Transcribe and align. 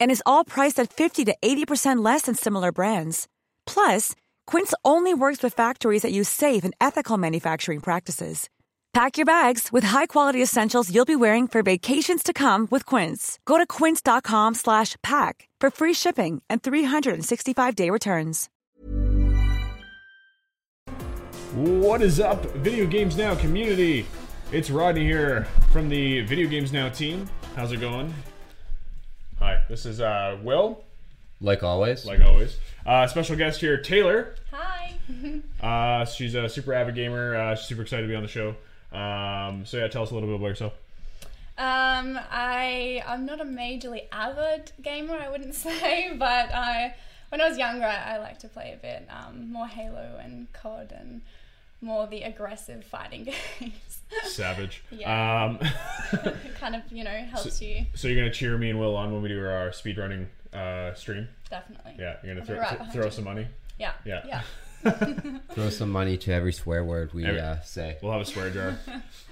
And 0.00 0.10
is 0.10 0.22
all 0.26 0.44
priced 0.44 0.78
at 0.80 0.92
50 0.92 1.24
to 1.26 1.36
80% 1.42 2.04
less 2.04 2.22
than 2.22 2.34
similar 2.34 2.72
brands. 2.72 3.28
Plus, 3.66 4.14
Quince 4.46 4.74
only 4.84 5.14
works 5.14 5.42
with 5.42 5.54
factories 5.54 6.02
that 6.02 6.12
use 6.12 6.28
safe 6.28 6.64
and 6.64 6.74
ethical 6.80 7.16
manufacturing 7.16 7.80
practices. 7.80 8.48
Pack 8.92 9.16
your 9.16 9.26
bags 9.26 9.68
with 9.70 9.84
high-quality 9.84 10.42
essentials 10.42 10.92
you'll 10.92 11.04
be 11.04 11.14
wearing 11.14 11.46
for 11.46 11.62
vacations 11.62 12.24
to 12.24 12.32
come 12.32 12.66
with 12.72 12.84
Quince. 12.84 13.38
Go 13.44 13.56
to 13.56 13.64
quince.com 13.64 14.54
slash 14.54 14.96
pack 15.02 15.48
for 15.60 15.70
free 15.70 15.94
shipping 15.94 16.42
and 16.50 16.60
365-day 16.60 17.88
returns. 17.88 18.48
What 21.54 22.02
is 22.02 22.18
up, 22.18 22.44
Video 22.56 22.86
Games 22.86 23.16
Now 23.16 23.36
community? 23.36 24.06
It's 24.50 24.70
Rodney 24.70 25.04
here 25.04 25.46
from 25.70 25.88
the 25.88 26.22
Video 26.22 26.48
Games 26.48 26.72
Now 26.72 26.88
team. 26.88 27.28
How's 27.54 27.70
it 27.70 27.80
going? 27.80 28.12
Hi, 29.40 29.62
this 29.68 29.86
is 29.86 30.00
uh, 30.00 30.38
Will, 30.42 30.84
Like 31.40 31.62
always. 31.62 32.04
like 32.06 32.20
always. 32.20 32.56
Uh, 32.84 33.06
special 33.06 33.36
guest 33.36 33.60
here, 33.60 33.80
Taylor. 33.80 34.34
Hi. 34.52 34.94
Uh, 35.60 36.04
she's 36.06 36.34
a 36.36 36.48
super 36.48 36.72
avid 36.72 36.94
gamer. 36.94 37.34
Uh, 37.36 37.54
she's 37.54 37.66
super 37.66 37.82
excited 37.82 38.02
to 38.02 38.08
be 38.08 38.14
on 38.14 38.22
the 38.22 38.28
show. 38.28 38.54
Um, 38.92 39.66
so 39.66 39.76
yeah, 39.76 39.88
tell 39.88 40.02
us 40.04 40.10
a 40.10 40.14
little 40.14 40.28
bit 40.28 40.36
about 40.36 40.46
yourself. 40.46 40.72
Um, 41.58 42.18
I 42.30 43.02
I'm 43.06 43.26
not 43.26 43.40
a 43.40 43.44
majorly 43.44 44.04
avid 44.12 44.72
gamer, 44.82 45.14
I 45.16 45.28
wouldn't 45.28 45.54
say, 45.66 46.14
but 46.16 46.54
I 46.54 46.94
when 47.28 47.40
I 47.42 47.48
was 47.48 47.58
younger, 47.58 47.84
I, 47.84 48.14
I 48.14 48.18
liked 48.18 48.40
to 48.42 48.48
play 48.48 48.72
a 48.72 48.80
bit 48.80 49.06
um, 49.10 49.52
more 49.52 49.66
Halo 49.66 50.18
and 50.22 50.50
COD 50.54 50.92
and 50.98 51.20
more 51.80 52.06
the 52.06 52.22
aggressive 52.22 52.84
fighting 52.84 53.24
games. 53.60 54.00
Savage. 54.24 54.82
Yeah. 54.90 55.44
Um, 55.44 55.58
kind 56.60 56.74
of 56.74 56.82
you 56.90 57.04
know 57.04 57.10
helps 57.30 57.62
you 57.62 57.86
so 57.94 58.08
you're 58.08 58.16
gonna 58.20 58.32
cheer 58.32 58.56
me 58.58 58.70
and 58.70 58.78
Will 58.80 58.96
on 58.96 59.12
when 59.12 59.22
we 59.22 59.28
do 59.28 59.38
our 59.44 59.70
speedrunning 59.70 60.26
uh, 60.52 60.94
stream. 60.94 61.28
definitely. 61.48 61.94
Yeah, 61.98 62.16
you're 62.24 62.34
gonna 62.34 62.44
throw, 62.46 62.58
right 62.58 62.78
th- 62.78 62.90
throw 62.92 63.04
you. 63.06 63.10
some 63.10 63.24
money. 63.24 63.46
Yeah. 63.78 63.92
Yeah. 64.04 64.22
Yeah. 64.26 64.42
Throw 65.52 65.68
some 65.70 65.90
money 65.90 66.16
to 66.18 66.32
every 66.32 66.52
swear 66.52 66.82
word 66.84 67.12
we 67.12 67.24
Every- 67.24 67.38
uh, 67.40 67.60
say. 67.60 67.98
We'll 68.02 68.12
have 68.12 68.22
a 68.22 68.24
swear 68.24 68.50
jar. 68.50 68.78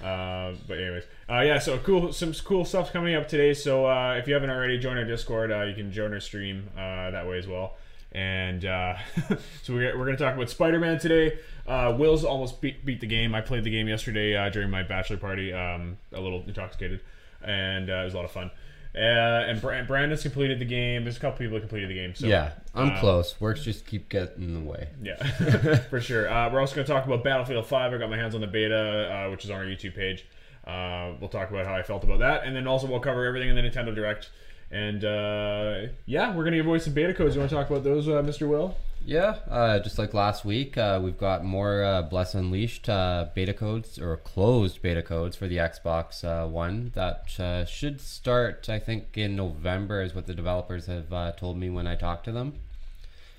uh, 0.05 0.55
but 0.69 0.79
anyways, 0.79 1.05
uh, 1.29 1.41
yeah. 1.41 1.59
So 1.59 1.79
cool, 1.79 2.13
some 2.13 2.33
cool 2.45 2.65
stuff 2.67 2.93
coming 2.93 3.15
up 3.15 3.29
today. 3.29 3.55
So 3.55 3.87
uh, 3.87 4.15
if 4.19 4.29
you 4.29 4.35
haven't 4.35 4.51
already, 4.51 4.79
join 4.79 4.97
our 4.99 5.05
Discord. 5.05 5.51
Uh, 5.51 5.63
you 5.63 5.75
can 5.75 5.91
join 5.91 6.13
our 6.13 6.21
stream 6.21 6.69
uh, 6.77 7.11
that 7.11 7.27
way 7.27 7.39
as 7.39 7.47
well. 7.47 7.77
And 8.13 8.65
uh, 8.65 8.97
so 9.63 9.75
we're, 9.75 9.97
we're 9.99 10.07
going 10.07 10.17
to 10.17 10.23
talk 10.23 10.35
about 10.35 10.49
Spider-Man 10.51 10.99
today. 10.99 11.39
Uh, 11.67 11.95
Will's 11.99 12.25
almost 12.25 12.61
beat, 12.61 12.85
beat 12.85 13.01
the 13.01 13.07
game. 13.07 13.35
I 13.35 13.41
played 13.43 13.65
the 13.65 13.71
game 13.71 13.89
yesterday 13.89 14.35
uh, 14.37 14.49
during 14.49 14.71
my 14.71 14.83
bachelor 14.83 15.19
party. 15.19 15.53
Um, 15.53 15.99
a 16.13 16.21
little 16.21 16.43
intoxicated, 16.47 17.01
and 17.43 17.91
uh, 17.91 17.95
it 17.95 18.05
was 18.05 18.15
a 18.15 18.17
lot 18.17 18.25
of 18.25 18.31
fun. 18.31 18.51
Uh, 18.95 19.45
and 19.47 19.61
Bra- 19.61 19.83
Brandon's 19.83 20.23
completed 20.23 20.59
the 20.59 20.65
game. 20.65 21.05
There's 21.05 21.19
a 21.19 21.21
couple 21.21 21.39
people 21.39 21.55
that 21.55 21.61
completed 21.61 21.91
the 21.91 21.95
game. 21.95 22.15
So 22.15 22.27
yeah, 22.27 22.53
I'm 22.75 22.91
uh, 22.93 23.01
close. 23.01 23.39
Works 23.41 23.63
just 23.63 23.87
keep 23.87 24.09
getting 24.09 24.45
in 24.45 24.55
the 24.55 24.71
way. 24.71 24.89
yeah, 25.03 25.77
for 25.91 26.01
sure. 26.01 26.29
Uh, 26.29 26.51
we're 26.51 26.61
also 26.61 26.75
going 26.75 26.87
to 26.87 26.93
talk 26.93 27.05
about 27.05 27.23
Battlefield 27.23 27.67
5. 27.67 27.93
I 27.93 27.99
got 27.99 28.09
my 28.11 28.17
hands 28.17 28.35
on 28.35 28.41
the 28.41 28.47
beta, 28.47 29.27
uh, 29.27 29.31
which 29.31 29.45
is 29.45 29.51
on 29.51 29.59
our 29.59 29.65
YouTube 29.65 29.95
page. 29.95 30.27
Uh, 30.67 31.13
we'll 31.21 31.29
talk 31.29 31.51
about 31.51 31.67
how 31.67 31.75
I 31.75 31.83
felt 31.83 32.03
about 32.03 32.19
that, 32.21 32.45
and 32.45 32.57
then 32.57 32.67
also 32.67 32.87
we'll 32.87 33.01
cover 33.01 33.25
everything 33.25 33.51
in 33.51 33.57
the 33.57 33.63
Nintendo 33.63 33.95
Direct. 33.95 34.31
And 34.71 35.05
uh, 35.05 35.93
yeah, 36.07 36.29
we're 36.29 36.43
going 36.43 36.53
to 36.53 36.59
give 36.59 36.67
away 36.67 36.79
some 36.79 36.93
beta 36.93 37.15
codes. 37.15 37.35
You 37.35 37.41
want 37.41 37.51
to 37.51 37.57
talk 37.57 37.71
about 37.71 37.85
those, 37.85 38.09
uh, 38.09 38.23
Mr. 38.23 38.49
Will? 38.49 38.77
Yeah, 39.05 39.37
uh, 39.49 39.79
just 39.79 39.99
like 39.99 40.13
last 40.13 40.45
week, 40.45 40.77
uh, 40.77 41.01
we've 41.03 41.17
got 41.17 41.43
more 41.43 41.83
uh, 41.83 42.03
Bless 42.03 42.35
Unleashed 42.35 42.91
uh, 42.91 43.29
beta 43.35 43.55
codes 43.55 43.99
or 43.99 44.19
closed 44.19 44.83
beta 44.83 45.03
codes 45.03 45.35
for 45.35 45.49
the 45.49 45.57
Xbox 45.57 46.23
One 46.51 46.93
that 46.95 47.67
should 47.69 48.01
start, 48.01 48.69
I 48.69 48.79
think, 48.79 49.17
in 49.17 49.35
November, 49.35 50.03
is 50.03 50.15
what 50.15 50.27
the 50.27 50.35
developers 50.35 50.87
have 50.87 51.37
told 51.37 51.57
me 51.57 51.71
when 51.71 51.87
I 51.87 51.95
talked 51.95 52.25
to 52.27 52.33
them. 52.33 52.55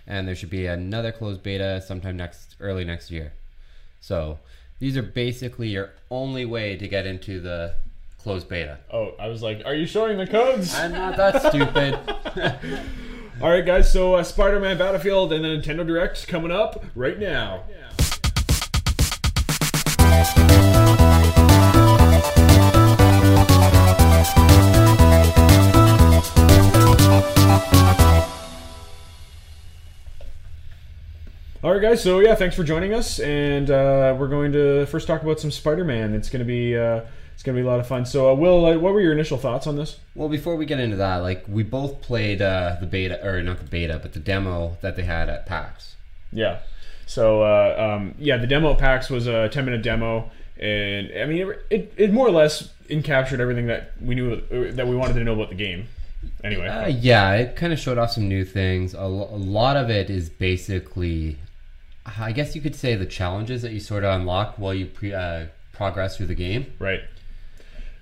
And 0.08 0.28
there 0.28 0.34
should 0.34 0.50
be 0.50 0.66
another 0.66 1.12
closed 1.12 1.44
beta 1.44 1.84
sometime 1.86 2.18
next, 2.18 2.56
early 2.60 2.84
next 2.84 3.12
year. 3.12 3.34
So 4.02 4.40
these 4.80 4.98
are 4.98 5.04
basically 5.04 5.68
your 5.68 5.92
only 6.10 6.46
way 6.46 6.78
to 6.78 6.88
get 6.88 7.06
into 7.06 7.40
the 7.40 7.76
closed 8.20 8.48
beta. 8.50 8.78
Oh, 8.92 9.14
I 9.20 9.28
was 9.28 9.42
like, 9.42 9.62
are 9.66 9.74
you 9.74 9.88
showing 9.88 10.18
the 10.18 10.28
codes? 10.28 10.76
I'm 10.76 10.92
not 10.92 11.18
that 11.18 11.42
stupid. 11.50 11.98
All 13.42 13.50
right, 13.50 13.66
guys. 13.66 13.92
So 13.92 14.16
uh, 14.16 14.24
Spider-Man, 14.24 14.78
Battlefield, 14.78 15.32
and 15.32 15.44
the 15.44 15.48
Nintendo 15.50 15.88
Direct 15.88 16.28
coming 16.28 16.52
up 16.52 16.84
right 16.96 17.18
now. 17.18 17.64
All 31.62 31.74
right, 31.74 31.82
guys. 31.82 32.04
So 32.04 32.20
yeah, 32.20 32.36
thanks 32.36 32.56
for 32.56 32.64
joining 32.64 32.94
us, 32.94 33.20
and 33.20 33.70
uh, 33.70 34.16
we're 34.20 34.28
going 34.28 34.52
to 34.54 34.86
first 34.88 35.08
talk 35.08 35.22
about 35.24 35.40
some 35.40 35.52
Spider-Man. 35.52 36.14
It's 36.14 36.30
gonna 36.30 36.44
be 36.46 36.78
uh, 36.78 37.02
it's 37.40 37.46
gonna 37.46 37.56
be 37.56 37.62
a 37.62 37.66
lot 37.66 37.80
of 37.80 37.88
fun. 37.88 38.06
So, 38.06 38.30
uh, 38.30 38.34
Will, 38.34 38.66
uh, 38.66 38.78
what 38.78 38.92
were 38.92 39.00
your 39.00 39.14
initial 39.14 39.38
thoughts 39.38 39.66
on 39.66 39.78
this? 39.78 39.98
Well, 40.14 40.28
before 40.28 40.58
we 40.58 40.66
get 40.66 40.82
into 40.82 40.98
that, 40.98 41.20
like 41.20 41.46
we 41.48 41.64
both 41.64 42.02
played 42.02 42.42
uh, 42.42 42.76
the 42.82 42.86
beta, 42.86 43.26
or 43.26 43.42
not 43.42 43.60
the 43.60 43.64
beta, 43.64 43.98
but 44.02 44.12
the 44.12 44.20
demo 44.20 44.78
that 44.82 44.98
they 44.98 45.04
had 45.04 45.30
at 45.30 45.46
PAX. 45.46 45.96
Yeah. 46.34 46.60
So 47.06 47.42
uh, 47.44 47.96
um, 47.96 48.16
yeah, 48.20 48.36
the 48.36 48.46
demo 48.46 48.74
at 48.74 48.78
PAX 48.78 49.10
was 49.10 49.26
a 49.26 49.48
10 49.48 49.64
minute 49.64 49.84
demo, 49.84 50.30
and 50.60 51.14
I 51.18 51.24
mean 51.28 51.48
it, 51.48 51.66
it, 51.70 51.94
it 51.96 52.12
more 52.12 52.28
or 52.28 52.32
less 52.32 52.74
encaptured 52.90 53.40
everything 53.40 53.68
that 53.68 53.94
we 54.02 54.16
knew 54.16 54.34
uh, 54.34 54.76
that 54.76 54.86
we 54.86 54.98
wanted 54.98 55.14
to 55.14 55.24
know 55.24 55.32
about 55.34 55.48
the 55.48 55.56
game. 55.56 55.88
Anyway, 56.44 56.68
Uh, 56.68 56.88
yeah, 56.88 57.36
it 57.36 57.56
kind 57.56 57.72
of 57.72 57.80
showed 57.80 57.98
off 57.98 58.12
some 58.12 58.28
new 58.28 58.44
things. 58.44 58.94
A, 58.94 59.06
lo- 59.06 59.30
a 59.32 59.38
lot 59.38 59.78
of 59.78 59.90
it 59.90 60.10
is 60.10 60.30
basically, 60.30 61.38
I 62.06 62.34
guess 62.34 62.54
you 62.54 62.62
could 62.62 62.76
say, 62.76 62.96
the 62.96 63.06
challenges 63.06 63.62
that 63.62 63.72
you 63.72 63.80
sort 63.80 64.04
of 64.04 64.20
unlock 64.20 64.56
while 64.58 64.74
you 64.74 64.88
pre- 64.88 65.14
uh, 65.14 65.46
progress 65.72 66.18
through 66.18 66.26
the 66.26 66.36
game. 66.36 66.74
right. 66.80 67.00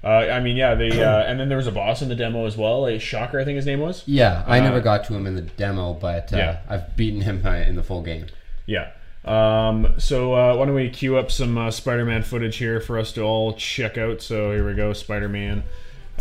Uh, 0.03 0.07
I 0.07 0.39
mean, 0.39 0.55
yeah, 0.57 0.75
the 0.75 1.03
uh, 1.03 1.23
and 1.23 1.39
then 1.39 1.49
there 1.49 1.57
was 1.57 1.67
a 1.67 1.71
boss 1.71 2.01
in 2.01 2.09
the 2.09 2.15
demo 2.15 2.45
as 2.45 2.55
well, 2.55 2.85
a 2.87 2.99
shocker, 2.99 3.39
I 3.39 3.45
think 3.45 3.55
his 3.55 3.65
name 3.65 3.79
was. 3.79 4.03
Yeah, 4.05 4.43
I 4.45 4.59
Uh, 4.59 4.63
never 4.63 4.79
got 4.79 5.03
to 5.05 5.13
him 5.15 5.25
in 5.25 5.35
the 5.35 5.41
demo, 5.41 5.93
but 5.93 6.31
uh, 6.33 6.37
Yeah. 6.37 6.57
I've 6.69 6.95
beaten 6.95 7.21
him 7.21 7.41
uh, 7.45 7.51
in 7.55 7.75
the 7.75 7.83
full 7.83 8.03
game. 8.03 8.27
Yeah. 8.67 8.91
Um, 9.25 9.95
so 9.97 10.33
uh, 10.35 10.55
why 10.55 10.65
don't 10.65 10.75
we 10.75 10.89
queue 10.89 11.17
up 11.17 11.31
some 11.31 11.57
uh, 11.57 11.71
Spider-Man 11.71 12.23
footage 12.23 12.57
here 12.57 12.79
for 12.79 12.97
us 12.97 13.11
to 13.13 13.21
all 13.23 13.53
check 13.53 13.97
out? 13.97 14.21
So 14.21 14.51
here 14.51 14.65
we 14.65 14.73
go, 14.75 14.93
Spider-Man. 14.93 15.63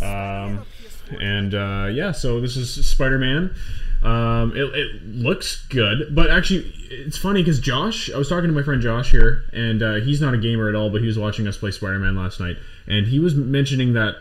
Um, 0.01 0.65
and 1.21 1.53
uh, 1.53 1.87
yeah, 1.91 2.11
so 2.11 2.41
this 2.41 2.57
is 2.57 2.85
Spider-Man. 2.85 3.55
Um, 4.03 4.55
it, 4.55 4.63
it 4.75 5.03
looks 5.05 5.65
good, 5.67 6.15
but 6.15 6.29
actually, 6.29 6.71
it's 6.89 7.17
funny 7.17 7.41
because 7.41 7.59
Josh, 7.59 8.11
I 8.11 8.17
was 8.17 8.29
talking 8.29 8.47
to 8.47 8.53
my 8.53 8.63
friend 8.63 8.81
Josh 8.81 9.11
here, 9.11 9.43
and 9.53 9.81
uh, 9.81 9.95
he's 9.95 10.21
not 10.21 10.33
a 10.33 10.37
gamer 10.37 10.69
at 10.69 10.75
all, 10.75 10.89
but 10.89 11.01
he 11.01 11.07
was 11.07 11.17
watching 11.17 11.47
us 11.47 11.57
play 11.57 11.71
Spider-Man 11.71 12.15
last 12.15 12.39
night, 12.39 12.57
and 12.87 13.07
he 13.07 13.19
was 13.19 13.35
mentioning 13.35 13.93
that 13.93 14.15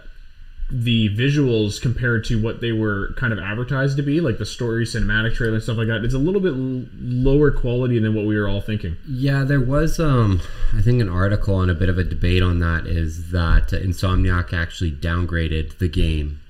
the 0.70 1.08
visuals 1.16 1.80
compared 1.80 2.24
to 2.24 2.42
what 2.42 2.60
they 2.60 2.72
were 2.72 3.12
kind 3.16 3.32
of 3.32 3.38
advertised 3.38 3.96
to 3.96 4.02
be, 4.02 4.20
like 4.20 4.38
the 4.38 4.46
story, 4.46 4.84
cinematic 4.84 5.34
trailer, 5.34 5.54
and 5.54 5.62
stuff 5.62 5.76
like 5.76 5.86
that, 5.86 6.04
it's 6.04 6.14
a 6.14 6.18
little 6.18 6.40
bit 6.40 6.54
l- 6.54 6.86
lower 6.98 7.52
quality 7.52 8.00
than 8.00 8.14
what 8.14 8.24
we 8.24 8.36
were 8.36 8.48
all 8.48 8.60
thinking. 8.60 8.96
Yeah, 9.08 9.44
there 9.44 9.60
was, 9.60 10.00
um, 10.00 10.40
I 10.74 10.82
think, 10.82 11.00
an 11.00 11.08
article 11.08 11.60
and 11.60 11.70
a 11.70 11.74
bit 11.74 11.88
of 11.88 11.98
a 11.98 12.04
debate 12.04 12.42
on 12.42 12.58
that. 12.60 12.86
Is 12.86 13.30
that 13.30 13.68
Insomniac 13.68 14.52
actually 14.52 14.90
downgraded 14.90 15.78
the 15.78 15.88
game 15.88 16.40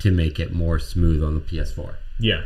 to 0.00 0.10
make 0.10 0.38
it 0.38 0.52
more 0.52 0.78
smooth 0.78 1.24
on 1.24 1.34
the 1.34 1.40
PS4? 1.40 1.94
Yeah. 2.18 2.42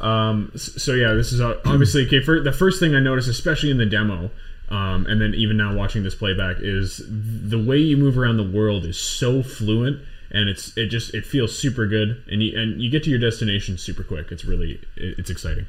Um, 0.00 0.52
so 0.56 0.92
yeah, 0.94 1.12
this 1.14 1.32
is 1.32 1.40
uh, 1.40 1.60
obviously 1.64 2.06
okay. 2.06 2.20
For 2.20 2.40
the 2.40 2.52
first 2.52 2.80
thing 2.80 2.94
I 2.94 3.00
noticed, 3.00 3.28
especially 3.28 3.70
in 3.70 3.78
the 3.78 3.86
demo, 3.86 4.30
um, 4.70 5.06
and 5.06 5.20
then 5.20 5.34
even 5.34 5.56
now 5.56 5.74
watching 5.74 6.02
this 6.02 6.14
playback, 6.14 6.56
is 6.60 7.02
the 7.08 7.62
way 7.62 7.78
you 7.78 7.96
move 7.96 8.18
around 8.18 8.36
the 8.36 8.48
world 8.48 8.84
is 8.84 8.98
so 8.98 9.42
fluent, 9.42 10.00
and 10.30 10.48
it's 10.48 10.76
it 10.76 10.86
just 10.86 11.14
it 11.14 11.24
feels 11.24 11.56
super 11.56 11.86
good, 11.86 12.22
and 12.30 12.42
you 12.42 12.58
and 12.58 12.80
you 12.80 12.90
get 12.90 13.04
to 13.04 13.10
your 13.10 13.18
destination 13.18 13.78
super 13.78 14.02
quick. 14.02 14.32
It's 14.32 14.44
really 14.44 14.80
it's 14.96 15.30
exciting. 15.30 15.66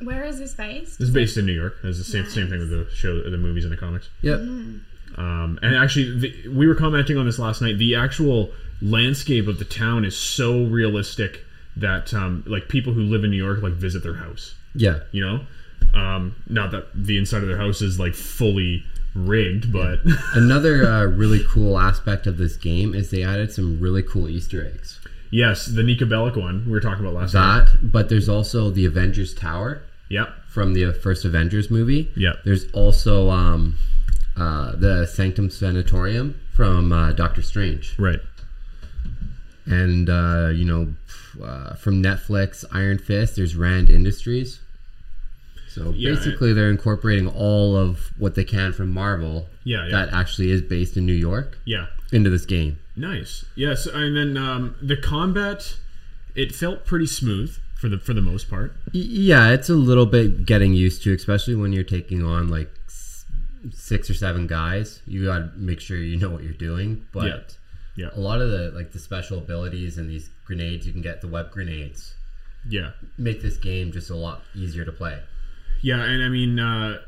Where 0.00 0.24
is 0.24 0.38
this 0.38 0.54
based? 0.54 0.98
This 1.00 1.08
is 1.08 1.14
based 1.14 1.36
in 1.36 1.46
New 1.46 1.52
York. 1.52 1.76
It's 1.82 1.98
the 1.98 2.04
same 2.04 2.28
same 2.30 2.48
thing 2.48 2.60
with 2.60 2.70
the 2.70 2.88
show, 2.94 3.22
the 3.22 3.36
movies, 3.36 3.64
and 3.64 3.72
the 3.72 3.76
comics. 3.76 4.08
Yep. 4.22 4.38
Um, 5.16 5.58
and 5.62 5.74
actually, 5.74 6.18
the, 6.18 6.48
we 6.48 6.68
were 6.68 6.76
commenting 6.76 7.16
on 7.18 7.26
this 7.26 7.38
last 7.38 7.60
night. 7.60 7.78
The 7.78 7.96
actual 7.96 8.52
landscape 8.80 9.48
of 9.48 9.58
the 9.58 9.64
town 9.64 10.04
is 10.04 10.16
so 10.16 10.64
realistic 10.64 11.44
that 11.80 12.12
um, 12.14 12.44
like 12.46 12.68
people 12.68 12.92
who 12.92 13.02
live 13.02 13.24
in 13.24 13.30
New 13.30 13.36
York 13.36 13.62
like 13.62 13.72
visit 13.74 14.02
their 14.02 14.14
house. 14.14 14.54
Yeah. 14.74 15.00
You 15.12 15.24
know, 15.24 15.98
um, 15.98 16.34
not 16.48 16.70
that 16.72 16.86
the 16.94 17.18
inside 17.18 17.42
of 17.42 17.48
their 17.48 17.56
house 17.58 17.80
is 17.82 17.98
like 17.98 18.14
fully 18.14 18.84
rigged, 19.14 19.72
but 19.72 20.00
Another 20.34 20.86
uh, 20.86 21.04
really 21.06 21.42
cool 21.48 21.78
aspect 21.78 22.26
of 22.26 22.36
this 22.38 22.56
game 22.56 22.94
is 22.94 23.10
they 23.10 23.22
added 23.24 23.52
some 23.52 23.80
really 23.80 24.02
cool 24.02 24.28
Easter 24.28 24.64
eggs. 24.66 25.00
yes, 25.30 25.66
the 25.66 25.82
Niko 25.82 26.02
Bellic 26.08 26.36
one 26.36 26.64
we 26.66 26.72
were 26.72 26.80
talking 26.80 27.04
about 27.04 27.14
last. 27.14 27.32
That, 27.32 27.68
but 27.82 28.08
there's 28.08 28.28
also 28.28 28.70
the 28.70 28.84
Avengers 28.86 29.34
Tower 29.34 29.82
Yep. 30.10 30.28
from 30.48 30.72
the 30.74 30.92
first 30.92 31.24
Avengers 31.24 31.70
movie. 31.70 32.10
Yep. 32.16 32.36
There's 32.44 32.70
also 32.72 33.28
um, 33.30 33.76
uh, 34.36 34.74
the 34.76 35.06
Sanctum 35.06 35.50
Sanctorum 35.50 36.34
from 36.54 36.92
uh, 36.92 37.12
Doctor 37.12 37.42
Strange. 37.42 37.94
Right. 37.98 38.20
And, 39.66 40.08
uh, 40.08 40.50
you 40.54 40.64
know, 40.64 40.94
uh, 41.42 41.74
from 41.74 42.02
Netflix, 42.02 42.64
Iron 42.72 42.98
Fist, 42.98 43.36
there's 43.36 43.56
Rand 43.56 43.90
Industries. 43.90 44.60
So 45.68 45.90
Yeah, 45.96 46.14
basically, 46.14 46.52
they're 46.52 46.70
incorporating 46.70 47.28
all 47.28 47.76
of 47.76 48.10
what 48.18 48.34
they 48.34 48.44
can 48.44 48.72
from 48.72 48.90
Marvel 48.92 49.48
Yeah, 49.64 49.84
yeah. 49.84 49.90
that 49.90 50.12
actually 50.12 50.50
is 50.50 50.62
based 50.62 50.96
in 50.96 51.06
New 51.06 51.12
York 51.12 51.58
Yeah. 51.64 51.86
into 52.12 52.30
this 52.30 52.46
game. 52.46 52.78
Nice. 52.96 53.44
Yes, 53.54 53.86
and 53.86 54.16
then 54.16 54.36
um, 54.36 54.74
the 54.82 54.96
combat, 54.96 55.76
it 56.34 56.54
felt 56.54 56.84
pretty 56.84 57.06
smooth 57.06 57.56
for 57.76 57.88
the 57.88 57.98
for 57.98 58.12
the 58.12 58.20
most 58.20 58.50
part. 58.50 58.74
Yeah, 58.92 59.50
it's 59.52 59.68
a 59.68 59.74
little 59.74 60.06
bit 60.06 60.44
getting 60.46 60.72
used 60.74 61.02
to, 61.04 61.14
especially 61.14 61.54
when 61.54 61.72
you're 61.72 61.84
taking 61.84 62.24
on 62.24 62.48
like 62.48 62.70
six 63.72 64.08
or 64.10 64.14
seven 64.14 64.46
guys. 64.48 65.00
You 65.06 65.26
got 65.26 65.38
to 65.38 65.50
make 65.56 65.80
sure 65.80 65.96
you 65.98 66.16
know 66.16 66.30
what 66.30 66.42
you're 66.42 66.52
doing. 66.54 67.04
But 67.12 67.26
Yeah. 67.26 67.40
Yeah. 67.98 68.10
a 68.14 68.20
lot 68.20 68.40
of 68.40 68.50
the 68.50 68.70
like 68.74 68.92
the 68.92 68.98
special 69.00 69.38
abilities 69.38 69.98
and 69.98 70.08
these 70.08 70.30
grenades 70.46 70.86
you 70.86 70.92
can 70.92 71.02
get, 71.02 71.20
the 71.20 71.28
web 71.28 71.50
grenades, 71.50 72.14
Yeah. 72.68 72.92
make 73.18 73.42
this 73.42 73.56
game 73.56 73.90
just 73.92 74.08
a 74.10 74.14
lot 74.14 74.42
easier 74.54 74.84
to 74.84 74.92
play. 74.92 75.18
Yeah, 75.82 76.02
and 76.02 76.22
I 76.22 76.28
mean, 76.28 76.58
uh, 76.58 76.98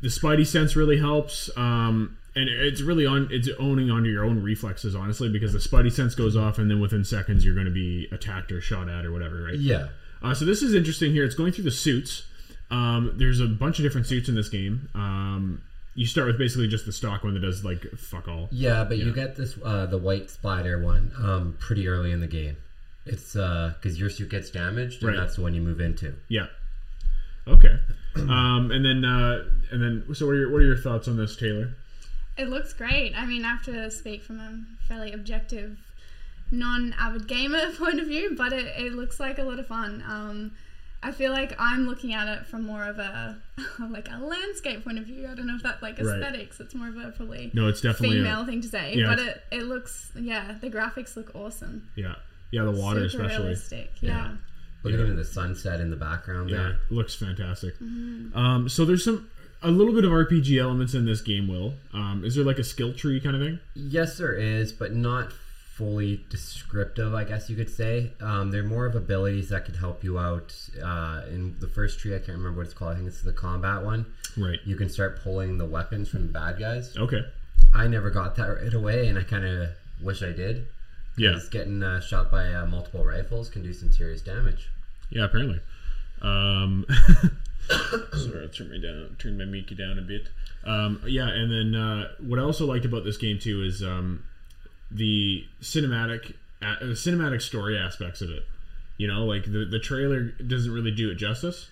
the 0.00 0.08
Spidey 0.08 0.46
sense 0.46 0.74
really 0.76 0.98
helps. 0.98 1.48
Um, 1.56 2.16
and 2.34 2.48
it's 2.50 2.82
really 2.82 3.06
on 3.06 3.28
it's 3.30 3.48
owning 3.58 3.90
onto 3.90 4.10
your 4.10 4.24
own 4.24 4.42
reflexes, 4.42 4.94
honestly, 4.94 5.28
because 5.28 5.52
the 5.54 5.58
Spidey 5.58 5.90
sense 5.92 6.14
goes 6.14 6.36
off, 6.36 6.58
and 6.58 6.70
then 6.70 6.80
within 6.80 7.04
seconds 7.04 7.44
you're 7.44 7.54
going 7.54 7.66
to 7.66 7.72
be 7.72 8.08
attacked 8.12 8.50
or 8.52 8.60
shot 8.60 8.88
at 8.88 9.04
or 9.06 9.12
whatever, 9.12 9.42
right? 9.44 9.58
Yeah, 9.58 9.88
Uh, 10.22 10.34
so 10.34 10.44
this 10.44 10.62
is 10.62 10.74
interesting 10.74 11.12
here. 11.12 11.24
It's 11.24 11.34
going 11.34 11.52
through 11.52 11.64
the 11.64 11.70
suits. 11.70 12.24
Um, 12.70 13.12
there's 13.16 13.38
a 13.40 13.46
bunch 13.46 13.78
of 13.78 13.84
different 13.84 14.06
suits 14.06 14.28
in 14.28 14.34
this 14.34 14.48
game. 14.48 14.88
Um, 14.94 15.62
you 15.96 16.06
start 16.06 16.28
with 16.28 16.38
basically 16.38 16.68
just 16.68 16.86
the 16.86 16.92
stock 16.92 17.24
one 17.24 17.34
that 17.34 17.40
does 17.40 17.64
like 17.64 17.84
fuck 17.96 18.28
all. 18.28 18.48
yeah, 18.52 18.84
but 18.84 18.98
you 18.98 19.12
get 19.12 19.34
this 19.34 19.58
uh, 19.64 19.86
the 19.86 19.98
white 19.98 20.30
spider 20.30 20.80
one 20.80 21.10
um, 21.18 21.56
pretty 21.58 21.88
early 21.88 22.12
in 22.12 22.20
the 22.20 22.26
game. 22.28 22.56
It's 23.06 23.32
because 23.32 23.98
your 23.98 24.10
suit 24.10 24.28
gets 24.30 24.50
damaged, 24.50 25.02
and 25.02 25.10
Right. 25.12 25.16
that's 25.16 25.36
the 25.36 25.42
one 25.42 25.54
you 25.54 25.60
move 25.62 25.80
into. 25.80 26.14
Yeah. 26.28 26.46
Okay. 27.48 27.76
Um, 28.16 28.70
and 28.70 28.82
then 28.82 29.04
uh, 29.04 29.44
and 29.70 29.82
then 29.82 30.14
so 30.14 30.24
what 30.24 30.32
are 30.32 30.36
your 30.36 30.50
what 30.50 30.62
are 30.62 30.64
your 30.64 30.78
thoughts 30.78 31.06
on 31.06 31.18
this, 31.18 31.36
Taylor? 31.36 31.74
It 32.38 32.48
looks 32.48 32.72
great. 32.72 33.12
I 33.14 33.26
mean, 33.26 33.44
I 33.44 33.48
have 33.48 33.62
to 33.66 33.90
speak 33.90 34.22
from 34.24 34.40
a 34.40 34.58
fairly 34.88 35.12
objective, 35.12 35.76
non-avid 36.50 37.28
gamer 37.28 37.72
point 37.78 38.00
of 38.00 38.06
view, 38.06 38.34
but 38.36 38.54
it, 38.54 38.66
it 38.78 38.92
looks 38.94 39.20
like 39.20 39.38
a 39.38 39.42
lot 39.42 39.58
of 39.58 39.66
fun. 39.66 40.02
Um, 40.08 40.52
I 41.02 41.12
feel 41.12 41.30
like 41.30 41.54
I'm 41.58 41.86
looking 41.86 42.14
at 42.14 42.26
it 42.26 42.46
from 42.46 42.64
more 42.64 42.82
of 42.84 42.98
a 42.98 43.36
like 43.90 44.08
a 44.10 44.18
landscape 44.18 44.82
point 44.84 44.98
of 44.98 45.04
view. 45.04 45.28
I 45.30 45.34
don't 45.34 45.46
know 45.46 45.54
if 45.56 45.62
that's 45.62 45.82
like 45.82 45.98
Right. 45.98 46.06
aesthetics. 46.20 46.58
It's 46.60 46.74
more 46.74 46.88
of 46.88 46.96
a 46.96 47.10
probably 47.12 47.50
No, 47.54 47.68
it's 47.68 47.80
definitely 47.80 48.18
a- 48.18 48.22
female 48.24 48.44
thing 48.46 48.60
to 48.62 48.68
say, 48.68 48.94
Yeah, 48.94 49.06
but 49.08 49.18
it, 49.20 49.42
it 49.52 49.62
looks 49.64 50.10
yeah 50.18 50.54
the 50.60 50.70
graphics 50.70 51.14
look 51.16 51.34
awesome. 51.34 51.88
Yeah. 51.96 52.14
Yeah, 52.50 52.64
the 52.64 52.70
water 52.72 53.08
Super 53.08 53.24
especially. 53.24 53.44
realistic. 53.44 53.90
Yeah. 54.00 54.32
Look 54.82 54.94
at 54.94 55.00
even 55.00 55.16
the 55.16 55.24
sunset 55.24 55.80
in 55.80 55.90
the 55.90 55.96
background 55.96 56.48
Yeah, 56.50 56.56
there. 56.58 56.78
looks 56.90 57.14
fantastic. 57.14 57.74
Mm-hmm. 57.80 58.36
Um, 58.38 58.68
so 58.68 58.84
there's 58.84 59.04
some 59.04 59.28
a 59.62 59.70
little 59.70 59.92
bit 59.94 60.04
of 60.04 60.12
RPG 60.12 60.60
elements 60.60 60.94
in 60.94 61.04
this 61.06 61.20
game. 61.20 61.48
Will 61.48 61.74
um, 61.92 62.22
is 62.24 62.34
there 62.36 62.44
like 62.44 62.58
a 62.58 62.64
skill 62.64 62.92
tree 62.94 63.20
kind 63.20 63.34
of 63.36 63.42
thing? 63.42 63.58
Yes, 63.74 64.16
there 64.18 64.34
is, 64.34 64.72
but 64.72 64.94
not 64.94 65.32
fully 65.76 66.24
descriptive, 66.30 67.14
I 67.14 67.24
guess 67.24 67.50
you 67.50 67.56
could 67.56 67.68
say. 67.68 68.10
Um, 68.22 68.50
they're 68.50 68.62
more 68.62 68.86
of 68.86 68.94
abilities 68.94 69.50
that 69.50 69.66
could 69.66 69.76
help 69.76 70.02
you 70.02 70.18
out. 70.18 70.54
Uh, 70.82 71.22
in 71.28 71.54
the 71.60 71.68
first 71.68 71.98
tree, 71.98 72.14
I 72.14 72.18
can't 72.18 72.38
remember 72.38 72.58
what 72.58 72.66
it's 72.66 72.74
called. 72.74 72.92
I 72.92 72.94
think 72.96 73.08
it's 73.08 73.20
the 73.20 73.32
combat 73.32 73.84
one. 73.84 74.06
Right. 74.38 74.58
You 74.64 74.76
can 74.76 74.88
start 74.88 75.20
pulling 75.22 75.58
the 75.58 75.66
weapons 75.66 76.08
from 76.08 76.28
the 76.28 76.32
bad 76.32 76.58
guys. 76.58 76.96
Okay. 76.96 77.20
I 77.74 77.88
never 77.88 78.08
got 78.08 78.36
that 78.36 78.46
right 78.46 78.72
away, 78.72 79.08
and 79.08 79.18
I 79.18 79.22
kind 79.22 79.44
of 79.44 79.68
wish 80.00 80.22
I 80.22 80.32
did. 80.32 80.66
Yeah. 81.18 81.38
getting 81.50 81.82
uh, 81.82 82.00
shot 82.00 82.30
by 82.30 82.54
uh, 82.54 82.66
multiple 82.66 83.04
rifles 83.04 83.50
can 83.50 83.62
do 83.62 83.74
some 83.74 83.92
serious 83.92 84.22
damage. 84.22 84.70
Yeah. 85.10 85.26
Apparently. 85.26 85.60
Um, 86.22 86.86
sorry, 87.68 88.42
I'll 88.42 88.48
turn 88.48 88.70
my 88.70 88.78
down, 88.78 89.16
turn 89.18 89.36
my 89.36 89.44
Mickey 89.44 89.74
down 89.74 89.98
a 89.98 90.02
bit. 90.02 90.28
Um, 90.64 91.02
yeah, 91.06 91.28
and 91.28 91.52
then 91.52 91.80
uh, 91.80 92.08
what 92.20 92.38
I 92.38 92.42
also 92.42 92.64
liked 92.64 92.86
about 92.86 93.04
this 93.04 93.18
game 93.18 93.38
too 93.38 93.62
is 93.62 93.82
um, 93.82 94.24
the 94.90 95.44
cinematic, 95.60 96.34
uh, 96.62 96.76
the 96.80 96.94
cinematic 96.94 97.42
story 97.42 97.78
aspects 97.78 98.20
of 98.20 98.30
it. 98.30 98.44
You 98.98 99.08
know, 99.08 99.24
like 99.26 99.44
the 99.44 99.66
the 99.70 99.78
trailer 99.78 100.22
doesn't 100.24 100.72
really 100.72 100.90
do 100.90 101.10
it 101.10 101.16
justice. 101.16 101.68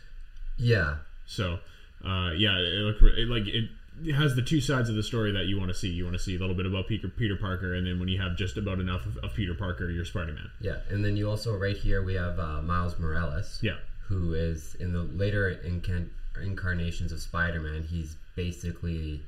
Yeah, 0.56 0.96
So, 1.26 1.58
uh, 2.06 2.30
yeah, 2.36 2.56
it 2.58 2.78
looked 2.84 3.02
it, 3.02 3.28
like 3.28 3.48
it, 3.48 3.68
it 4.04 4.14
has 4.14 4.36
the 4.36 4.42
two 4.42 4.60
sides 4.60 4.88
of 4.88 4.94
the 4.94 5.02
story 5.02 5.32
that 5.32 5.46
you 5.46 5.58
want 5.58 5.70
to 5.70 5.74
see. 5.74 5.88
You 5.88 6.04
want 6.04 6.16
to 6.16 6.22
see 6.22 6.36
a 6.36 6.38
little 6.38 6.54
bit 6.54 6.66
about 6.66 6.86
Peter 6.86 7.08
Peter 7.08 7.36
Parker, 7.36 7.74
and 7.74 7.86
then 7.86 7.98
when 7.98 8.08
you 8.08 8.20
have 8.20 8.36
just 8.36 8.56
about 8.56 8.78
enough 8.78 9.04
of, 9.06 9.16
of 9.18 9.34
Peter 9.34 9.54
Parker, 9.54 9.90
you're 9.90 10.04
Spider 10.04 10.32
Man. 10.32 10.50
yeah. 10.60 10.76
And 10.90 11.04
then 11.04 11.16
you 11.16 11.28
also, 11.28 11.56
right 11.56 11.76
here, 11.76 12.04
we 12.04 12.14
have 12.14 12.38
uh, 12.38 12.62
Miles 12.62 12.98
Morales. 12.98 13.58
Yeah, 13.62 13.78
who 14.06 14.34
is 14.34 14.74
in 14.76 14.92
the 14.92 15.02
later 15.02 15.58
incan- 15.64 16.10
incarnations 16.42 17.10
of 17.10 17.20
Spider-Man. 17.20 17.84
He's 17.84 18.16
basically 18.36 19.22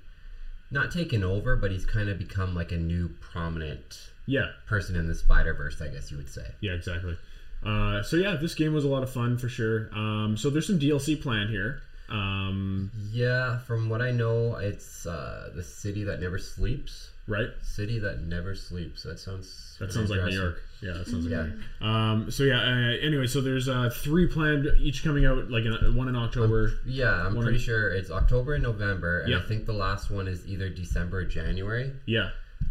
not 0.71 0.91
taken 0.91 1.23
over, 1.23 1.57
but 1.57 1.71
he's 1.71 1.85
kind 1.87 2.09
of 2.09 2.19
become 2.19 2.55
like 2.55 2.73
a 2.73 2.77
new 2.77 3.09
prominent 3.21 4.11
yeah, 4.27 4.49
person 4.67 4.97
in 4.97 5.07
the 5.07 5.15
Spider-Verse, 5.15 5.81
I 5.81 5.89
guess 5.89 6.11
you 6.11 6.17
would 6.17 6.29
say. 6.29 6.47
yeah, 6.61 6.73
exactly. 6.73 7.17
Uh, 7.65 8.03
so 8.03 8.17
yeah, 8.17 8.37
this 8.37 8.55
game 8.55 8.75
was 8.75 8.85
a 8.85 8.89
lot 8.89 9.03
of 9.03 9.11
fun 9.11 9.39
for 9.39 9.49
sure. 9.49 9.89
Um, 9.93 10.37
so 10.37 10.51
there's 10.51 10.67
some 10.67 10.79
DLC 10.79 11.21
planned 11.21 11.51
here. 11.51 11.81
Um, 12.09 12.91
Yeah, 13.11 13.59
from 13.61 13.89
what 13.89 14.01
I 14.03 14.11
know, 14.11 14.57
it's 14.57 15.07
uh, 15.07 15.51
the 15.55 15.63
city 15.63 16.05
that 16.05 16.21
never 16.21 16.39
sleeps. 16.39 17.11
Right? 17.27 17.49
City 17.63 17.99
that 18.01 18.23
never 18.23 18.55
sleeps. 18.55 19.03
That 19.03 19.19
sounds. 19.19 19.77
That 19.81 19.93
sounds 19.93 20.11
like 20.11 20.25
New. 20.25 20.31
York. 20.41 20.63
Yeah, 20.83 20.93
that 20.95 21.07
sounds 21.07 21.25
like 21.27 21.33
Yeah. 21.33 21.43
New 21.45 21.49
York. 21.51 21.61
Um, 21.83 22.31
so 22.31 22.43
yeah. 22.45 22.61
Uh, 22.61 22.97
anyway, 23.07 23.27
so 23.27 23.41
there's 23.41 23.69
uh, 23.69 23.91
three 23.93 24.27
planned, 24.27 24.67
each 24.79 25.03
coming 25.05 25.25
out 25.27 25.51
like 25.51 25.65
in, 25.65 25.95
one 25.97 26.09
in 26.09 26.17
October. 26.17 26.73
Yeah, 26.87 27.13
I'm 27.27 27.35
pretty 27.35 27.55
in- 27.57 27.61
sure 27.63 27.91
it's 27.91 28.11
October 28.11 28.55
and 28.55 28.63
November, 28.63 29.21
and 29.21 29.31
Yeah. 29.33 29.39
I 29.39 29.43
think 29.43 29.67
the 29.67 29.73
last 29.73 30.11
one 30.11 30.29
is 30.29 30.47
either 30.47 30.69
December 30.69 31.19
or 31.19 31.25
January. 31.25 31.93
Yeah, 32.07 32.31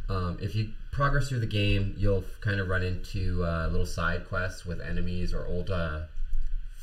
Um, 0.09 0.37
if 0.41 0.55
you 0.55 0.69
progress 0.91 1.29
through 1.29 1.39
the 1.41 1.45
game, 1.47 1.93
you'll 1.97 2.23
kind 2.41 2.59
of 2.59 2.67
run 2.69 2.81
into 2.83 3.43
uh, 3.43 3.67
little 3.71 3.85
side 3.85 4.27
quests 4.29 4.65
with 4.65 4.79
enemies 4.81 5.33
or 5.33 5.45
old 5.45 5.69
uh, 5.69 6.01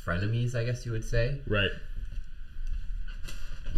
frenemies, 0.05 0.55
I 0.55 0.63
guess 0.65 0.85
you 0.85 0.91
would 0.91 1.05
say. 1.05 1.39
right. 1.47 1.71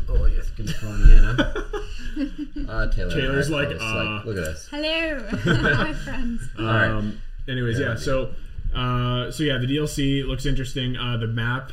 Oh 0.09 0.25
yes, 0.25 0.49
gonna 0.51 0.71
throw 0.71 0.91
me 0.91 1.11
in, 1.13 2.67
uh, 2.69 2.91
Taylor. 2.91 3.11
Taylor's 3.11 3.49
like, 3.49 3.69
post, 3.69 3.81
uh, 3.81 4.21
look 4.25 4.37
at 4.37 4.43
this. 4.45 4.67
Hello, 4.71 5.17
my 5.61 5.93
friends. 5.93 6.41
right. 6.59 6.87
Um, 6.87 7.21
anyways, 7.47 7.79
yeah. 7.79 7.95
So, 7.95 8.33
uh, 8.73 9.31
so 9.31 9.43
yeah, 9.43 9.57
the 9.57 9.67
DLC 9.67 10.25
looks 10.25 10.45
interesting. 10.45 10.95
Uh, 10.97 11.17
the 11.17 11.27
map, 11.27 11.71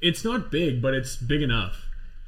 it's 0.00 0.24
not 0.24 0.50
big, 0.50 0.80
but 0.82 0.94
it's 0.94 1.16
big 1.16 1.42
enough. 1.42 1.86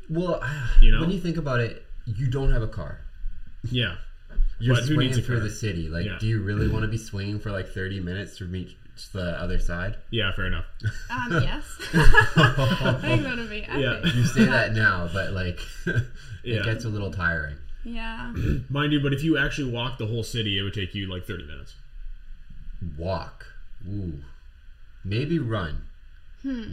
Well, 0.09 0.43
You 0.81 0.91
know? 0.91 1.01
when 1.03 1.11
you 1.11 1.21
think 1.21 1.37
about 1.37 1.61
it, 1.61 1.85
you 2.07 2.29
don't 2.29 2.51
have 2.51 2.63
a 2.63 2.69
car. 2.69 2.99
Yeah. 3.71 3.97
You're 4.59 4.75
But 4.75 4.81
who 4.85 4.95
swinging 4.95 5.07
needs 5.07 5.19
a 5.19 5.23
through 5.23 5.39
car? 5.39 5.49
the 5.49 5.55
city. 5.55 5.89
Like, 5.89 6.05
Yeah. 6.07 6.19
do 6.21 6.27
you 6.27 6.43
really 6.43 6.67
want 6.69 6.83
to 6.83 6.89
be 6.89 6.99
swinging 6.99 7.39
for 7.39 7.51
like 7.53 7.69
30 7.69 8.01
minutes 8.01 8.39
to 8.39 8.45
reach 8.47 8.77
the 9.09 9.41
other 9.41 9.59
side? 9.59 9.97
Yeah. 10.11 10.33
Fair 10.35 10.47
enough. 10.47 10.65
Um, 11.11 11.33
yes. 11.43 11.65
I 11.95 12.99
think 13.01 13.23
that'll 13.23 13.47
be 13.47 13.63
epic. 13.65 13.81
Yeah. 13.81 14.01
You 14.15 14.25
say 14.25 14.45
that 14.45 14.73
now, 14.75 15.09
but 15.13 15.33
like, 15.33 15.61
it 15.87 16.05
Yeah. 16.45 16.63
gets 16.63 16.85
a 16.85 16.89
little 16.89 17.11
tiring. 17.13 17.57
Yeah. 17.85 18.33
Mind 18.71 18.93
you, 18.93 19.01
but 19.01 19.13
if 19.13 19.23
you 19.25 19.39
actually 19.39 19.71
walk 19.73 19.99
the 19.99 20.07
whole 20.07 20.23
city, 20.23 20.59
it 20.59 20.63
would 20.63 20.75
take 20.75 20.95
you 20.95 21.11
like 21.13 21.27
30 21.27 21.47
minutes. 21.47 21.75
Walk. 22.99 23.47
Ooh. 23.89 24.15
Maybe 25.05 25.39
run. 25.39 25.83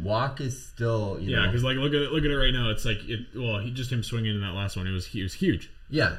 Walk 0.02 0.40
is 0.40 0.66
still, 0.66 1.18
you 1.20 1.36
Yeah, 1.36 1.46
because 1.48 1.62
like 1.64 1.76
look 1.76 1.94
at 1.94 2.02
it, 2.02 2.12
look 2.14 2.24
at 2.24 2.32
it 2.32 2.38
right 2.38 2.54
now. 2.54 2.70
It's 2.70 2.86
like 2.86 3.00
it. 3.04 3.20
Well, 3.36 3.60
he 3.60 3.70
just 3.72 3.92
him 3.92 4.02
swinging 4.02 4.34
in 4.36 4.40
that 4.42 4.54
last 4.54 4.78
one. 4.78 4.88
It 4.88 4.92
was 4.92 5.14
it 5.14 5.24
was 5.24 5.34
huge. 5.34 5.70
yeah. 5.90 6.16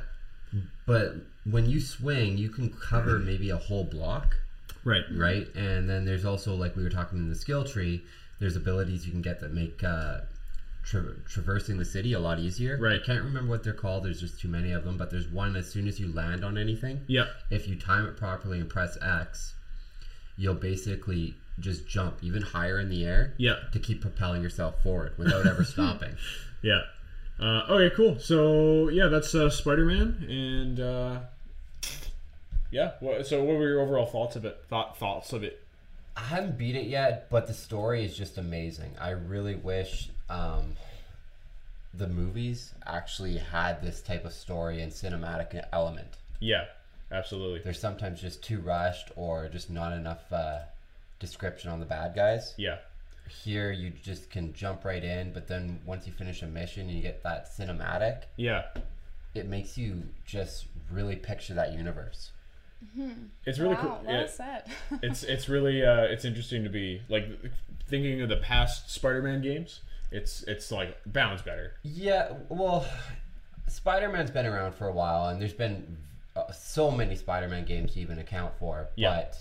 But 0.86 1.16
when 1.44 1.68
you 1.68 1.80
swing, 1.80 2.36
you 2.38 2.50
can 2.50 2.70
cover 2.70 3.18
maybe 3.18 3.48
a 3.50 3.56
whole 3.56 3.84
block. 3.84 4.36
Right. 4.85 5.04
right? 5.14 5.47
And 5.54 5.88
then 5.88 6.04
there's 6.04 6.25
also 6.25 6.54
like 6.54 6.76
we 6.76 6.82
were 6.82 6.90
talking 6.90 7.18
in 7.18 7.28
the 7.28 7.35
skill 7.35 7.64
tree. 7.64 8.04
There's 8.38 8.56
abilities 8.56 9.04
you 9.04 9.12
can 9.12 9.23
get 9.23 9.40
that 9.40 9.52
make 9.52 9.82
uh, 9.82 10.18
tra- 10.85 11.14
traversing 11.26 11.78
the 11.78 11.85
city 11.85 12.12
a 12.12 12.18
lot 12.20 12.38
easier. 12.38 12.78
Right. 12.80 13.00
I 13.02 13.04
can't 13.04 13.23
remember 13.25 13.50
what 13.50 13.64
they're 13.64 13.73
called. 13.73 14.04
There's 14.04 14.20
just 14.20 14.40
too 14.40 14.49
many 14.49 14.73
of 14.73 14.85
them. 14.85 14.97
But 14.97 15.11
there's 15.11 15.28
one 15.28 15.56
as 15.56 15.70
soon 15.70 15.88
as 15.88 15.99
you 15.99 16.12
land 16.12 16.44
on 16.44 16.56
anything. 16.56 17.00
Yeah. 17.06 17.26
If 17.50 17.68
you 17.68 17.76
time 17.76 18.06
it 18.06 18.16
properly 18.16 18.61
and 18.61 18.68
press 18.68 18.97
X, 19.02 19.54
you'll 20.37 20.54
basically 20.54 21.35
just 21.61 21.88
jump 21.88 22.18
even 22.23 22.42
higher 22.42 22.78
in 22.78 22.88
the 22.88 23.04
air. 23.04 23.35
Yeah. 23.38 23.56
To 23.73 23.78
keep 23.78 24.00
propelling 24.00 24.42
yourself 24.42 24.82
forward 24.82 25.12
without 25.18 25.47
ever 25.47 25.64
stopping. 25.64 26.14
Yeah. 26.62 26.82
Uh, 27.40 27.64
okay, 27.68 27.94
cool. 27.94 28.18
So 28.18 28.88
yeah, 28.88 29.06
that's 29.06 29.35
uh, 29.35 29.49
Spider 29.49 29.85
Man, 29.85 30.26
and 30.28 30.80
uh, 30.80 31.20
yeah. 32.70 32.92
What, 33.00 33.26
so 33.26 33.42
what 33.44 33.56
were 33.56 33.68
your 33.68 33.80
overall 33.80 34.06
thoughts 34.06 34.37
of 34.37 34.44
it? 34.44 34.62
Thought 34.68 34.98
thoughts 34.98 35.32
of 35.32 35.42
it? 35.42 35.62
I 36.16 36.22
haven't 36.22 36.58
beat 36.58 36.75
it 36.76 36.87
yet, 36.87 37.28
but 37.30 37.46
the 37.46 37.54
story 37.54 38.04
is 38.04 38.16
just 38.16 38.38
amazing. 38.38 38.90
I 39.00 39.10
really 39.10 39.54
wish 39.54 40.10
um, 40.28 40.72
the 41.94 42.08
movies 42.08 42.72
actually 42.87 43.38
had 43.38 43.82
this 43.82 44.00
type 44.00 44.25
of 44.25 44.32
story 44.32 44.80
and 44.82 44.90
cinematic 44.92 45.62
element. 45.72 46.08
Yeah, 46.40 46.64
absolutely. 47.12 47.60
They're 47.60 47.72
sometimes 47.72 48.20
just 48.20 48.42
too 48.42 48.60
rushed 48.60 49.10
or 49.16 49.48
just 49.48 49.70
not 49.70 49.92
enough 49.92 50.32
uh, 50.32 50.58
description 51.20 51.70
on 51.70 51.78
the 51.80 51.87
bad 51.87 52.14
guys. 52.16 52.54
Yeah. 52.56 52.78
Here, 53.44 53.70
you 53.72 53.90
just 54.02 54.30
can 54.30 54.52
jump 54.54 54.84
right 54.84 55.04
in, 55.04 55.32
but 55.32 55.46
then 55.48 55.80
once 55.84 56.06
you 56.06 56.12
finish 56.12 56.42
a 56.42 56.46
mission 56.46 56.88
and 56.88 56.96
you 56.96 57.02
get 57.02 57.22
that 57.22 57.48
cinematic, 57.56 58.22
Yeah. 58.37 58.62
it 59.34 59.46
makes 59.46 59.76
you 59.78 60.02
just 60.26 60.64
really 60.90 61.14
picture 61.16 61.54
that 61.54 61.72
universe. 61.75 62.30
It's 63.44 63.58
really 63.58 63.75
wow, 63.75 63.80
cool. 63.80 64.00
well 64.06 64.20
Yeah. 64.20 64.26
said. 64.26 64.62
it's 65.02 65.23
it's 65.23 65.49
really 65.49 65.85
uh, 65.85 66.02
it's 66.02 66.25
interesting 66.25 66.64
to 66.64 66.70
be 66.70 67.02
like 67.08 67.28
thinking 67.87 68.20
of 68.23 68.28
the 68.28 68.37
past 68.37 68.90
Spider-Man 68.90 69.42
games. 69.42 69.80
It's 70.11 70.42
it's 70.44 70.70
like 70.73 70.97
bounds 71.06 71.42
better. 71.42 71.75
Yeah, 71.82 72.32
well, 72.49 72.87
Spider 73.66 74.08
Man's 74.08 74.30
been 74.30 74.47
around 74.47 74.75
for 74.75 74.87
a 74.87 74.92
while, 74.92 75.28
and 75.28 75.40
there's 75.40 75.52
been 75.52 75.97
uh, 76.37 76.50
so 76.52 76.90
many 76.90 77.14
Spider 77.14 77.49
Man 77.49 77.64
games 77.64 77.94
to 77.94 78.00
even 78.00 78.18
account 78.18 78.52
for. 78.58 78.88
Yeah. 78.97 79.16
But 79.16 79.38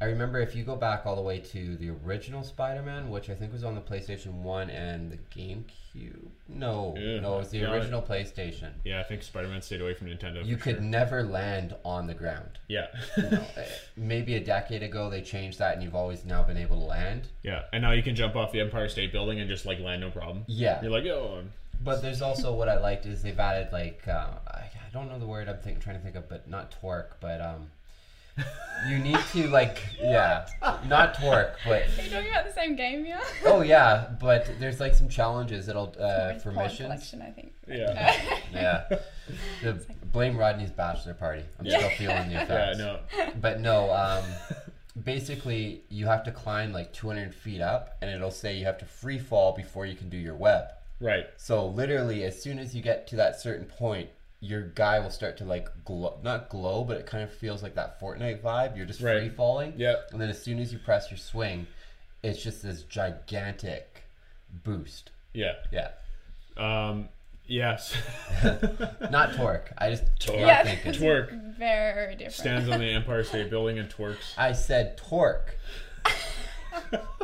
I 0.00 0.04
remember 0.06 0.40
if 0.40 0.54
you 0.54 0.62
go 0.62 0.76
back 0.76 1.06
all 1.06 1.16
the 1.16 1.22
way 1.22 1.38
to 1.38 1.76
the 1.76 1.90
original 2.04 2.42
Spider 2.42 2.82
Man, 2.82 3.08
which 3.08 3.30
I 3.30 3.34
think 3.34 3.52
was 3.52 3.64
on 3.64 3.74
the 3.74 3.80
PlayStation 3.80 4.42
1 4.42 4.68
and 4.68 5.10
the 5.10 5.16
GameCube. 5.34 6.28
No, 6.48 6.94
Yeah. 6.98 7.20
no, 7.20 7.36
it 7.36 7.38
was 7.38 7.50
the 7.50 7.62
No, 7.62 7.72
original 7.72 8.02
PlayStation. 8.02 8.72
Yeah, 8.84 9.00
I 9.00 9.04
think 9.04 9.22
Spider-Man 9.22 9.62
stayed 9.62 9.80
away 9.80 9.94
from 9.94 10.08
Nintendo. 10.08 10.44
You 10.44 10.58
could 10.58 10.76
sure. 10.76 10.82
never 10.84 11.22
land 11.22 11.74
on 11.82 12.06
the 12.06 12.12
ground. 12.14 12.58
Yeah. 12.68 12.88
Uh, 13.16 13.38
Maybe 13.96 14.34
a 14.34 14.40
decade 14.44 14.82
ago 14.82 15.08
they 15.08 15.22
changed 15.22 15.58
that, 15.60 15.72
and 15.74 15.82
you've 15.82 15.94
always 15.94 16.26
now 16.26 16.42
been 16.42 16.58
able 16.58 16.78
to 16.80 16.84
land. 16.84 17.28
yeah, 17.42 17.62
and 17.72 17.80
now 17.82 17.92
you 17.92 18.02
can 18.02 18.14
jump 18.14 18.36
off 18.36 18.52
the 18.52 18.60
Empire 18.60 18.88
State 18.90 19.12
Building 19.12 19.40
and 19.40 19.48
just 19.48 19.64
like 19.64 19.80
land 19.80 20.02
no 20.02 20.10
problem. 20.10 20.44
Yeah. 20.46 20.82
You're 20.82 20.90
like, 20.92 21.06
oh, 21.06 21.42
But 21.82 22.02
there's 22.02 22.20
also 22.20 22.52
what 22.54 22.68
I 22.68 22.78
liked 22.78 23.06
is 23.06 23.22
they've 23.22 23.38
added 23.40 23.72
like 23.72 24.06
uh, 24.06 24.26
I, 24.46 24.58
I 24.58 24.90
don't 24.92 25.08
know 25.08 25.18
the 25.18 25.26
word 25.26 25.48
I'm 25.48 25.56
think, 25.58 25.80
trying 25.80 25.96
to 25.96 26.02
think 26.02 26.16
of, 26.16 26.28
but 26.28 26.46
not 26.50 26.70
torque, 26.70 27.16
but 27.20 27.40
um, 27.40 27.70
you 28.88 28.98
need 28.98 29.18
to 29.32 29.48
like 29.48 29.78
yeah, 30.00 30.46
not 30.86 31.14
torque, 31.18 31.56
but 31.64 31.82
Are 31.82 32.02
you 32.02 32.10
talking 32.10 32.28
about 32.30 32.46
the 32.46 32.52
same 32.52 32.76
game 32.76 33.04
here? 33.04 33.20
oh 33.46 33.62
yeah, 33.62 34.08
but 34.20 34.48
there's 34.60 34.78
like 34.80 34.94
some 34.94 35.08
challenges 35.08 35.66
that'll 35.66 35.94
uh, 35.98 36.32
It's 36.34 36.42
for 36.42 36.52
missions. 36.52 36.80
collection, 36.88 37.22
I 37.22 37.30
think. 37.30 37.52
yeah. 37.68 38.38
Yeah, 38.52 38.84
the 39.62 39.80
blame 40.12 40.36
Rodney's 40.36 40.70
bachelor 40.70 41.14
party. 41.14 41.42
I'm 41.58 41.66
still 41.66 41.90
feeling 41.90 42.28
the 42.28 42.34
effects 42.42 42.78
yeah, 42.78 42.96
effects. 42.96 43.34
no. 43.34 43.40
But 43.40 43.60
no, 43.60 43.90
um, 43.90 44.24
basically 45.04 45.82
you 45.88 46.06
have 46.06 46.24
to 46.24 46.32
climb 46.32 46.72
like 46.72 46.92
200 46.92 47.34
feet 47.34 47.60
up, 47.60 47.96
and 48.00 48.10
it'll 48.10 48.30
say 48.30 48.56
you 48.56 48.64
have 48.64 48.78
to 48.78 48.84
free 48.84 49.18
fall 49.18 49.52
before 49.56 49.86
you 49.86 49.94
can 49.96 50.08
do 50.08 50.16
your 50.16 50.34
web. 50.36 50.64
Right. 51.00 51.26
So 51.36 51.66
literally, 51.66 52.24
as 52.24 52.40
soon 52.40 52.58
as 52.58 52.74
you 52.74 52.82
get 52.82 53.06
to 53.08 53.16
that 53.16 53.38
certain 53.40 53.66
point, 53.66 54.08
your 54.40 54.62
guy 54.62 54.98
will 55.00 55.10
start 55.10 55.36
to 55.38 55.44
like 55.44 55.68
glow, 55.84 56.18
not 56.22 56.48
glow, 56.50 56.84
but 56.84 56.96
it 56.98 57.06
kind 57.06 57.24
of 57.24 57.32
feels 57.32 57.62
like 57.62 57.74
that 57.74 58.00
Fortnite 58.00 58.42
vibe. 58.42 58.76
You're 58.76 58.86
just 58.86 59.00
Right. 59.00 59.20
free 59.20 59.28
falling. 59.30 59.74
Yep. 59.76 60.10
And 60.12 60.20
then 60.20 60.28
as 60.28 60.40
soon 60.42 60.58
as 60.58 60.72
you 60.72 60.78
press 60.78 61.10
your 61.10 61.18
swing, 61.18 61.66
it's 62.22 62.42
just 62.42 62.62
this 62.62 62.82
gigantic 62.82 64.02
boost. 64.64 65.10
Yeah. 65.32 65.54
Yeah. 65.72 65.90
Um. 66.56 67.08
Yes. 67.48 67.94
Not 69.10 69.34
torque. 69.36 69.70
I 69.78 69.90
just 69.90 70.04
torque. 70.18 70.40
Yeah, 70.40 70.64
thinking. 70.64 70.92
Twerk 71.00 71.56
Very 71.56 72.14
different. 72.16 72.34
stands 72.34 72.68
on 72.68 72.80
the 72.80 72.86
Empire 72.92 73.22
State 73.22 73.50
Building 73.50 73.78
and 73.78 73.88
twerks. 73.88 74.36
I 74.36 74.52
said 74.52 74.96
torque. 74.96 75.56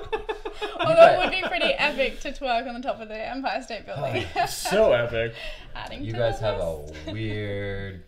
Although 0.80 1.12
it 1.14 1.18
would 1.18 1.30
be 1.30 1.42
pretty 1.48 1.72
epic 1.74 2.20
to 2.20 2.32
twerk 2.32 2.66
on 2.68 2.74
the 2.74 2.80
top 2.80 3.00
of 3.00 3.08
the 3.08 3.28
Empire 3.28 3.62
State 3.62 3.86
Building. 3.86 4.24
So 4.48 4.92
epic. 4.92 5.34
Adding 5.74 6.04
You 6.04 6.12
to 6.12 6.18
guys 6.18 6.38
the 6.40 6.46
have 6.46 6.60
a 6.60 6.86
weird. 7.12 8.02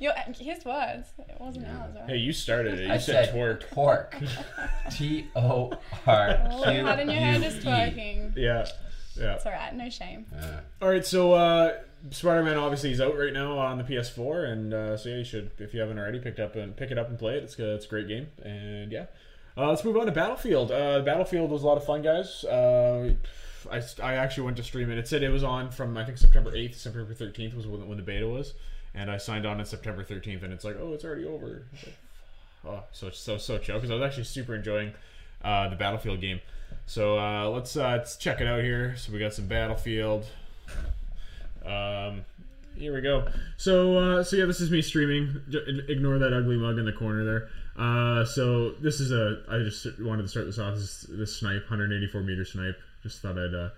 Your, 0.00 0.12
his 0.38 0.64
words. 0.64 1.08
It 1.28 1.36
wasn't 1.38 1.66
ours, 1.68 1.94
right? 1.94 2.08
Hey, 2.10 2.16
you 2.16 2.32
started 2.32 2.80
it. 2.80 2.86
You 2.86 2.92
I 2.92 2.98
said, 2.98 3.26
said 3.26 3.34
twerk. 3.34 3.70
torque. 3.72 4.16
T 4.90 5.26
O 5.36 5.72
R 6.06 6.48
All 6.50 6.72
you 6.72 6.84
had 6.84 7.00
in 7.00 7.10
your 7.10 7.20
head 7.20 7.42
is 7.42 7.60
Q 7.62 7.70
U 7.70 7.76
E. 7.76 7.78
twerking. 7.80 8.36
Yeah. 8.36 8.66
Yeah. 9.16 9.34
It's 9.34 9.46
alright, 9.46 9.74
no 9.74 9.88
shame. 9.88 10.26
All 10.82 10.88
right, 10.90 11.04
so 11.04 11.32
uh, 11.32 11.74
Spider-Man 12.10 12.58
obviously 12.58 12.92
is 12.92 13.00
out 13.00 13.16
right 13.16 13.32
now 13.32 13.56
on 13.58 13.78
the 13.78 13.84
PS4, 13.84 14.50
and 14.52 14.74
uh, 14.74 14.96
so 14.96 15.08
yeah, 15.08 15.16
you 15.16 15.24
should 15.24 15.50
if 15.58 15.72
you 15.72 15.80
haven't 15.80 15.98
already 15.98 16.18
picked 16.18 16.38
up 16.40 16.54
and 16.56 16.76
pick 16.76 16.90
it 16.90 16.98
up 16.98 17.08
and 17.08 17.18
play 17.18 17.36
it. 17.36 17.44
It's 17.44 17.58
a, 17.58 17.74
it's 17.76 17.86
a 17.86 17.88
great 17.88 18.08
game, 18.08 18.26
and 18.44 18.92
yeah. 18.92 19.06
Uh, 19.56 19.70
let's 19.70 19.84
move 19.84 19.96
on 19.96 20.06
to 20.06 20.12
Battlefield. 20.12 20.70
Uh, 20.70 21.00
Battlefield 21.00 21.50
was 21.50 21.62
a 21.62 21.66
lot 21.66 21.78
of 21.78 21.84
fun, 21.84 22.02
guys. 22.02 22.44
Uh, 22.44 23.14
I, 23.70 23.80
I 24.02 24.14
actually 24.14 24.44
went 24.44 24.56
to 24.58 24.62
stream 24.62 24.90
it. 24.90 24.98
It 24.98 25.08
said 25.08 25.22
it 25.22 25.30
was 25.30 25.42
on 25.42 25.70
from 25.70 25.96
I 25.96 26.04
think 26.04 26.18
September 26.18 26.52
8th, 26.52 26.74
September 26.74 27.14
13th 27.14 27.56
was 27.56 27.66
when, 27.66 27.88
when 27.88 27.96
the 27.96 28.02
beta 28.02 28.28
was, 28.28 28.52
and 28.94 29.10
I 29.10 29.16
signed 29.16 29.46
on 29.46 29.58
on 29.58 29.64
September 29.64 30.04
13th, 30.04 30.42
and 30.42 30.52
it's 30.52 30.64
like, 30.64 30.76
oh, 30.78 30.92
it's 30.92 31.04
already 31.04 31.24
over. 31.24 31.62
Oh, 32.66 32.82
so 32.92 33.10
so 33.10 33.38
so 33.38 33.58
chill 33.58 33.76
because 33.76 33.90
I 33.90 33.94
was 33.94 34.02
actually 34.02 34.24
super 34.24 34.54
enjoying 34.54 34.92
uh, 35.42 35.68
the 35.68 35.76
Battlefield 35.76 36.20
game. 36.20 36.40
So 36.84 37.18
uh, 37.18 37.48
let's 37.48 37.76
uh, 37.76 37.90
let's 37.92 38.16
check 38.16 38.40
it 38.40 38.46
out 38.46 38.62
here. 38.62 38.94
So 38.96 39.12
we 39.12 39.18
got 39.18 39.32
some 39.32 39.46
Battlefield. 39.46 40.26
Um, 41.64 42.24
here 42.76 42.94
we 42.94 43.00
go. 43.00 43.26
So 43.56 44.22
so 44.22 44.36
yeah, 44.36 44.44
this 44.44 44.60
is 44.60 44.70
me 44.70 44.82
streaming. 44.82 45.40
Ignore 45.88 46.18
that 46.18 46.32
ugly 46.32 46.56
mug 46.56 46.78
in 46.78 46.84
the 46.84 46.92
corner 46.92 47.24
there. 47.24 47.48
Uh, 47.78 48.24
so 48.24 48.72
this 48.72 49.00
is 49.00 49.12
a. 49.12 49.42
I 49.50 49.58
just 49.58 49.86
wanted 50.00 50.22
to 50.22 50.28
start 50.28 50.46
this 50.46 50.58
off. 50.58 50.74
This, 50.74 51.06
this 51.08 51.36
snipe, 51.36 51.62
184 51.62 52.20
meter 52.22 52.44
snipe. 52.44 52.76
Just 53.02 53.20
thought 53.20 53.38
I'd 53.38 53.54
uh, 53.54 53.70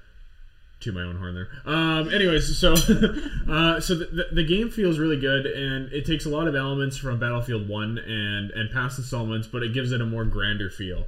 to 0.81 0.93
my 0.93 1.03
own 1.03 1.17
horn 1.17 1.35
there. 1.35 1.49
Um, 1.67 2.13
anyways, 2.15 2.57
so 2.57 2.73
uh, 3.51 3.81
so 3.81 3.95
the, 3.95 4.07
the, 4.07 4.25
the 4.33 4.45
game 4.45 4.71
feels 4.71 4.99
really 4.99 5.19
good, 5.19 5.47
and 5.47 5.93
it 5.93 6.07
takes 6.07 6.27
a 6.27 6.29
lot 6.29 6.47
of 6.47 6.55
elements 6.55 6.97
from 6.97 7.19
Battlefield 7.19 7.69
One 7.69 7.99
and 7.99 8.51
and 8.53 8.71
past 8.71 8.99
installments, 8.99 9.49
but 9.49 9.63
it 9.63 9.75
gives 9.75 9.93
it 9.93 10.01
a 10.01 10.07
more 10.07 10.25
grander 10.25 10.71
feel. 10.71 11.05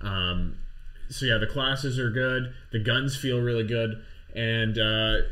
Um, 0.00 0.58
so 1.08 1.26
yeah, 1.26 1.38
the 1.38 1.46
classes 1.46 1.98
are 1.98 2.10
good. 2.10 2.52
The 2.72 2.78
guns 2.78 3.16
feel 3.16 3.40
really 3.40 3.66
good, 3.66 4.02
and 4.34 4.78
uh, 4.78 5.26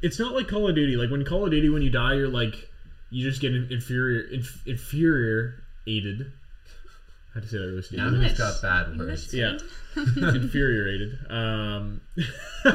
it's 0.00 0.18
not 0.18 0.34
like 0.34 0.46
Call 0.46 0.68
of 0.68 0.74
Duty. 0.76 0.96
Like 0.96 1.10
when 1.10 1.24
Call 1.24 1.44
of 1.44 1.50
Duty, 1.50 1.68
when 1.68 1.82
you 1.82 1.90
die, 1.90 2.14
you're 2.14 2.28
like 2.28 2.68
you 3.10 3.28
just 3.28 3.40
get 3.40 3.52
inferior 3.54 4.22
inf- 4.30 4.62
infuriated. 4.66 6.32
I 7.34 7.38
had 7.38 7.42
to 7.44 7.48
say 7.48 7.58
that 7.58 7.64
really 7.66 7.82
stupid. 7.82 8.04
Anthony's 8.04 8.38
got 8.38 8.60
bad 8.62 8.98
words. 8.98 9.32
Yeah, 9.32 9.56
infuriated. 9.96 11.18
Um, 11.30 12.00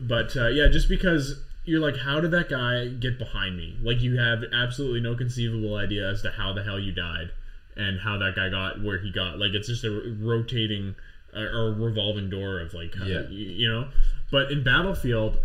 but 0.00 0.36
uh, 0.36 0.48
yeah, 0.48 0.68
just 0.68 0.88
because 0.88 1.40
you're 1.64 1.80
like, 1.80 1.96
how 1.96 2.20
did 2.20 2.30
that 2.32 2.48
guy 2.48 2.88
get 2.88 3.18
behind 3.18 3.56
me? 3.56 3.76
Like 3.82 4.00
you 4.00 4.18
have 4.18 4.42
absolutely 4.52 5.00
no 5.00 5.14
conceivable 5.16 5.76
idea 5.76 6.10
as 6.10 6.22
to 6.22 6.30
how 6.30 6.52
the 6.52 6.62
hell 6.62 6.78
you 6.78 6.92
died 6.92 7.30
and 7.76 8.00
how 8.00 8.18
that 8.18 8.34
guy 8.36 8.48
got 8.50 8.82
where 8.82 8.98
he 8.98 9.10
got. 9.10 9.38
Like 9.38 9.52
it's 9.52 9.68
just 9.68 9.84
a 9.84 10.16
rotating 10.20 10.94
uh, 11.34 11.40
or 11.40 11.72
revolving 11.72 12.28
door 12.30 12.60
of 12.60 12.74
like, 12.74 12.94
Yeah. 12.96 13.28
you, 13.28 13.48
you 13.50 13.68
know. 13.68 13.88
But 14.30 14.50
in 14.50 14.62
Battlefield, 14.64 15.38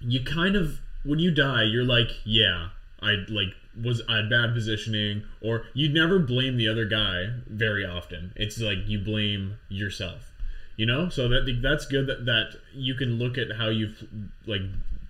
you 0.00 0.22
kind 0.24 0.56
of 0.56 0.78
when 1.04 1.18
you 1.18 1.30
die, 1.30 1.64
you're 1.64 1.84
like, 1.84 2.08
yeah, 2.24 2.68
I 3.00 3.16
like 3.28 3.54
was 3.80 4.02
I 4.08 4.22
bad 4.22 4.54
positioning, 4.54 5.24
or 5.40 5.64
you 5.74 5.88
never 5.88 6.18
blame 6.18 6.56
the 6.56 6.68
other 6.68 6.84
guy 6.84 7.30
very 7.46 7.84
often. 7.84 8.32
It's 8.36 8.60
like 8.60 8.78
you 8.86 8.98
blame 8.98 9.58
yourself, 9.68 10.32
you 10.76 10.86
know. 10.86 11.08
So 11.08 11.28
that 11.28 11.60
that's 11.62 11.86
good 11.86 12.06
that 12.06 12.26
that 12.26 12.56
you 12.74 12.94
can 12.94 13.18
look 13.18 13.38
at 13.38 13.56
how 13.56 13.68
you've 13.68 14.06
like 14.46 14.62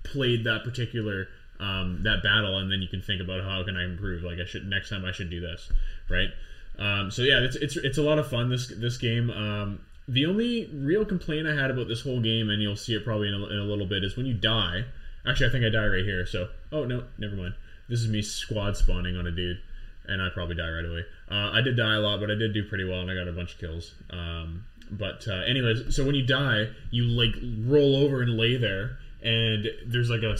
played 0.04 0.45
that 0.45 0.64
particular 0.64 1.28
um, 1.61 2.02
that 2.02 2.23
battle, 2.23 2.59
and 2.59 2.71
then 2.71 2.83
you 2.83 2.88
can 2.88 3.02
think 3.02 3.21
about 3.21 3.42
how 3.42 3.62
can 3.64 3.76
I 3.76 3.85
improve. 3.85 4.23
Like 4.23 4.38
I 4.38 4.45
should 4.45 4.69
next 4.69 4.90
time 4.90 5.04
I 5.04 5.12
should 5.12 5.31
do 5.31 5.40
this, 5.40 5.71
right? 6.09 6.31
Um, 6.78 7.11
so 7.11 7.23
yeah, 7.23 7.40
it's, 7.40 7.57
it's 7.57 7.76
it's 7.76 7.99
a 7.99 8.02
lot 8.02 8.19
of 8.19 8.28
fun. 8.28 8.49
This 8.49 8.69
this 8.69 8.99
game. 8.99 9.31
Um, 9.31 9.81
the 10.09 10.26
only 10.26 10.69
real 10.75 11.04
complaint 11.04 11.47
I 11.47 11.54
had 11.54 11.71
about 11.71 11.87
this 11.87 12.02
whole 12.02 12.21
game, 12.21 12.50
and 12.50 12.61
you'll 12.61 12.76
see 12.76 12.95
it 12.95 13.04
probably 13.04 13.28
in 13.28 13.35
a, 13.35 13.47
in 13.47 13.59
a 13.59 13.64
little 13.64 13.87
bit, 13.87 14.02
is 14.02 14.16
when 14.16 14.26
you 14.26 14.35
die. 14.35 14.85
Actually, 15.26 15.49
I 15.49 15.52
think 15.52 15.64
I 15.64 15.69
die 15.69 15.87
right 15.87 16.04
here. 16.04 16.26
So, 16.26 16.49
oh 16.73 16.85
no, 16.85 17.04
never 17.19 17.37
mind. 17.37 17.54
This 17.92 18.00
is 18.00 18.08
me 18.08 18.22
squad 18.22 18.75
spawning 18.78 19.18
on 19.18 19.26
a 19.26 19.30
dude, 19.30 19.61
and 20.06 20.22
I 20.22 20.30
probably 20.30 20.54
die 20.54 20.70
right 20.70 20.84
away. 20.87 21.04
Uh, 21.30 21.50
I 21.52 21.61
did 21.61 21.76
die 21.76 21.94
a 21.96 22.00
lot, 22.00 22.20
but 22.20 22.30
I 22.30 22.34
did 22.37 22.54
do 22.54 22.64
pretty 22.64 22.84
well, 22.84 23.00
and 23.00 23.11
I 23.11 23.14
got 23.14 23.28
a 23.28 23.32
bunch 23.32 23.52
of 23.52 23.61
kills. 23.61 23.92
Um, 24.08 24.64
but 24.90 25.28
uh, 25.28 25.42
anyways, 25.42 25.94
so 25.94 26.02
when 26.02 26.14
you 26.14 26.25
die, 26.25 26.70
you 26.90 27.04
like 27.04 27.34
roll 27.66 27.96
over 27.96 28.22
and 28.22 28.38
lay 28.38 28.56
there, 28.56 28.96
and 29.22 29.68
there's 29.84 30.08
like 30.08 30.22
a 30.22 30.38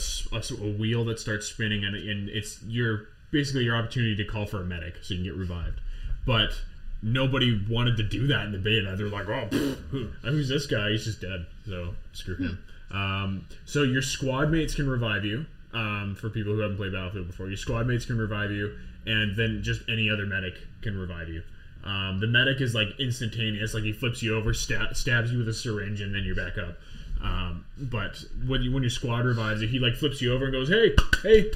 wheel 0.79 1.05
that 1.05 1.19
starts 1.19 1.45
spinning, 1.45 1.85
and, 1.85 1.95
and 1.95 2.27
it's 2.27 2.63
your 2.63 3.09
basically 3.31 3.65
your 3.65 3.75
opportunity 3.75 4.15
to 4.15 4.25
call 4.25 4.47
for 4.47 4.61
a 4.61 4.65
medic 4.65 4.95
so 5.03 5.13
you 5.13 5.19
can 5.19 5.25
get 5.25 5.35
revived. 5.35 5.79
But 6.25 6.59
nobody 7.03 7.63
wanted 7.69 7.97
to 7.97 8.03
do 8.03 8.25
that 8.27 8.47
in 8.47 8.51
the 8.51 8.57
beta. 8.57 8.95
They're 8.97 9.09
like, 9.09 9.29
oh, 9.29 9.45
who, 9.91 10.07
who's 10.23 10.49
this 10.49 10.65
guy? 10.65 10.89
He's 10.89 11.05
just 11.05 11.21
dead. 11.21 11.45
So 11.67 11.93
screw 12.13 12.35
him. 12.35 12.63
Um, 12.89 13.45
so 13.65 13.83
your 13.83 14.01
squad 14.01 14.49
mates 14.49 14.73
can 14.73 14.89
revive 14.89 15.23
you. 15.23 15.45
Um, 15.73 16.15
for 16.15 16.29
people 16.29 16.53
who 16.53 16.59
haven't 16.59 16.77
played 16.77 16.93
Battlefield 16.93 17.27
before, 17.27 17.47
your 17.47 17.57
squad 17.57 17.87
mates 17.87 18.05
can 18.05 18.17
revive 18.17 18.51
you, 18.51 18.77
and 19.07 19.35
then 19.35 19.63
just 19.63 19.81
any 19.89 20.09
other 20.09 20.25
medic 20.25 20.53
can 20.81 20.95
revive 20.97 21.29
you. 21.29 21.41
Um, 21.83 22.19
the 22.19 22.27
medic 22.27 22.61
is 22.61 22.73
like 22.73 22.87
instantaneous, 22.99 23.73
like 23.73 23.83
he 23.83 23.91
flips 23.91 24.21
you 24.21 24.35
over, 24.35 24.53
stab, 24.53 24.95
stabs 24.95 25.31
you 25.31 25.39
with 25.39 25.49
a 25.49 25.53
syringe, 25.53 25.99
and 26.01 26.13
then 26.13 26.23
you're 26.23 26.35
back 26.35 26.57
up. 26.57 26.77
Um, 27.21 27.65
but 27.77 28.23
when 28.47 28.61
you, 28.61 28.71
when 28.71 28.83
your 28.83 28.89
squad 28.89 29.25
revives 29.25 29.61
you, 29.61 29.67
he 29.67 29.79
like 29.79 29.95
flips 29.95 30.21
you 30.21 30.33
over 30.33 30.45
and 30.45 30.53
goes, 30.53 30.69
"Hey, 30.69 30.95
hey, 31.23 31.51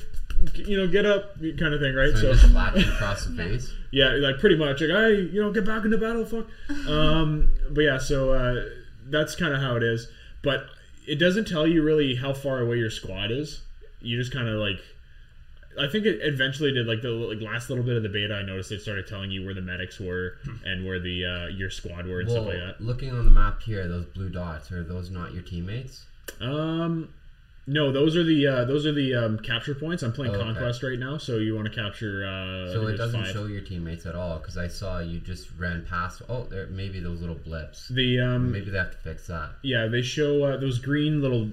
you 0.55 0.77
know, 0.77 0.87
get 0.87 1.05
up," 1.05 1.35
kind 1.59 1.73
of 1.73 1.79
thing, 1.79 1.93
right? 1.93 2.13
So, 2.13 2.33
he 2.33 2.39
just 2.39 2.49
you 2.49 2.93
across 2.93 3.25
the 3.25 3.35
face. 3.37 3.73
Yeah, 3.91 4.09
like 4.13 4.39
pretty 4.39 4.57
much. 4.57 4.81
Like, 4.81 4.89
hey, 4.89 5.21
you 5.31 5.41
know, 5.41 5.51
get 5.51 5.65
back 5.65 5.85
in 5.85 5.91
the 5.91 5.97
battle, 5.97 6.25
fuck. 6.25 6.47
Um, 6.87 7.49
but 7.69 7.81
yeah, 7.81 7.97
so 7.97 8.33
uh, 8.33 8.65
that's 9.09 9.35
kind 9.35 9.53
of 9.53 9.61
how 9.61 9.75
it 9.75 9.83
is. 9.83 10.09
But 10.41 10.67
it 11.05 11.15
doesn't 11.15 11.47
tell 11.47 11.67
you 11.67 11.83
really 11.83 12.15
how 12.15 12.33
far 12.33 12.59
away 12.59 12.77
your 12.77 12.89
squad 12.89 13.31
is. 13.31 13.61
You 14.01 14.17
just 14.17 14.31
kind 14.33 14.47
of 14.47 14.55
like. 14.55 14.79
I 15.79 15.87
think 15.87 16.07
it 16.07 16.19
eventually 16.23 16.71
did 16.71 16.87
like 16.87 17.03
the 17.03 17.09
like 17.11 17.39
last 17.39 17.69
little 17.69 17.83
bit 17.85 17.97
of 17.97 18.01
the 18.03 18.09
beta. 18.09 18.33
I 18.33 18.41
noticed 18.41 18.71
it 18.71 18.81
started 18.81 19.05
telling 19.05 19.29
you 19.29 19.45
where 19.45 19.53
the 19.53 19.61
medics 19.61 19.99
were 19.99 20.37
and 20.65 20.85
where 20.85 20.99
the 20.99 21.23
uh, 21.25 21.47
your 21.49 21.69
squad 21.69 22.07
were 22.07 22.19
and 22.21 22.27
Well, 22.29 22.43
stuff 22.43 22.47
like 22.53 22.57
that. 22.77 22.81
looking 22.83 23.11
on 23.11 23.25
the 23.25 23.31
map 23.31 23.61
here, 23.61 23.87
those 23.87 24.05
blue 24.05 24.29
dots 24.29 24.71
are 24.71 24.83
those 24.83 25.11
not 25.11 25.33
your 25.33 25.43
teammates? 25.43 26.05
Um, 26.41 27.09
no, 27.67 27.91
those 27.91 28.15
are 28.15 28.23
the 28.23 28.47
uh, 28.47 28.65
those 28.65 28.85
are 28.85 28.93
the 28.93 29.13
um, 29.13 29.39
capture 29.39 29.75
points. 29.75 30.01
I'm 30.03 30.13
playing 30.13 30.31
Oh, 30.33 30.35
okay. 30.39 30.43
Conquest 30.45 30.83
right 30.83 30.97
now, 30.97 31.17
so 31.17 31.37
you 31.37 31.53
want 31.53 31.67
to 31.71 31.73
capture. 31.81 32.25
Uh, 32.25 32.71
So 32.73 32.87
it 32.87 32.95
doesn't 32.97 33.23
five. 33.23 33.33
show 33.33 33.45
your 33.45 33.61
teammates 33.61 34.05
at 34.05 34.15
all 34.15 34.39
because 34.39 34.57
I 34.57 34.67
saw 34.67 34.99
you 34.99 35.19
just 35.19 35.49
ran 35.57 35.85
past. 35.89 36.21
Oh, 36.29 36.43
there 36.45 36.67
maybe 36.67 36.99
those 37.01 37.19
little 37.19 37.35
blips. 37.35 37.89
the 37.89 38.21
um, 38.21 38.51
Maybe 38.51 38.69
they 38.71 38.77
have 38.77 38.91
to 38.91 38.97
fix 38.97 39.27
that. 39.27 39.51
Yeah, 39.63 39.87
they 39.87 40.01
show 40.01 40.43
uh, 40.45 40.57
those 40.57 40.79
green 40.79 41.21
little 41.21 41.49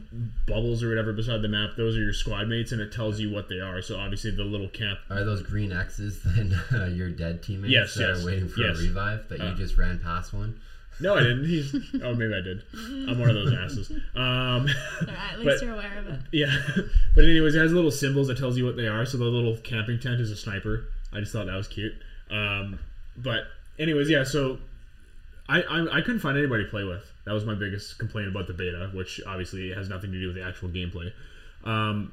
bubbles 0.46 0.82
or 0.82 0.88
whatever 0.90 1.12
beside 1.12 1.42
the 1.42 1.48
map. 1.48 1.70
Those 1.76 1.96
are 1.96 2.00
your 2.02 2.12
squad 2.12 2.48
mates, 2.48 2.72
and 2.72 2.80
it 2.80 2.92
tells 2.92 3.18
you 3.18 3.30
what 3.32 3.48
they 3.48 3.60
are. 3.60 3.82
So 3.82 3.98
obviously, 3.98 4.30
the 4.30 4.44
little 4.44 4.68
camp. 4.68 5.00
Are 5.10 5.24
those 5.24 5.42
green 5.42 5.72
X's 5.72 6.22
then 6.24 6.58
uh, 6.72 6.84
your 6.86 7.10
dead 7.10 7.42
teammates 7.42 7.72
Yes, 7.72 7.94
that 7.94 8.08
yes, 8.08 8.22
are 8.22 8.26
waiting 8.26 8.48
for 8.48 8.60
yes. 8.60 8.78
a 8.78 8.82
revive 8.82 9.28
that 9.28 9.40
Uh. 9.40 9.50
you 9.50 9.54
just 9.56 9.76
ran 9.76 9.98
past 9.98 10.32
one? 10.32 10.60
No, 11.00 11.16
I 11.16 11.20
didn't. 11.20 11.44
He's. 11.46 11.74
Oh, 12.02 12.14
maybe 12.14 12.34
I 12.34 12.40
did. 12.40 12.62
I'm 12.74 13.18
one 13.18 13.28
of 13.30 13.34
those 13.34 13.52
asses. 13.52 13.90
Um, 13.90 13.98
Alright, 14.16 15.32
at 15.32 15.40
least 15.40 15.60
But- 15.60 15.62
you're 15.66 15.74
aware 15.74 15.98
of 15.98 16.06
it. 16.08 16.20
yeah, 16.32 16.56
but 17.14 17.24
anyways, 17.24 17.54
it 17.54 17.60
has 17.60 17.72
little 17.72 17.90
symbols 17.90 18.28
that 18.28 18.38
tells 18.38 18.56
you 18.56 18.64
what 18.64 18.76
they 18.76 18.86
are. 18.86 19.04
So 19.04 19.18
the 19.18 19.24
little 19.24 19.56
camping 19.58 19.98
tent 19.98 20.20
is 20.20 20.30
a 20.30 20.36
sniper. 20.36 20.84
I 21.12 21.20
just 21.20 21.32
thought 21.32 21.46
that 21.46 21.56
was 21.56 21.68
cute. 21.68 21.92
Um, 22.30 22.78
but 23.16 23.44
anyways, 23.78 24.08
yeah. 24.10 24.24
So 24.24 24.58
I, 25.48 25.62
I 25.62 25.98
I 25.98 26.00
couldn't 26.00 26.20
find 26.20 26.36
anybody 26.38 26.64
to 26.64 26.70
play 26.70 26.84
with. 26.84 27.02
That 27.26 27.32
was 27.32 27.44
my 27.44 27.54
biggest 27.54 27.98
complaint 27.98 28.28
about 28.28 28.46
the 28.46 28.52
beta, 28.54 28.90
which 28.94 29.20
obviously 29.26 29.70
has 29.72 29.88
nothing 29.88 30.12
to 30.12 30.20
do 30.20 30.26
with 30.28 30.36
the 30.36 30.44
actual 30.44 30.68
gameplay. 30.68 31.10
Um, 31.64 32.12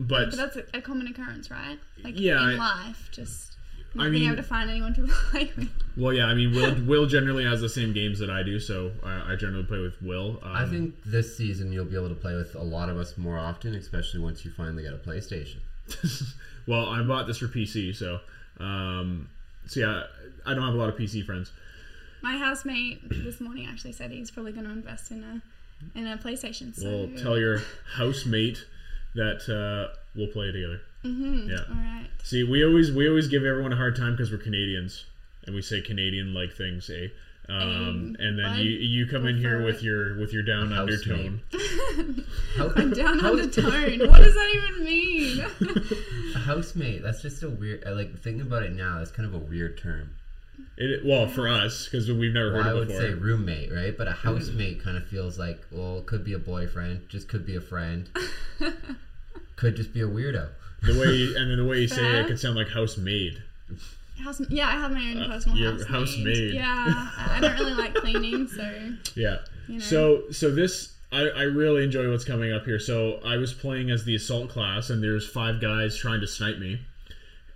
but 0.00 0.30
But 0.30 0.36
that's 0.36 0.56
a, 0.56 0.64
a 0.74 0.80
common 0.80 1.06
occurrence, 1.08 1.50
right? 1.50 1.78
Like 2.02 2.18
Yeah, 2.18 2.42
in 2.52 2.60
I- 2.60 2.86
life, 2.86 3.08
just 3.12 3.56
not 3.94 4.06
I 4.06 4.10
being 4.10 4.22
mean- 4.22 4.32
able 4.32 4.42
to 4.42 4.48
find 4.48 4.70
anyone 4.70 4.94
to 4.94 5.06
play 5.30 5.50
with. 5.56 5.68
Well, 5.96 6.12
yeah, 6.12 6.26
I 6.26 6.34
mean, 6.34 6.52
Will 6.52 6.74
Will 6.84 7.06
generally 7.06 7.44
has 7.44 7.60
the 7.60 7.68
same 7.68 7.92
games 7.92 8.18
that 8.20 8.30
I 8.30 8.42
do, 8.44 8.60
so 8.60 8.92
I, 9.02 9.32
I 9.32 9.36
generally 9.36 9.64
play 9.64 9.80
with 9.80 10.00
Will. 10.00 10.38
Um, 10.42 10.52
I 10.52 10.64
think 10.66 10.94
this 11.04 11.36
season 11.36 11.72
you'll 11.72 11.86
be 11.86 11.96
able 11.96 12.08
to 12.10 12.14
play 12.14 12.34
with 12.36 12.54
a 12.54 12.62
lot 12.62 12.88
of 12.88 12.96
us 12.98 13.18
more 13.18 13.36
often, 13.38 13.74
especially 13.74 14.20
once 14.20 14.44
you 14.44 14.50
finally 14.52 14.84
get 14.84 14.92
a 14.92 14.96
PlayStation. 14.98 15.56
well, 16.66 16.86
I 16.86 17.02
bought 17.02 17.26
this 17.26 17.38
for 17.38 17.46
PC, 17.48 17.96
so 17.96 18.20
um, 18.60 19.28
so 19.66 19.80
yeah, 19.80 20.02
I 20.46 20.54
don't 20.54 20.62
have 20.64 20.74
a 20.74 20.78
lot 20.78 20.88
of 20.88 20.94
PC 20.96 21.24
friends. 21.24 21.50
My 22.22 22.36
housemate 22.36 23.00
this 23.08 23.40
morning 23.40 23.66
actually 23.66 23.92
said 23.92 24.10
he's 24.10 24.30
probably 24.30 24.52
going 24.52 24.66
to 24.66 24.72
invest 24.72 25.10
in 25.10 25.22
a 25.24 25.98
in 25.98 26.06
a 26.06 26.16
PlayStation. 26.18 26.74
So 26.74 26.86
Well, 27.06 27.08
tell 27.22 27.38
your 27.38 27.62
housemate 27.96 28.64
that 29.14 29.48
uh, 29.48 29.96
we'll 30.14 30.28
play 30.28 30.52
together. 30.52 30.80
Mhm, 31.04 31.48
Yeah. 31.48 31.56
All 31.68 31.74
right. 31.76 32.06
See, 32.22 32.42
we 32.44 32.64
always 32.64 32.90
we 32.92 33.08
always 33.08 33.28
give 33.28 33.44
everyone 33.44 33.72
a 33.72 33.76
hard 33.76 33.96
time 33.96 34.12
because 34.12 34.30
we're 34.32 34.38
Canadians 34.38 35.04
and 35.46 35.54
we 35.54 35.62
say 35.62 35.80
Canadian 35.80 36.34
like 36.34 36.52
things, 36.54 36.90
eh? 36.90 37.08
Um, 37.50 38.14
and 38.18 38.38
then 38.38 38.44
I 38.44 38.60
you 38.60 38.70
you 38.70 39.06
come 39.06 39.26
in 39.26 39.38
here 39.38 39.64
with 39.64 39.82
your 39.82 40.18
with 40.18 40.32
your 40.34 40.42
down 40.42 40.70
undertone. 40.72 41.40
How, 42.56 42.68
Down 42.68 43.18
how- 43.20 43.30
undertone. 43.30 44.00
what 44.08 44.18
does 44.18 44.34
that 44.34 44.54
even 44.54 44.84
mean? 44.84 45.40
A 46.34 46.38
housemate. 46.40 47.02
That's 47.02 47.22
just 47.22 47.42
a 47.42 47.48
weird. 47.48 47.84
I 47.86 47.90
like 47.90 48.18
thinking 48.18 48.42
about 48.42 48.64
it 48.64 48.72
now. 48.72 48.98
That's 48.98 49.10
kind 49.12 49.26
of 49.26 49.34
a 49.34 49.38
weird 49.38 49.78
term. 49.78 50.10
It, 50.76 51.04
well, 51.06 51.26
for 51.26 51.48
us 51.48 51.84
because 51.86 52.10
we've 52.12 52.34
never 52.34 52.52
Well, 52.52 52.62
heard 52.64 52.68
I 52.68 52.72
it 52.72 52.78
would 52.80 52.88
before. 52.88 53.02
say 53.02 53.14
roommate, 53.14 53.72
right? 53.72 53.96
But 53.96 54.08
a 54.08 54.12
housemate 54.12 54.82
kind 54.82 54.96
of 54.98 55.06
feels 55.06 55.38
like, 55.38 55.64
well, 55.70 55.98
it 55.98 56.06
could 56.06 56.24
be 56.24 56.34
a 56.34 56.38
boyfriend, 56.38 57.08
just 57.08 57.28
could 57.28 57.46
be 57.46 57.56
a 57.56 57.60
friend, 57.60 58.08
could 59.56 59.74
just 59.76 59.94
be 59.94 60.00
a 60.02 60.06
weirdo. 60.06 60.48
The 60.82 60.98
way 60.98 61.06
you, 61.14 61.36
and 61.36 61.50
then 61.50 61.58
the 61.58 61.64
way 61.64 61.80
you 61.80 61.88
say 61.88 62.02
it, 62.04 62.20
it 62.20 62.26
could 62.28 62.38
sound 62.40 62.56
like 62.56 62.68
housemaid. 62.68 63.42
House, 64.22 64.40
yeah, 64.48 64.66
I 64.68 64.72
have 64.72 64.90
my 64.90 65.00
own 65.14 65.28
personal 65.30 65.56
Uh, 65.56 65.60
your 65.60 65.72
housemaid. 65.72 65.88
housemaid. 65.88 66.54
Yeah, 66.54 67.08
I 67.18 67.38
don't 67.40 67.54
really 67.58 67.74
like 67.74 67.94
cleaning, 67.94 68.48
so 68.48 68.62
Yeah. 69.14 69.38
know. 69.68 69.78
So 69.78 70.22
so 70.32 70.50
this 70.50 70.94
I, 71.12 71.20
I 71.28 71.42
really 71.44 71.84
enjoy 71.84 72.10
what's 72.10 72.24
coming 72.24 72.52
up 72.52 72.64
here. 72.64 72.78
So 72.80 73.20
I 73.24 73.36
was 73.36 73.52
playing 73.54 73.90
as 73.90 74.04
the 74.04 74.14
assault 74.16 74.50
class 74.50 74.90
and 74.90 75.02
there's 75.02 75.26
five 75.28 75.60
guys 75.60 75.96
trying 75.96 76.20
to 76.20 76.26
snipe 76.26 76.58
me 76.58 76.80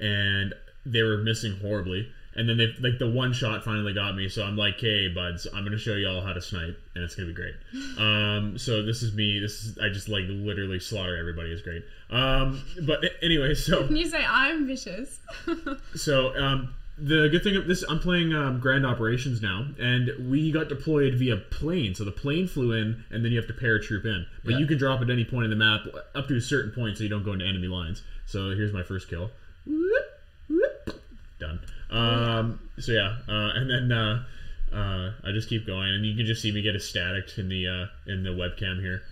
and 0.00 0.54
they 0.86 1.02
were 1.02 1.18
missing 1.18 1.56
horribly. 1.60 2.08
And 2.34 2.48
then 2.48 2.56
they 2.56 2.74
like 2.80 2.98
the 2.98 3.08
one 3.10 3.32
shot 3.32 3.62
finally 3.64 3.92
got 3.92 4.16
me, 4.16 4.28
so 4.28 4.42
I'm 4.42 4.56
like, 4.56 4.80
"Hey, 4.80 5.08
buds, 5.08 5.46
I'm 5.54 5.64
gonna 5.64 5.76
show 5.78 5.94
you 5.94 6.08
all 6.08 6.22
how 6.22 6.32
to 6.32 6.40
snipe, 6.40 6.80
and 6.94 7.04
it's 7.04 7.14
gonna 7.14 7.28
be 7.28 7.34
great." 7.34 7.54
Um, 7.98 8.56
so 8.58 8.82
this 8.82 9.02
is 9.02 9.14
me. 9.14 9.38
This 9.38 9.64
is 9.64 9.78
I 9.78 9.88
just 9.90 10.08
like 10.08 10.24
literally 10.28 10.80
slaughter 10.80 11.16
everybody. 11.16 11.50
It's 11.52 11.62
great. 11.62 11.84
Um, 12.10 12.62
but 12.86 13.04
anyway, 13.22 13.54
so 13.68 13.84
you 13.84 14.06
say 14.08 14.24
I'm 14.26 14.66
vicious. 14.66 15.20
so 15.94 16.34
um, 16.42 16.74
the 16.98 17.28
good 17.30 17.42
thing 17.42 17.56
of 17.56 17.66
this, 17.66 17.84
I'm 17.88 17.98
playing 18.00 18.32
um, 18.34 18.60
Grand 18.60 18.86
Operations 18.86 19.42
now, 19.42 19.66
and 19.78 20.30
we 20.30 20.52
got 20.52 20.68
deployed 20.68 21.14
via 21.14 21.36
plane. 21.36 21.94
So 21.94 22.04
the 22.04 22.12
plane 22.12 22.46
flew 22.48 22.72
in, 22.72 23.04
and 23.10 23.24
then 23.24 23.32
you 23.32 23.38
have 23.38 23.48
to 23.48 23.54
paratroop 23.54 24.04
in. 24.06 24.26
But 24.44 24.52
Yeah. 24.52 24.58
you 24.58 24.66
can 24.66 24.78
drop 24.78 25.00
at 25.02 25.10
any 25.10 25.24
point 25.24 25.44
in 25.44 25.50
the 25.50 25.56
map 25.56 25.82
up 26.14 26.28
to 26.28 26.36
a 26.36 26.40
certain 26.40 26.70
point, 26.72 26.96
so 26.96 27.02
you 27.04 27.10
don't 27.10 27.24
go 27.24 27.32
into 27.32 27.44
enemy 27.46 27.68
lines. 27.68 28.02
So 28.26 28.50
here's 28.50 28.72
my 28.72 28.82
first 28.82 29.08
kill. 29.08 29.30
Whoop, 29.66 30.04
whoop, 30.48 31.00
Done. 31.38 31.60
Um, 31.92 32.60
so 32.78 32.92
yeah, 32.92 33.16
uh, 33.28 33.50
and 33.54 33.70
then 33.70 33.92
uh, 33.92 34.24
uh, 34.72 35.12
I 35.24 35.32
just 35.32 35.48
keep 35.48 35.66
going, 35.66 35.88
and 35.94 36.04
you 36.06 36.16
can 36.16 36.26
just 36.26 36.40
see 36.42 36.50
me 36.52 36.62
get 36.62 36.74
a 36.74 36.80
static 36.80 37.36
in 37.38 37.48
the 37.48 37.66
uh, 37.68 37.86
in 38.10 38.22
the 38.22 38.30
webcam 38.30 38.80
here. 38.80 39.02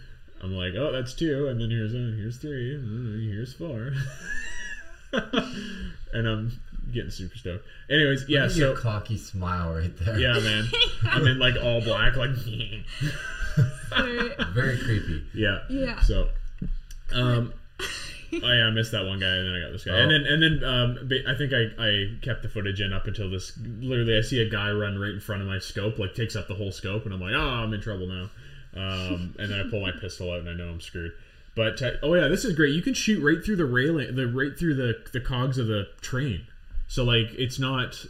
I'm 0.42 0.54
like, 0.54 0.72
oh, 0.74 0.90
that's 0.90 1.12
two, 1.14 1.48
and 1.48 1.60
then 1.60 1.70
here's 1.70 1.94
uh, 1.94 2.16
here's 2.16 2.38
three, 2.38 2.76
uh, 2.76 3.32
here's 3.34 3.52
four, 3.52 3.92
and 6.14 6.26
I'm 6.26 6.58
getting 6.92 7.10
super 7.10 7.36
stoked. 7.36 7.66
Anyways, 7.90 8.24
yeah, 8.28 8.44
Look 8.44 8.50
so 8.52 8.58
your 8.58 8.76
cocky 8.76 9.18
smile 9.18 9.74
right 9.74 9.94
there. 9.98 10.18
yeah, 10.18 10.38
man, 10.40 10.64
I'm 11.04 11.26
in 11.26 11.38
like 11.38 11.56
all 11.62 11.82
black, 11.82 12.16
like 12.16 12.30
Very 14.54 14.78
creepy. 14.78 15.24
yeah, 15.34 15.58
Yeah. 15.68 16.00
So, 16.00 16.28
um, 17.12 17.52
oh 18.42 18.52
yeah, 18.52 18.66
I 18.66 18.70
missed 18.70 18.92
that 18.92 19.04
one 19.04 19.18
guy, 19.18 19.26
and 19.34 19.46
then 19.48 19.54
I 19.54 19.60
got 19.64 19.72
this 19.72 19.84
guy, 19.84 19.96
and 19.98 20.10
Oh. 20.10 20.18
then 20.18 20.26
and 20.26 20.42
then 20.42 20.64
um, 20.64 21.10
I 21.26 21.34
think 21.36 21.52
I 21.52 21.70
I 21.78 22.14
kept 22.22 22.42
the 22.42 22.48
footage 22.48 22.80
in 22.80 22.92
up 22.92 23.06
until 23.06 23.28
this. 23.30 23.52
Literally, 23.80 24.16
I 24.16 24.20
see 24.22 24.40
a 24.40 24.48
guy 24.48 24.70
run 24.70 24.98
right 24.98 25.10
in 25.10 25.20
front 25.20 25.42
of 25.42 25.48
my 25.48 25.58
scope, 25.58 25.98
like 25.98 26.14
takes 26.14 26.36
up 26.36 26.48
the 26.48 26.54
whole 26.54 26.72
scope, 26.72 27.04
and 27.04 27.14
I'm 27.14 27.20
like, 27.20 27.34
oh, 27.34 27.40
I'm 27.40 27.72
in 27.72 27.80
trouble 27.80 28.06
now. 28.06 28.30
Um, 28.76 29.34
and 29.38 29.50
then 29.50 29.60
I 29.66 29.68
pull 29.68 29.80
my 29.80 29.90
pistol 29.92 30.30
out, 30.32 30.40
and 30.40 30.48
I 30.48 30.54
know 30.54 30.68
I'm 30.68 30.80
screwed. 30.80 31.12
But 31.56 31.82
uh, 31.82 31.92
oh 32.02 32.14
yeah, 32.14 32.28
this 32.28 32.44
is 32.44 32.54
great. 32.54 32.72
You 32.74 32.82
can 32.82 32.94
shoot 32.94 33.20
right 33.22 33.44
through 33.44 33.56
the 33.56 33.64
railing, 33.64 34.14
the 34.14 34.26
right 34.28 34.56
through 34.56 34.74
the 34.74 34.94
the 35.12 35.20
cogs 35.20 35.58
of 35.58 35.66
the 35.66 35.88
train. 36.00 36.46
So 36.86 37.02
like, 37.04 37.26
it's 37.36 37.58
not 37.58 38.04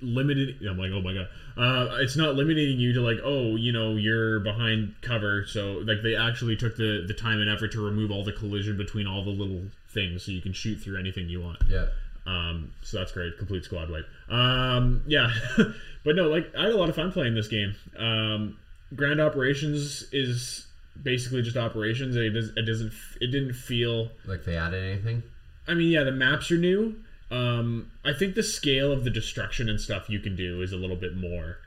limited. 0.00 0.56
I'm 0.68 0.78
like, 0.78 0.90
oh 0.92 1.00
my 1.00 1.14
god, 1.14 1.28
uh, 1.56 1.98
it's 2.00 2.16
not 2.16 2.34
limiting 2.34 2.78
you 2.78 2.92
to 2.94 3.00
like, 3.00 3.18
oh, 3.22 3.56
you 3.56 3.72
know, 3.72 3.96
you're 3.96 4.40
behind 4.40 4.94
cover. 5.02 5.44
So 5.46 5.82
like, 5.84 6.02
they 6.02 6.16
actually 6.16 6.56
took 6.56 6.76
the 6.76 7.04
the 7.06 7.14
time 7.14 7.40
and 7.40 7.50
effort 7.50 7.72
to 7.72 7.80
remove 7.84 8.10
all 8.10 8.24
the 8.24 8.32
collision 8.32 8.76
between 8.76 9.06
all 9.06 9.24
the 9.24 9.30
little 9.30 9.62
things, 9.90 10.24
so 10.24 10.32
you 10.32 10.40
can 10.40 10.52
shoot 10.52 10.76
through 10.76 10.98
anything 10.98 11.28
you 11.28 11.40
want. 11.40 11.58
Yeah. 11.68 11.86
Um, 12.26 12.72
so 12.82 12.98
that's 12.98 13.12
great. 13.12 13.36
Complete 13.38 13.64
squad 13.64 13.90
wipe. 13.90 14.06
Um, 14.30 15.02
yeah, 15.06 15.32
but 16.04 16.16
no, 16.16 16.28
like 16.28 16.54
I 16.56 16.64
had 16.64 16.72
a 16.72 16.76
lot 16.76 16.88
of 16.88 16.94
fun 16.94 17.12
playing 17.12 17.34
this 17.34 17.48
game. 17.48 17.74
Um, 17.98 18.58
Grand 18.94 19.20
Operations 19.20 20.04
is 20.12 20.66
basically 21.00 21.42
just 21.42 21.56
operations. 21.56 22.16
It, 22.16 22.30
does, 22.30 22.50
it 22.56 22.62
doesn't. 22.62 22.92
It 23.20 23.28
didn't 23.28 23.54
feel. 23.54 24.10
Like 24.26 24.44
they 24.44 24.56
added 24.56 24.84
anything? 24.84 25.22
I 25.66 25.74
mean, 25.74 25.90
yeah, 25.90 26.04
the 26.04 26.12
maps 26.12 26.50
are 26.50 26.58
new. 26.58 26.96
Um, 27.32 27.90
I 28.04 28.12
think 28.12 28.34
the 28.34 28.42
scale 28.42 28.92
of 28.92 29.04
the 29.04 29.10
destruction 29.10 29.68
and 29.68 29.80
stuff 29.80 30.10
you 30.10 30.20
can 30.20 30.36
do 30.36 30.60
is 30.62 30.72
a 30.72 30.76
little 30.76 30.96
bit 30.96 31.16
more. 31.16 31.58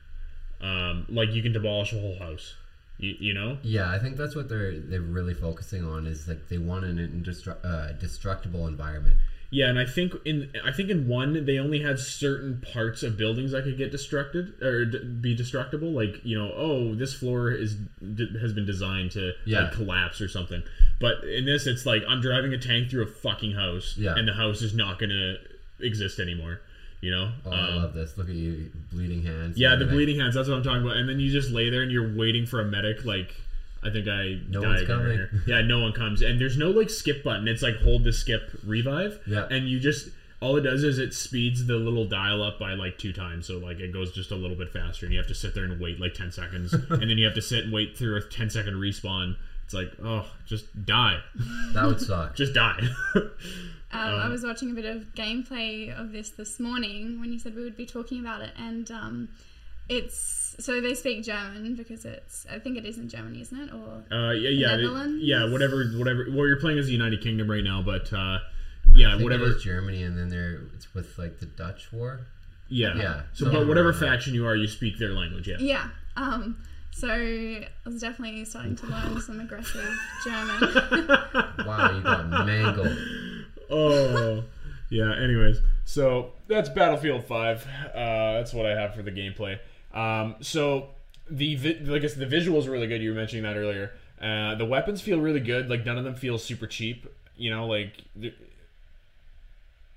Um, 0.62 1.06
like 1.10 1.32
you 1.34 1.41
can 1.41 1.51
demolish 1.54 1.91
a 1.93 1.99
whole 1.99 2.17
house. 2.19 2.56
You, 2.97 3.15
you 3.19 3.34
know? 3.34 3.58
Yeah, 3.62 3.91
I 3.91 3.99
think 3.99 4.15
that's 4.15 4.36
what 4.36 4.47
they're 4.47 4.80
they're 4.80 5.01
really 5.01 5.34
focusing 5.34 5.84
on 5.84 6.06
is 6.08 6.28
like 6.28 6.47
they 6.47 6.58
want 6.60 6.86
an 6.86 6.97
indestru- 6.97 7.58
uh, 7.65 7.91
destructible 7.93 8.67
environment. 8.67 9.15
Yeah, 9.51 9.69
and 9.69 9.78
I 9.80 9.86
think 9.86 10.13
in 10.25 10.51
I 10.63 10.71
think 10.71 10.89
in 10.89 11.08
one 11.08 11.45
they 11.45 11.60
only 11.60 11.82
had 11.82 11.99
certain 11.99 12.62
parts 12.73 13.04
of 13.04 13.17
buildings 13.17 13.51
that 13.51 13.63
could 13.63 13.78
get 13.78 13.91
destructed 13.91 14.62
or 14.62 14.86
d- 14.86 14.99
be 15.21 15.36
destructible. 15.36 15.91
Like 15.91 16.21
you 16.23 16.38
know, 16.38 16.51
oh, 16.56 16.95
this 16.95 17.13
floor 17.13 17.51
is 17.51 17.75
d- 17.75 18.38
has 18.39 18.54
been 18.54 18.65
designed 18.65 19.12
to 19.12 19.34
Yeah. 19.45 19.63
like, 19.63 19.73
collapse 19.73 20.21
or 20.21 20.28
something. 20.28 20.63
But 20.99 21.23
in 21.25 21.45
this, 21.45 21.67
it's 21.67 21.86
like 21.86 22.04
I'm 22.08 22.21
driving 22.21 22.54
a 22.54 22.58
tank 22.58 22.89
through 22.89 23.04
a 23.04 23.08
fucking 23.08 23.54
house, 23.54 23.95
Yeah. 23.97 24.15
and 24.15 24.28
the 24.28 24.34
house 24.34 24.62
is 24.62 24.73
not 24.73 24.99
gonna 24.99 25.36
exist 25.79 26.19
anymore. 26.19 26.61
You 27.01 27.11
know? 27.11 27.31
Oh, 27.45 27.51
I 27.51 27.59
Um, 27.69 27.75
love 27.75 27.93
this. 27.93 28.17
Look 28.17 28.29
at 28.29 28.35
you, 28.35 28.71
bleeding 28.91 29.21
hands. 29.23 29.57
Yeah, 29.57 29.75
the 29.75 29.85
bleeding 29.85 30.19
hands. 30.19 30.33
That's 30.35 30.47
what 30.47 30.55
I'm 30.57 30.63
talking 30.63 30.81
about. 30.83 30.97
And 30.97 31.07
then 31.07 31.19
you 31.19 31.31
just 31.31 31.51
lay 31.51 31.69
there 31.69 31.81
and 31.83 31.91
you're 31.91 32.15
waiting 32.15 32.45
for 32.45 32.61
a 32.61 32.65
medic. 32.65 33.05
Like, 33.05 33.35
I 33.83 33.91
think 33.91 34.07
I 34.07 34.39
No 34.49 34.61
died 34.61 34.67
one's 34.69 34.88
coming. 34.88 35.11
here. 35.11 35.29
Yeah, 35.47 35.61
no 35.61 35.79
one 35.81 35.91
comes. 35.91 36.21
And 36.23 36.39
there's 36.41 36.57
no 36.57 36.71
like 36.71 36.89
skip 36.89 37.23
button. 37.23 37.47
It's 37.47 37.61
like 37.61 37.75
hold 37.77 38.03
the 38.05 38.13
skip 38.13 38.49
revive. 38.65 39.19
Yeah. 39.27 39.45
And 39.51 39.69
you 39.69 39.79
just 39.79 40.09
all 40.41 40.57
it 40.57 40.61
does 40.61 40.83
is 40.83 40.97
it 40.99 41.13
speeds 41.13 41.65
the 41.65 41.75
little 41.75 42.05
dial 42.05 42.41
up 42.43 42.59
by 42.59 42.73
like 42.73 42.97
two 42.97 43.13
times. 43.13 43.45
So 43.45 43.57
like 43.57 43.79
it 43.79 43.93
goes 43.93 44.11
just 44.11 44.31
a 44.31 44.35
little 44.35 44.57
bit 44.57 44.71
faster, 44.71 45.05
and 45.05 45.13
you 45.13 45.19
have 45.19 45.27
to 45.27 45.35
sit 45.35 45.53
there 45.53 45.65
and 45.65 45.79
wait 45.79 45.99
like 45.99 46.13
ten 46.15 46.31
seconds, 46.31 46.73
and 46.89 47.01
then 47.09 47.17
you 47.19 47.25
have 47.25 47.35
to 47.35 47.41
sit 47.41 47.65
and 47.65 47.73
wait 47.73 47.95
through 47.97 48.17
a 48.17 48.21
10 48.21 48.49
second 48.49 48.73
respawn. 48.75 49.35
It's 49.65 49.73
like, 49.73 49.91
oh, 50.03 50.25
just 50.45 50.85
die, 50.85 51.19
That 51.73 51.85
would 51.85 51.99
suck. 52.01 52.35
just 52.41 52.53
die. 52.53 52.79
Um, 53.95 54.19
I 54.21 54.27
was 54.29 54.43
watching 54.43 54.71
a 54.71 54.73
bit 54.73 54.86
of 54.86 55.13
gameplay 55.15 55.97
of 55.97 56.12
this 56.12 56.29
this 56.31 56.60
morning 56.60 57.19
when 57.19 57.31
you 57.31 57.39
said 57.39 57.55
we 57.55 57.63
would 57.63 57.77
be 57.77 57.86
talking 57.86 58.19
about 58.19 58.41
it, 58.41 58.51
and 58.58 58.89
um, 58.91 59.29
it's 59.89 60.55
so 60.60 60.79
they 60.81 60.93
speak 60.95 61.23
German 61.23 61.75
because 61.75 62.05
it's 62.05 62.45
I 62.51 62.60
think 62.60 62.77
it 62.77 62.86
is 62.86 62.97
in 62.97 63.10
Germany, 63.10 63.41
isn't 63.41 63.60
it? 63.60 63.69
Or 63.73 64.03
Uh, 64.15 64.31
yeah, 64.31 64.49
yeah, 64.49 64.75
Netherlands? 64.75 65.23
yeah. 65.23 65.49
Whatever, 65.51 65.86
whatever. 65.95 66.25
Well, 66.29 66.47
you're 66.47 66.60
playing 66.60 66.79
as 66.79 66.88
the 66.88 66.93
United 66.93 67.21
Kingdom 67.21 67.49
right 67.49 67.63
now, 67.63 67.81
but 67.81 68.12
uh, 68.13 68.39
yeah, 68.93 69.10
I 69.10 69.12
think 69.13 69.23
whatever. 69.23 69.45
It 69.45 69.58
is 69.58 69.63
Germany, 69.63 70.03
and 70.03 70.17
then 70.17 70.29
there 70.29 70.62
it's 70.73 70.93
with 70.93 71.17
like 71.17 71.39
the 71.39 71.45
Dutch 71.45 71.91
war. 71.91 72.21
Yeah. 72.67 72.95
Yeah, 72.95 73.21
So, 73.34 73.45
somewhere 73.45 73.62
but 73.62 73.67
whatever 73.67 73.93
faction 73.93 74.34
you 74.34 74.47
are, 74.47 74.55
you 74.55 74.67
speak 74.67 74.97
their 74.97 75.12
language. 75.13 75.47
Yeah. 75.47 75.58
yeah. 75.60 75.88
Um, 76.17 76.63
so 76.91 77.10
I 77.10 77.67
was 77.86 78.01
definitely 78.01 78.43
starting 78.45 78.75
to 78.77 78.88
learn 78.88 79.21
some 79.21 79.39
aggressive 79.39 79.88
German. 80.23 80.55
Wow, 81.65 81.95
you 81.95 82.01
got 82.01 82.27
mangled. 82.45 82.97
Oh. 83.69 84.43
Yeah. 84.91 85.15
Anyways, 85.15 85.62
so 85.84 86.34
that's 86.47 86.69
Battlefield 86.69 87.25
Five. 87.25 87.65
Uh, 87.89 88.34
that's 88.34 88.54
what 88.54 88.67
I 88.67 88.80
have 88.80 88.93
for 88.93 89.01
the 89.01 89.12
gameplay. 89.12 89.58
Um, 89.95 90.36
so 90.41 90.89
the 91.28 91.56
vi- 91.56 91.80
like 91.82 91.95
I 91.95 91.99
guess 91.99 92.13
the 92.13 92.28
visuals 92.28 92.67
are 92.67 92.71
really 92.71 92.86
good. 92.86 93.01
You 93.01 93.10
were 93.10 93.15
mentioning 93.15 93.43
that 93.43 93.58
earlier. 93.58 93.93
Uh, 94.21 94.54
the 94.54 94.63
weapons 94.63 95.01
feel 95.01 95.19
really 95.19 95.39
good. 95.39 95.71
Like 95.71 95.84
none 95.86 95.97
of 95.97 96.04
them 96.04 96.13
feel 96.13 96.38
super 96.38 96.67
cheap. 96.67 97.08
You 97.36 97.49
know, 97.49 97.65
like. 97.65 98.04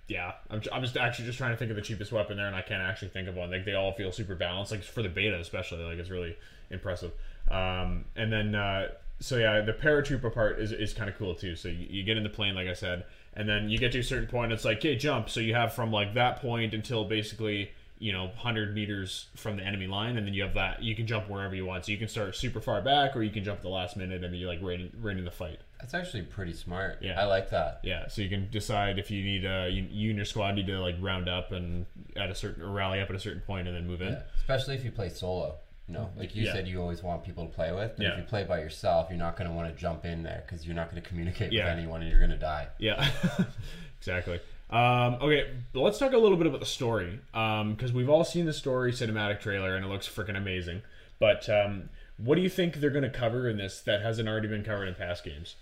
Yeah, 0.08 0.32
I'm, 0.48 0.62
I'm 0.72 0.82
just 0.82 0.96
actually 0.96 1.26
just 1.26 1.36
trying 1.36 1.50
to 1.50 1.58
think 1.58 1.70
of 1.70 1.76
the 1.76 1.82
cheapest 1.82 2.12
weapon 2.12 2.38
there, 2.38 2.46
and 2.46 2.56
I 2.56 2.62
can't 2.62 2.82
actually 2.82 3.08
think 3.08 3.28
of 3.28 3.34
one. 3.34 3.50
Like 3.50 3.66
they 3.66 3.74
all 3.74 3.92
feel 3.92 4.10
super 4.10 4.34
balanced, 4.34 4.72
like 4.72 4.82
for 4.82 5.02
the 5.02 5.10
beta 5.10 5.38
especially. 5.38 5.84
Like 5.84 5.98
it's 5.98 6.08
really 6.08 6.34
impressive. 6.70 7.12
Um, 7.50 8.06
and 8.16 8.32
then 8.32 8.54
uh, 8.54 8.88
so 9.20 9.36
yeah, 9.36 9.60
the 9.60 9.72
paratrooper 9.72 10.32
part 10.32 10.60
is, 10.60 10.72
is 10.72 10.94
kind 10.94 11.10
of 11.10 11.18
cool 11.18 11.34
too. 11.34 11.56
So 11.56 11.68
you, 11.68 11.86
you 11.90 12.02
get 12.04 12.16
in 12.16 12.22
the 12.22 12.28
plane, 12.30 12.54
like 12.54 12.68
I 12.68 12.72
said, 12.72 13.04
and 13.38 13.48
then 13.48 13.70
you 13.70 13.78
get 13.78 13.92
to 13.92 14.00
a 14.00 14.04
certain 14.04 14.28
point. 14.28 14.52
It's 14.52 14.64
like, 14.64 14.78
okay, 14.78 14.96
jump. 14.96 15.30
So 15.30 15.40
you 15.40 15.54
have 15.54 15.72
from 15.72 15.92
like 15.92 16.14
that 16.14 16.40
point 16.40 16.74
until 16.74 17.04
basically 17.04 17.70
you 18.00 18.12
know 18.12 18.26
100 18.26 18.74
meters 18.74 19.28
from 19.36 19.56
the 19.56 19.62
enemy 19.62 19.86
line, 19.86 20.16
and 20.16 20.26
then 20.26 20.34
you 20.34 20.42
have 20.42 20.54
that 20.54 20.82
you 20.82 20.94
can 20.94 21.06
jump 21.06 21.28
wherever 21.28 21.54
you 21.54 21.64
want. 21.64 21.84
So 21.84 21.92
you 21.92 21.98
can 21.98 22.08
start 22.08 22.36
super 22.36 22.60
far 22.60 22.82
back, 22.82 23.16
or 23.16 23.22
you 23.22 23.30
can 23.30 23.44
jump 23.44 23.58
at 23.58 23.62
the 23.62 23.68
last 23.68 23.96
minute, 23.96 24.22
and 24.22 24.32
be 24.32 24.44
like 24.44 24.60
right 24.62 24.80
in, 24.80 24.90
right 25.00 25.16
in 25.16 25.24
the 25.24 25.30
fight. 25.30 25.60
That's 25.80 25.94
actually 25.94 26.22
pretty 26.22 26.52
smart. 26.52 26.98
Yeah. 27.00 27.20
I 27.20 27.24
like 27.24 27.50
that. 27.50 27.80
Yeah, 27.84 28.08
so 28.08 28.20
you 28.22 28.28
can 28.28 28.50
decide 28.50 28.98
if 28.98 29.10
you 29.10 29.22
need 29.22 29.46
uh 29.46 29.66
you, 29.70 29.86
you 29.88 30.10
and 30.10 30.16
your 30.16 30.24
squad 30.24 30.56
need 30.56 30.66
to 30.66 30.80
like 30.80 30.96
round 31.00 31.28
up 31.28 31.52
and 31.52 31.86
at 32.16 32.30
a 32.30 32.34
certain 32.34 32.62
or 32.62 32.72
rally 32.72 33.00
up 33.00 33.10
at 33.10 33.16
a 33.16 33.20
certain 33.20 33.42
point 33.42 33.68
and 33.68 33.76
then 33.76 33.86
move 33.86 34.02
in. 34.02 34.14
Yeah. 34.14 34.22
Especially 34.38 34.74
if 34.74 34.84
you 34.84 34.90
play 34.90 35.08
solo. 35.08 35.56
You 35.88 35.94
know, 35.94 36.10
like 36.16 36.36
you 36.36 36.44
Yeah. 36.44 36.52
said, 36.52 36.68
you 36.68 36.80
always 36.82 37.02
want 37.02 37.24
people 37.24 37.46
to 37.46 37.52
play 37.52 37.72
with. 37.72 37.96
But 37.96 38.02
Yeah. 38.04 38.12
if 38.12 38.18
you 38.18 38.24
play 38.24 38.44
by 38.44 38.60
yourself, 38.60 39.08
you're 39.08 39.18
not 39.18 39.36
going 39.38 39.48
to 39.48 39.56
want 39.56 39.74
to 39.74 39.80
jump 39.80 40.04
in 40.04 40.22
there 40.22 40.42
because 40.46 40.66
you're 40.66 40.76
not 40.76 40.90
going 40.90 41.02
to 41.02 41.08
communicate 41.08 41.50
Yeah. 41.50 41.64
with 41.64 41.78
anyone 41.78 42.02
and 42.02 42.10
you're 42.10 42.20
going 42.20 42.30
to 42.30 42.36
die. 42.36 42.68
Yeah, 42.78 43.08
exactly. 43.98 44.40
Um, 44.70 45.14
okay, 45.22 45.50
but 45.72 45.80
let's 45.80 45.98
talk 45.98 46.12
a 46.12 46.18
little 46.18 46.36
bit 46.36 46.46
about 46.46 46.60
the 46.60 46.66
story 46.66 47.20
because 47.32 47.90
we've 47.92 48.10
all 48.10 48.22
seen 48.24 48.44
the 48.44 48.52
story 48.52 48.92
cinematic 48.92 49.40
trailer 49.40 49.74
and 49.76 49.84
it 49.84 49.88
looks 49.88 50.06
freaking 50.06 50.36
amazing. 50.36 50.82
But 51.18 51.48
um, 51.48 51.88
what 52.18 52.34
do 52.34 52.42
you 52.42 52.50
think 52.50 52.74
they're 52.76 52.90
going 52.90 53.02
to 53.04 53.10
cover 53.10 53.48
in 53.48 53.56
this 53.56 53.80
that 53.80 54.02
hasn't 54.02 54.28
already 54.28 54.48
been 54.48 54.64
covered 54.64 54.88
in 54.88 54.94
past 54.94 55.24
games? 55.24 55.56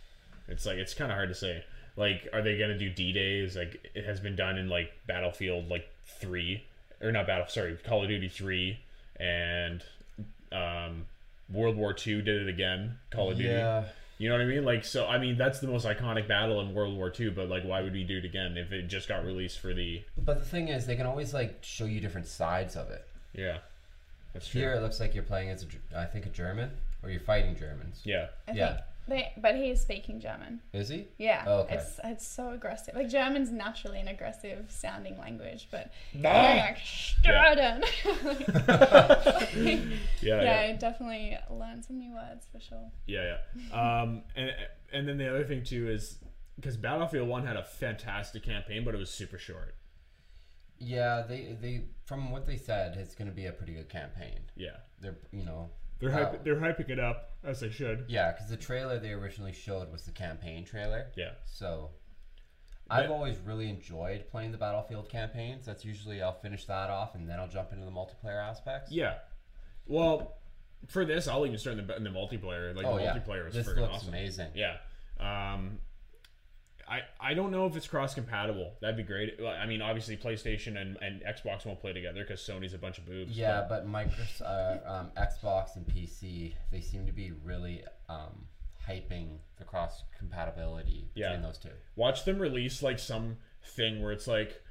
It's 0.49 0.67
like 0.67 0.79
it's 0.79 0.93
kind 0.93 1.13
of 1.13 1.17
hard 1.17 1.29
to 1.29 1.35
say. 1.37 1.65
Like, 1.97 2.29
are 2.33 2.43
they 2.43 2.59
going 2.59 2.71
to 2.71 2.79
do 2.79 2.91
D 2.91 3.13
days? 3.13 3.57
Like 3.57 3.91
it 3.95 4.05
has 4.05 4.19
been 4.21 4.35
done 4.37 4.59
in 4.59 4.69
like 4.69 4.93
Battlefield 5.07 5.69
like 5.71 5.89
three 6.21 6.65
or 7.01 7.13
not 7.13 7.29
Battle? 7.29 7.47
Sorry, 7.49 7.77
Call 7.77 8.03
of 8.03 8.09
Duty 8.09 8.29
three 8.29 8.81
and 9.19 9.83
um, 10.57 11.07
World 11.53 11.77
War 11.77 11.93
Two 11.93 12.23
did 12.23 12.43
it 12.43 12.49
again. 12.49 12.99
Call 13.11 13.31
of 13.31 13.37
Duty. 13.39 13.51
You 14.19 14.31
know 14.31 14.35
what 14.37 14.41
I 14.41 14.47
mean? 14.47 14.65
Like, 14.65 14.83
so 14.85 15.07
I 15.07 15.19
mean, 15.19 15.37
that's 15.37 15.59
the 15.61 15.67
most 15.67 15.85
iconic 15.87 16.27
battle 16.27 16.61
in 16.63 16.73
World 16.73 16.97
War 16.97 17.13
II. 17.19 17.31
But 17.31 17.49
like, 17.51 17.65
why 17.65 17.83
would 17.83 17.93
we 17.93 18.03
do 18.03 18.17
it 18.17 18.25
again 18.25 18.57
if 18.57 18.73
it 18.73 18.89
just 18.89 19.09
got 19.09 19.25
released 19.27 19.59
for 19.59 19.75
the? 19.75 20.03
But 20.17 20.39
the 20.39 20.45
thing 20.47 20.69
is, 20.69 20.87
they 20.87 20.97
can 20.97 21.05
always 21.07 21.35
like 21.35 21.59
show 21.61 21.85
you 21.85 22.01
different 22.01 22.27
sides 22.27 22.77
of 22.77 22.91
it. 22.91 23.05
Yeah, 23.35 23.59
that's 24.33 24.49
true. 24.49 24.63
Here, 24.63 24.73
it 24.73 24.81
looks 24.81 25.01
like 25.01 25.15
you're 25.15 25.23
playing 25.23 25.51
as, 25.51 25.63
a, 25.63 25.67
Ger- 25.67 25.79
I 25.95 26.07
think, 26.07 26.25
a 26.25 26.31
German, 26.31 26.71
or 27.03 27.11
you're 27.11 27.21
fighting 27.21 27.55
Germans. 27.57 28.01
Yeah, 28.05 28.29
I 28.49 28.53
Yeah. 28.53 28.67
think 28.69 28.81
they, 29.09 29.33
but 29.37 29.55
he 29.55 29.71
is 29.71 29.81
speaking 29.83 30.19
German. 30.19 30.61
Is 30.73 30.89
he? 30.89 31.07
Yeah, 31.19 31.45
Oh, 31.47 31.59
okay. 31.61 31.75
it's 31.77 32.01
it's 32.03 32.27
so 32.27 32.51
aggressive. 32.53 32.95
Like 32.97 33.11
German's 33.11 33.53
naturally 33.53 34.01
an 34.01 34.09
aggressive 34.09 34.65
sounding 34.71 35.19
language, 35.19 35.69
but 35.71 35.93
Nah. 36.15 36.33
they're 36.33 36.57
like 36.57 36.79
Sturden. 36.79 37.85
yeah, 39.65 39.81
yeah, 40.21 40.43
yeah, 40.43 40.61
I 40.73 40.77
definitely 40.79 41.37
learned 41.51 41.85
some 41.85 41.99
new 41.99 42.13
words 42.15 42.47
for 42.51 42.61
sure. 42.61 42.91
yeah, 43.07 43.37
yeah. 43.73 44.01
Um, 44.03 44.23
and 44.37 44.51
and 44.93 45.09
then 45.09 45.19
the 45.19 45.29
other 45.29 45.45
thing 45.45 45.65
too 45.65 45.89
is 45.89 46.19
because 46.57 46.77
Battlefield 46.77 47.29
One 47.29 47.45
had 47.47 47.57
a 47.57 47.65
fantastic 47.65 48.43
campaign, 48.43 48.85
but 48.85 48.95
it 48.95 48.99
was 48.99 49.11
super 49.11 49.39
short. 49.39 49.75
Yeah, 50.79 51.23
they 51.29 51.57
they 51.61 51.85
from 52.05 52.31
what 52.31 52.47
they 52.47 52.57
said, 52.57 52.97
it's 52.97 53.15
going 53.15 53.29
to 53.29 53.35
be 53.35 53.47
a 53.47 53.53
pretty 53.53 53.73
good 53.75 53.89
campaign. 53.89 54.41
Yeah, 54.57 54.77
They're 55.01 55.17
you 55.33 55.45
know 55.45 55.71
they're 55.99 56.11
Wow. 56.11 56.17
hype, 56.31 56.45
they're 56.45 56.57
hyping 56.57 56.91
it 56.91 56.99
up 57.01 57.31
as 57.43 57.61
they 57.61 57.71
should. 57.71 58.05
yeah, 58.09 58.33
because 58.33 58.51
the 58.51 58.57
trailer 58.59 58.99
they 58.99 59.13
originally 59.13 59.53
showed 59.55 59.91
was 59.91 60.03
the 60.05 60.13
campaign 60.13 60.65
trailer. 60.65 61.07
Yeah, 61.17 61.31
So 61.47 61.91
But- 62.89 63.05
I've 63.05 63.11
always 63.11 63.39
really 63.39 63.71
enjoyed 63.71 64.29
playing 64.29 64.53
the 64.53 64.59
Battlefield 64.59 65.09
campaigns. 65.09 65.65
That's 65.65 65.85
usually 65.85 66.21
I'll 66.23 66.39
finish 66.39 66.67
that 66.67 66.91
off 66.91 67.15
and 67.15 67.27
then 67.29 67.41
I'll 67.41 67.49
jump 67.49 67.73
into 67.73 67.85
the 67.87 67.91
multiplayer 67.91 68.43
aspects. 68.47 68.93
yeah. 68.93 69.15
Well, 69.87 70.35
for 70.89 71.05
this, 71.05 71.27
I'll 71.29 71.47
even 71.47 71.59
start 71.59 71.79
in 71.79 71.87
the, 71.87 71.97
in 71.97 72.05
the 72.05 72.11
multiplayer. 72.11 72.75
Like 72.77 72.87
Oh 72.87 72.97
the 72.97 73.03
yeah, 73.05 73.15
multiplayer 73.17 73.49
is 73.49 73.55
this 73.55 73.67
freaking 73.69 73.89
awesome. 73.91 74.09
amazing. 74.11 74.49
Yeah. 74.55 74.77
Um, 75.19 75.79
I 76.89 77.01
I 77.21 77.35
don't 77.35 77.51
know 77.51 77.67
if 77.67 77.75
it's 77.77 77.89
cross 77.89 78.15
compatible. 78.15 78.75
That'd 78.81 78.97
be 78.97 79.03
great. 79.03 79.41
I 79.45 79.67
mean, 79.67 79.83
obviously 79.83 80.17
PlayStation 80.17 80.81
and, 80.81 80.97
and 81.03 81.23
Xbox 81.23 81.65
won't 81.67 81.81
play 81.81 81.93
together 81.93 82.23
because 82.23 82.41
Sony's 82.41 82.75
a 82.75 82.79
bunch 82.79 82.99
of 82.99 83.07
boobs. 83.07 83.37
Yeah, 83.37 83.67
but 83.69 83.89
Microsoft, 83.89 84.43
uh, 84.43 84.89
um, 84.89 85.11
Xbox, 85.17 85.75
and 85.77 85.85
PC, 85.87 86.55
they 86.71 86.81
seem 86.81 87.05
to 87.07 87.13
be 87.13 87.33
really 87.43 87.83
um, 88.09 88.47
hyping 88.89 89.39
the 89.59 89.65
cross 89.65 90.05
compatibility 90.17 91.09
Yeah. 91.17 91.31
between 91.31 91.43
those 91.43 91.59
two. 91.59 91.71
watch 91.97 92.25
them 92.25 92.39
release 92.39 92.83
like 92.83 93.01
some 93.01 93.39
thing 93.75 94.01
where 94.01 94.13
it's 94.13 94.29
like, 94.29 94.63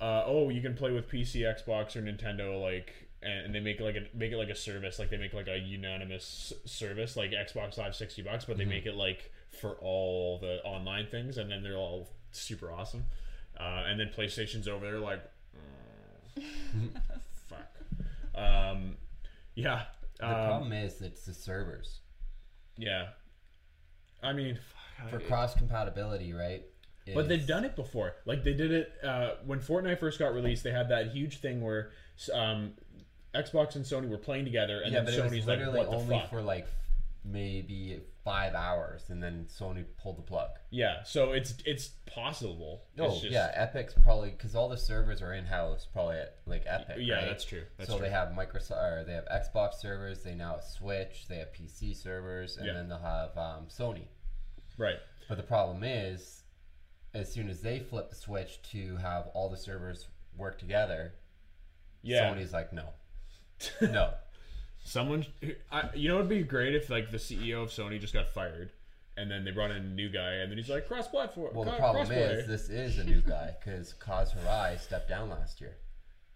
uh, 0.00 0.22
oh, 0.26 0.50
you 0.50 0.60
can 0.60 0.74
play 0.74 0.92
with 0.92 1.08
PC, 1.08 1.40
Xbox, 1.40 1.96
or 1.96 2.02
Nintendo, 2.02 2.60
like, 2.62 3.03
and, 3.24 3.54
they 3.54 3.60
make 3.60 3.80
like 3.80 3.96
a 3.96 4.16
make 4.16 4.32
it 4.32 4.36
like 4.36 4.48
a 4.48 4.54
service, 4.54 4.98
like 4.98 5.10
they 5.10 5.16
make 5.16 5.32
like 5.32 5.48
a 5.48 5.58
unanimous 5.58 6.52
service, 6.64 7.16
like 7.16 7.30
Xbox 7.30 7.78
Live 7.78 7.94
sixty 7.94 8.22
bucks, 8.22 8.44
but 8.44 8.56
they 8.56 8.64
make 8.64 8.86
it 8.86 8.94
like 8.94 9.32
for 9.60 9.72
all 9.80 10.38
the 10.38 10.62
online 10.64 11.06
things, 11.06 11.38
and 11.38 11.50
then 11.50 11.62
they're 11.62 11.76
all 11.76 12.10
super 12.32 12.72
awesome. 12.72 13.04
Uh, 13.58 13.84
and 13.86 14.00
then 14.00 14.10
PlayStation's 14.16 14.66
over 14.66 14.84
there 14.84 14.98
like, 15.00 15.22
mm, 16.38 16.90
fuck, 17.48 17.70
um, 18.34 18.96
yeah, 19.54 19.84
The 20.18 20.26
um, 20.26 20.46
problem 20.48 20.72
is 20.72 21.00
it's 21.00 21.24
the 21.24 21.34
servers 21.34 22.00
yeah. 22.76 23.08
I 24.22 24.32
mean, 24.32 24.58
for 25.10 25.20
cross 25.20 25.54
compatibility, 25.54 26.32
right? 26.32 26.62
But 27.12 27.28
they've 27.28 27.46
done 27.46 27.64
it 27.64 27.76
before. 27.76 28.14
Like 28.24 28.44
they 28.44 28.54
did 28.54 28.72
it 28.72 28.92
uh, 29.02 29.32
when 29.44 29.60
Fortnite 29.60 30.00
first 30.00 30.18
got 30.18 30.32
released. 30.32 30.64
They 30.64 30.70
had 30.70 30.88
that 30.88 31.10
huge 31.10 31.40
thing 31.40 31.60
where 31.60 31.90
um, 32.32 32.72
Xbox 33.34 33.74
and 33.76 33.84
Sony 33.84 34.08
were 34.08 34.18
playing 34.18 34.44
together, 34.44 34.80
and 34.82 34.92
Yeah, 34.92 35.00
then 35.00 35.04
but 35.06 35.14
it 35.14 35.22
was 35.24 35.32
Sony's 35.32 35.46
like, 35.46 35.60
"What 35.74 35.90
the 35.90 35.96
only 35.96 36.18
fuck?" 36.18 36.30
for 36.30 36.40
like 36.42 36.66
maybe 37.24 38.00
five 38.22 38.54
hours, 38.54 39.08
and 39.10 39.22
then 39.22 39.46
Sony 39.46 39.84
pulled 39.98 40.18
the 40.18 40.22
plug. 40.22 40.50
yeah, 40.70 41.02
so 41.02 41.32
it's 41.32 41.54
it's 41.64 41.88
possible. 42.06 42.84
No, 42.96 43.06
It's 43.06 43.20
just- 43.20 43.32
yeah, 43.32 43.50
Epic's 43.54 43.94
probably 43.94 44.30
because 44.30 44.54
all 44.54 44.68
the 44.68 44.76
servers 44.76 45.20
are 45.22 45.32
in 45.34 45.44
house, 45.46 45.86
probably 45.92 46.18
at 46.18 46.36
like 46.46 46.62
Epic. 46.66 46.96
Yeah, 47.00 47.16
right? 47.16 47.24
that's 47.26 47.44
true. 47.44 47.64
That's 47.76 47.88
so 47.90 47.96
true. 47.98 48.06
they 48.06 48.12
have 48.12 48.28
Microsoft, 48.28 48.82
or 49.00 49.04
they 49.04 49.14
have 49.14 49.26
Xbox 49.26 49.74
servers. 49.74 50.22
They 50.22 50.34
now 50.34 50.52
have 50.52 50.64
Switch. 50.64 51.26
They 51.28 51.36
have 51.36 51.52
PC 51.52 51.94
servers, 51.94 52.56
and 52.56 52.66
Yeah. 52.66 52.72
then 52.74 52.88
they'll 52.88 52.98
have 52.98 53.36
um, 53.38 53.66
Sony. 53.68 54.06
right. 54.78 54.98
But 55.28 55.36
the 55.38 55.42
problem 55.42 55.82
is, 55.82 56.42
as 57.14 57.32
soon 57.32 57.48
as 57.48 57.62
they 57.62 57.78
flip 57.80 58.10
the 58.10 58.14
switch 58.16 58.60
to 58.72 58.96
have 58.96 59.28
all 59.28 59.48
the 59.48 59.56
servers 59.56 60.08
work 60.36 60.58
together, 60.58 61.14
Yeah, 62.02 62.30
Sony's 62.34 62.52
like, 62.52 62.70
no, 62.74 62.90
no. 63.80 64.14
someone. 64.84 65.26
I, 65.70 65.90
you 65.94 66.08
know, 66.08 66.16
it'd 66.16 66.28
be 66.28 66.42
great 66.42 66.74
if 66.74 66.90
like 66.90 67.10
the 67.10 67.18
CEO 67.18 67.62
of 67.62 67.70
Sony 67.70 68.00
just 68.00 68.12
got 68.12 68.28
fired, 68.28 68.72
and 69.16 69.30
then 69.30 69.44
they 69.44 69.50
brought 69.50 69.70
in 69.70 69.76
a 69.78 69.80
new 69.80 70.08
guy, 70.08 70.34
and 70.34 70.50
then 70.50 70.58
he's 70.58 70.68
like 70.68 70.86
cross-platform. 70.86 71.54
Well, 71.54 71.64
the 71.64 71.72
problem 71.72 72.06
crossplay." 72.06 72.40
is, 72.40 72.46
this 72.46 72.68
is 72.68 72.98
a 72.98 73.04
new 73.04 73.20
guy 73.20 73.54
because 73.58 73.94
Kaz 74.00 74.36
Hirai 74.36 74.78
stepped 74.80 75.08
down 75.08 75.30
last 75.30 75.60
year. 75.60 75.76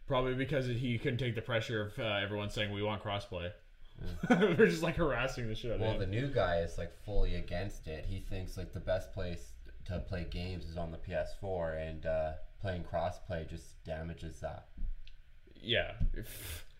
Probably 0.06 0.34
because 0.34 0.66
he 0.66 0.98
couldn't 0.98 1.18
take 1.18 1.34
the 1.34 1.42
pressure 1.42 1.82
of 1.82 1.98
uh, 1.98 2.20
everyone 2.22 2.48
saying 2.48 2.72
we 2.72 2.82
want 2.82 3.02
crossplay. 3.02 3.50
We're 4.30 4.66
just 4.66 4.82
like 4.82 4.96
harassing 4.96 5.48
the 5.48 5.54
shit 5.54 5.72
out 5.72 5.74
of 5.74 5.80
Well, 5.80 5.98
the 5.98 6.06
new 6.06 6.28
guy 6.28 6.60
is 6.60 6.78
like 6.78 6.92
fully 7.04 7.34
against 7.34 7.88
it. 7.88 8.06
He 8.08 8.20
thinks 8.20 8.56
like 8.56 8.72
the 8.72 8.80
best 8.80 9.12
place 9.12 9.52
to 9.86 9.98
play 9.98 10.26
games 10.30 10.64
is 10.66 10.76
on 10.76 10.92
the 10.92 10.98
PS4, 10.98 11.88
and 11.88 12.06
uh, 12.06 12.32
playing 12.60 12.84
crossplay 12.84 13.48
just 13.48 13.82
damages 13.84 14.40
that. 14.40 14.68
yeah. 15.60 15.92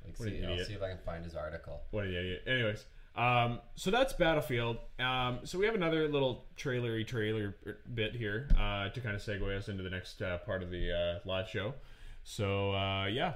Like, 0.05 0.19
What 0.19 0.29
an 0.29 0.41
see, 0.41 0.47
I'll 0.47 0.65
see 0.65 0.75
if 0.75 0.83
I 0.83 0.89
can 0.89 0.99
find 0.99 1.25
his 1.25 1.35
article. 1.35 1.81
What 1.91 2.05
an 2.05 2.15
idiot. 2.15 2.43
Anyways, 2.47 2.85
um, 3.17 3.61
so 3.75 3.91
that's 3.91 4.13
Battlefield. 4.13 4.79
Um, 4.99 5.41
so 5.45 5.59
we 5.59 5.67
have 5.67 5.75
another 5.75 6.09
little 6.09 6.45
trailery 6.57 7.05
trailer 7.05 7.57
bit 7.93 8.15
here 8.15 8.49
uh, 8.59 8.89
to 8.91 9.01
kind 9.01 9.17
of 9.17 9.23
segue 9.23 9.57
us 9.57 9.69
into 9.69 9.83
the 9.83 9.91
next 9.91 10.23
uh, 10.23 10.39
part 10.39 10.63
of 10.63 10.71
the 10.71 10.93
uh, 10.93 11.29
live 11.29 11.49
show. 11.49 11.75
So 12.23 12.73
uh, 12.75 13.07
yeah, 13.07 13.35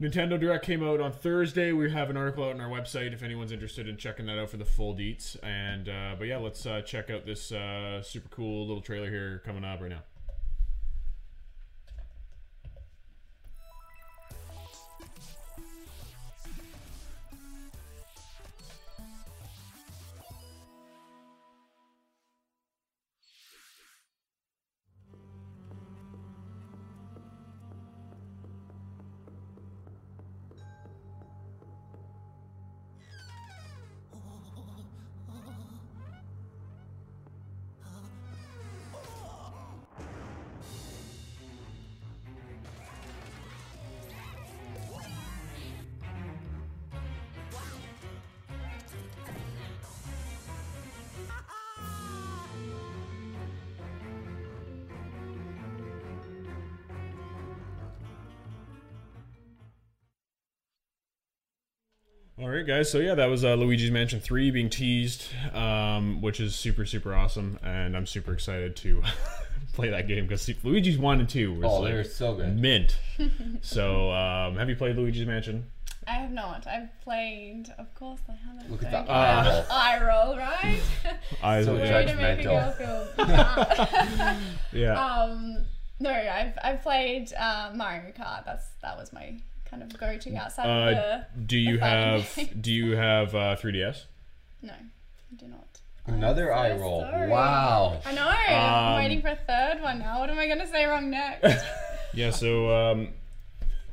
Nintendo 0.00 0.38
Direct 0.38 0.64
came 0.64 0.82
out 0.82 1.00
on 1.00 1.12
Thursday. 1.12 1.70
We 1.72 1.90
have 1.92 2.10
an 2.10 2.16
article 2.16 2.44
out 2.44 2.54
on 2.54 2.60
our 2.60 2.68
website 2.68 3.12
if 3.12 3.22
anyone's 3.22 3.52
interested 3.52 3.88
in 3.88 3.96
checking 3.96 4.26
that 4.26 4.38
out 4.38 4.50
for 4.50 4.56
the 4.56 4.64
full 4.64 4.94
deets. 4.94 5.36
And 5.44 5.88
uh, 5.88 6.16
but 6.18 6.26
yeah, 6.26 6.38
let's 6.38 6.66
uh, 6.66 6.82
check 6.82 7.08
out 7.08 7.24
this 7.24 7.52
uh, 7.52 8.02
super 8.02 8.28
cool 8.28 8.66
little 8.66 8.82
trailer 8.82 9.10
here 9.10 9.42
coming 9.44 9.64
up 9.64 9.80
right 9.80 9.90
now. 9.90 10.02
Right, 62.62 62.76
guys. 62.78 62.90
So 62.90 62.98
yeah, 62.98 63.14
that 63.14 63.26
was 63.26 63.44
uh, 63.44 63.54
Luigi's 63.54 63.90
Mansion 63.90 64.20
Three 64.20 64.50
being 64.50 64.70
teased, 64.70 65.24
um, 65.54 66.20
which 66.20 66.40
is 66.40 66.54
super 66.54 66.84
super 66.86 67.14
awesome, 67.14 67.58
and 67.62 67.96
I'm 67.96 68.06
super 68.06 68.32
excited 68.32 68.76
to 68.76 69.02
play 69.72 69.90
that 69.90 70.08
game 70.08 70.26
because 70.26 70.48
Luigi's 70.62 70.98
One 70.98 71.20
and 71.20 71.28
Two 71.28 71.54
was 71.54 71.64
Oh, 71.64 71.80
like 71.80 71.92
they're 71.92 72.04
so 72.04 72.34
good. 72.34 72.58
mint. 72.58 72.96
so 73.62 74.10
um, 74.12 74.56
have 74.56 74.68
you 74.68 74.76
played 74.76 74.96
Luigi's 74.96 75.26
Mansion? 75.26 75.66
I 76.06 76.14
have 76.14 76.32
not. 76.32 76.66
I've 76.66 76.88
played. 77.02 77.66
Of 77.78 77.94
course, 77.94 78.20
I 78.28 78.32
haven't. 78.46 78.70
Look 78.70 78.82
at 78.82 78.90
that 78.90 79.06
you? 79.06 79.12
eye 79.12 79.64
eye 79.70 80.04
roll, 80.04 80.36
right? 80.36 80.80
I 81.42 81.62
So 81.62 81.74
Way 81.76 82.06
to 82.06 82.16
make 82.16 82.40
a 82.40 82.42
girl 82.42 82.74
judgmental. 82.78 84.36
feel 84.72 84.80
yeah. 84.80 85.04
um, 85.22 85.58
no, 86.00 86.10
I've 86.10 86.58
I've 86.64 86.82
played 86.82 87.32
uh, 87.38 87.70
Mario 87.74 88.10
Kart. 88.12 88.44
That's 88.44 88.66
that 88.82 88.96
was 88.96 89.12
my 89.12 89.36
kind 89.72 89.82
of 89.82 89.98
go-to 89.98 90.36
outside 90.36 90.66
Uh, 90.66 90.90
of 90.90 90.96
the. 91.34 91.42
do 91.46 91.56
you 91.58 91.78
the 91.78 91.84
have 91.84 92.32
games. 92.36 92.50
Do 92.60 92.72
you 92.72 92.96
have 92.96 93.34
uh, 93.34 93.56
3DS? 93.56 94.04
No, 94.62 94.72
I 94.72 95.34
do 95.36 95.46
not. 95.48 95.66
Another 96.06 96.52
eye 96.52 96.70
so 96.76 96.82
roll. 96.82 97.00
sorry. 97.02 97.28
Wow. 97.28 98.00
I 98.04 98.12
know. 98.12 98.28
I'm 98.28 98.92
Um, 98.96 99.02
waiting 99.02 99.22
for 99.22 99.28
a 99.28 99.36
third 99.36 99.80
one 99.80 99.98
now. 100.00 100.20
What 100.20 100.30
am 100.30 100.38
I 100.38 100.46
going 100.46 100.58
to 100.58 100.66
say 100.66 100.84
wrong 100.84 101.10
next? 101.10 101.64
Yeah. 102.14 102.28
So 102.30 102.70
um, 102.92 103.08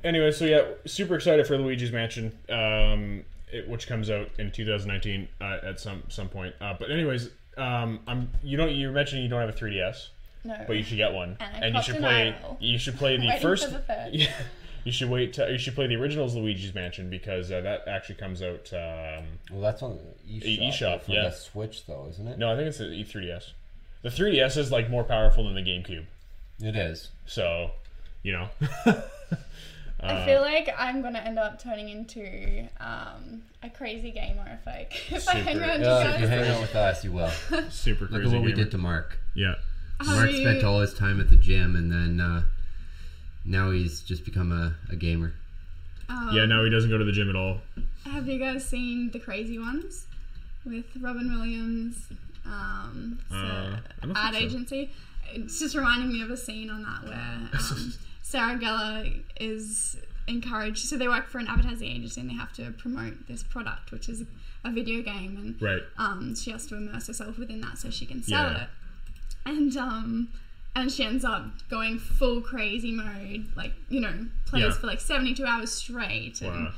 anyway, 0.04 0.32
so 0.32 0.44
yeah, 0.44 0.64
super 0.86 1.16
excited 1.16 1.48
for 1.48 1.58
Luigi's 1.58 1.94
Mansion, 1.94 2.38
um, 2.50 3.24
it, 3.50 3.66
which 3.70 3.88
comes 3.88 4.10
out 4.10 4.28
in 4.38 4.52
2019 4.52 5.30
uh, 5.40 5.60
at 5.64 5.80
some 5.80 6.04
some 6.10 6.28
point. 6.28 6.54
Uh, 6.60 6.74
but 6.78 6.92
anyways, 6.92 7.30
um, 7.56 8.02
I'm 8.08 8.30
you 8.44 8.58
don't 8.58 8.72
you 8.74 8.92
mentioned 8.92 9.24
you 9.24 9.30
don't 9.30 9.40
have 9.40 9.48
a 9.48 9.54
3DS. 9.58 10.10
no. 10.44 10.66
but 10.68 10.76
you 10.76 10.84
should 10.84 10.98
get 10.98 11.14
one, 11.14 11.38
And 11.40 11.64
I 11.64 11.68
you 11.68 11.74
popped 11.76 11.86
should 11.86 11.96
an 11.96 12.02
play. 12.02 12.30
eye 12.34 12.44
roll. 12.44 12.58
You 12.60 12.78
should 12.78 12.98
play 12.98 13.16
the 13.16 13.28
Waiting 13.28 13.42
first. 13.42 13.64
for 13.66 13.72
the 13.72 13.80
third. 13.80 14.10
Yeah, 14.12 14.34
you 14.84 14.92
should 14.92 15.10
wait. 15.10 15.34
To, 15.34 15.52
you 15.52 15.58
should 15.58 15.76
play 15.76 15.88
the 15.88 15.96
originals 15.96 16.36
Luigi's 16.36 16.74
Mansion 16.74 17.10
because 17.10 17.52
uh, 17.52 17.62
that 17.62 17.88
actually 17.88 18.16
comes 18.16 18.42
out. 18.42 18.72
Um, 18.74 19.26
Well, 19.52 19.62
that's 19.62 19.82
on 19.84 20.00
the 20.28 20.40
eShop. 20.40 20.70
eShop, 20.74 21.02
for 21.04 21.12
yeah. 21.12 21.24
the 21.24 21.32
Switch, 21.32 21.86
though, 21.86 22.08
isn't 22.10 22.28
it? 22.28 22.38
no, 22.40 22.52
I 22.52 22.56
think 22.56 22.68
it's 22.68 22.78
the 22.80 22.86
E3DS. 22.86 23.52
The 24.02 24.10
3DS 24.10 24.58
is 24.58 24.72
like 24.72 24.90
more 24.90 25.04
powerful 25.04 25.44
than 25.44 25.56
the 25.56 25.62
GameCube, 25.62 26.06
It 26.62 26.76
is. 26.76 27.10
so 27.26 27.72
you 28.24 28.32
know. 28.34 28.50
I 30.02 30.26
feel 30.26 30.40
like 30.42 30.70
I'm 30.78 31.02
gonna 31.02 31.20
end 31.20 31.38
up 31.38 31.62
turning 31.62 31.90
into 31.90 32.68
um, 32.80 33.42
a 33.62 33.70
crazy 33.70 34.12
gamer 34.12 34.58
if 34.62 34.66
I 34.68 34.88
if 35.14 35.28
I 35.28 35.36
hang 35.36 35.60
around 35.60 35.82
Yeah, 35.82 36.04
you 36.04 36.14
if 36.16 36.22
you 36.22 36.28
hang 36.28 36.50
out 36.50 36.62
with 36.62 36.76
us, 36.76 37.04
you 37.04 37.12
will. 37.12 37.30
Super 37.70 38.06
Look 38.06 38.12
crazy. 38.22 38.28
at 38.28 38.34
what 38.34 38.46
we 38.46 38.54
did 38.54 38.72
to 38.72 38.78
Mark. 38.78 39.20
Yeah. 39.36 39.56
Mark 40.06 40.30
spent 40.32 40.64
all 40.64 40.80
his 40.80 40.94
time 40.94 41.20
at 41.20 41.30
the 41.30 41.36
gym, 41.36 41.76
and 41.76 41.92
then 41.92 42.22
uh, 42.26 42.44
now 43.46 43.72
he's 43.72 44.02
just 44.02 44.26
become 44.26 44.52
a, 44.52 44.76
a 44.92 44.96
gamer. 44.96 45.34
um, 46.10 46.30
Yeah. 46.34 46.46
Now 46.46 46.64
he 46.64 46.70
doesn't 46.70 46.90
go 46.90 46.98
to 46.98 47.06
the 47.06 47.12
gym 47.12 47.30
at 47.30 47.36
all. 47.36 47.60
Have 48.06 48.28
you 48.28 48.40
guys 48.40 48.66
seen 48.66 49.12
the 49.12 49.20
crazy 49.20 49.58
ones 49.60 50.06
with 50.66 50.86
Robin 51.00 51.32
Williams? 51.34 52.08
Um, 52.46 53.20
it's 53.22 53.32
Uh, 53.34 53.80
I 54.16 54.28
ad 54.28 54.34
so. 54.34 54.40
agency. 54.40 54.90
It's 55.32 55.60
just 55.60 55.76
reminding 55.76 56.12
me 56.12 56.22
of 56.22 56.32
a 56.32 56.38
scene 56.38 56.70
on 56.70 56.82
that 56.84 57.04
where 57.04 57.50
um, 57.60 57.94
Sarah 58.24 58.58
Gellar 58.58 59.22
is 59.40 59.98
encouraged. 60.28 60.86
So 60.88 60.98
they 60.98 61.08
work 61.08 61.28
for 61.28 61.38
an 61.40 61.48
advertising 61.48 61.88
agency 61.90 62.22
and 62.22 62.30
they 62.30 62.34
have 62.36 62.52
to 62.54 62.72
promote 62.72 63.28
this 63.28 63.44
product, 63.44 63.92
which 63.92 64.10
is 64.10 64.24
a 64.64 64.72
video 64.72 65.02
game, 65.04 65.38
and 65.38 65.62
Right. 65.62 65.82
um, 65.98 66.36
she 66.36 66.52
has 66.52 66.66
to 66.68 66.76
immerse 66.76 67.08
herself 67.08 67.38
within 67.38 67.62
that 67.62 67.78
so 67.78 67.90
she 67.92 68.06
can 68.06 68.22
sell 68.24 68.52
Yeah. 68.52 68.64
it. 68.64 68.70
And 69.46 69.78
um, 69.78 70.30
and 70.76 70.92
she 70.92 71.04
ends 71.04 71.26
up 71.26 71.46
going 71.70 71.98
full 72.00 72.42
crazy 72.42 72.92
mode, 72.92 73.48
like 73.56 73.74
you 73.90 74.00
know, 74.02 74.28
plays 74.46 74.64
Yeah. 74.64 74.72
for 74.72 74.88
like 74.88 75.00
seventy 75.02 75.34
two 75.34 75.46
hours 75.46 75.72
straight. 75.72 76.42
And, 76.42 76.66
Wow. 76.66 76.74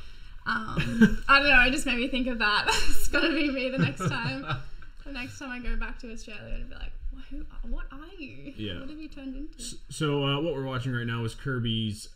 um, 0.46 1.24
I 1.28 1.40
don't 1.40 1.50
know. 1.50 1.64
It 1.68 1.72
just 1.72 1.86
made 1.86 1.98
me 1.98 2.08
think 2.08 2.28
of 2.28 2.40
that. 2.40 2.66
it's 2.90 3.08
gonna 3.10 3.30
be 3.34 3.50
me 3.52 3.70
the 3.70 3.78
next 3.78 4.00
time. 4.00 4.46
the 5.06 5.12
next 5.12 5.38
time 5.40 5.50
I 5.52 5.60
go 5.60 5.76
back 5.76 6.00
to 6.00 6.12
Australia, 6.12 6.56
and 6.56 6.70
be 6.70 6.76
like, 6.76 6.92
"What- 7.12 7.24
who, 7.30 7.46
what 7.70 7.86
are 7.92 8.16
you? 8.18 8.54
Yeah. 8.58 8.80
What 8.80 8.90
have 8.90 9.00
you 9.00 9.08
turned 9.08 9.36
into? 9.36 9.76
So 9.90 10.24
uh, 10.26 10.42
what 10.42 10.54
we're 10.56 10.66
watching 10.66 10.94
right 10.94 11.06
now 11.08 11.24
is 11.26 11.36
Kirby's 11.36 12.10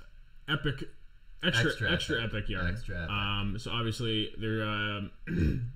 epic, 0.50 0.84
extra 1.44 1.70
extra, 1.70 1.92
Extra 1.92 2.18
epic, 2.24 2.34
epic. 2.36 2.50
yard. 2.50 2.74
Extra 2.74 2.98
epic. 2.98 3.10
Um, 3.12 3.58
so 3.60 3.72
obviously 3.72 4.32
they're 4.40 4.64
um, 4.64 5.12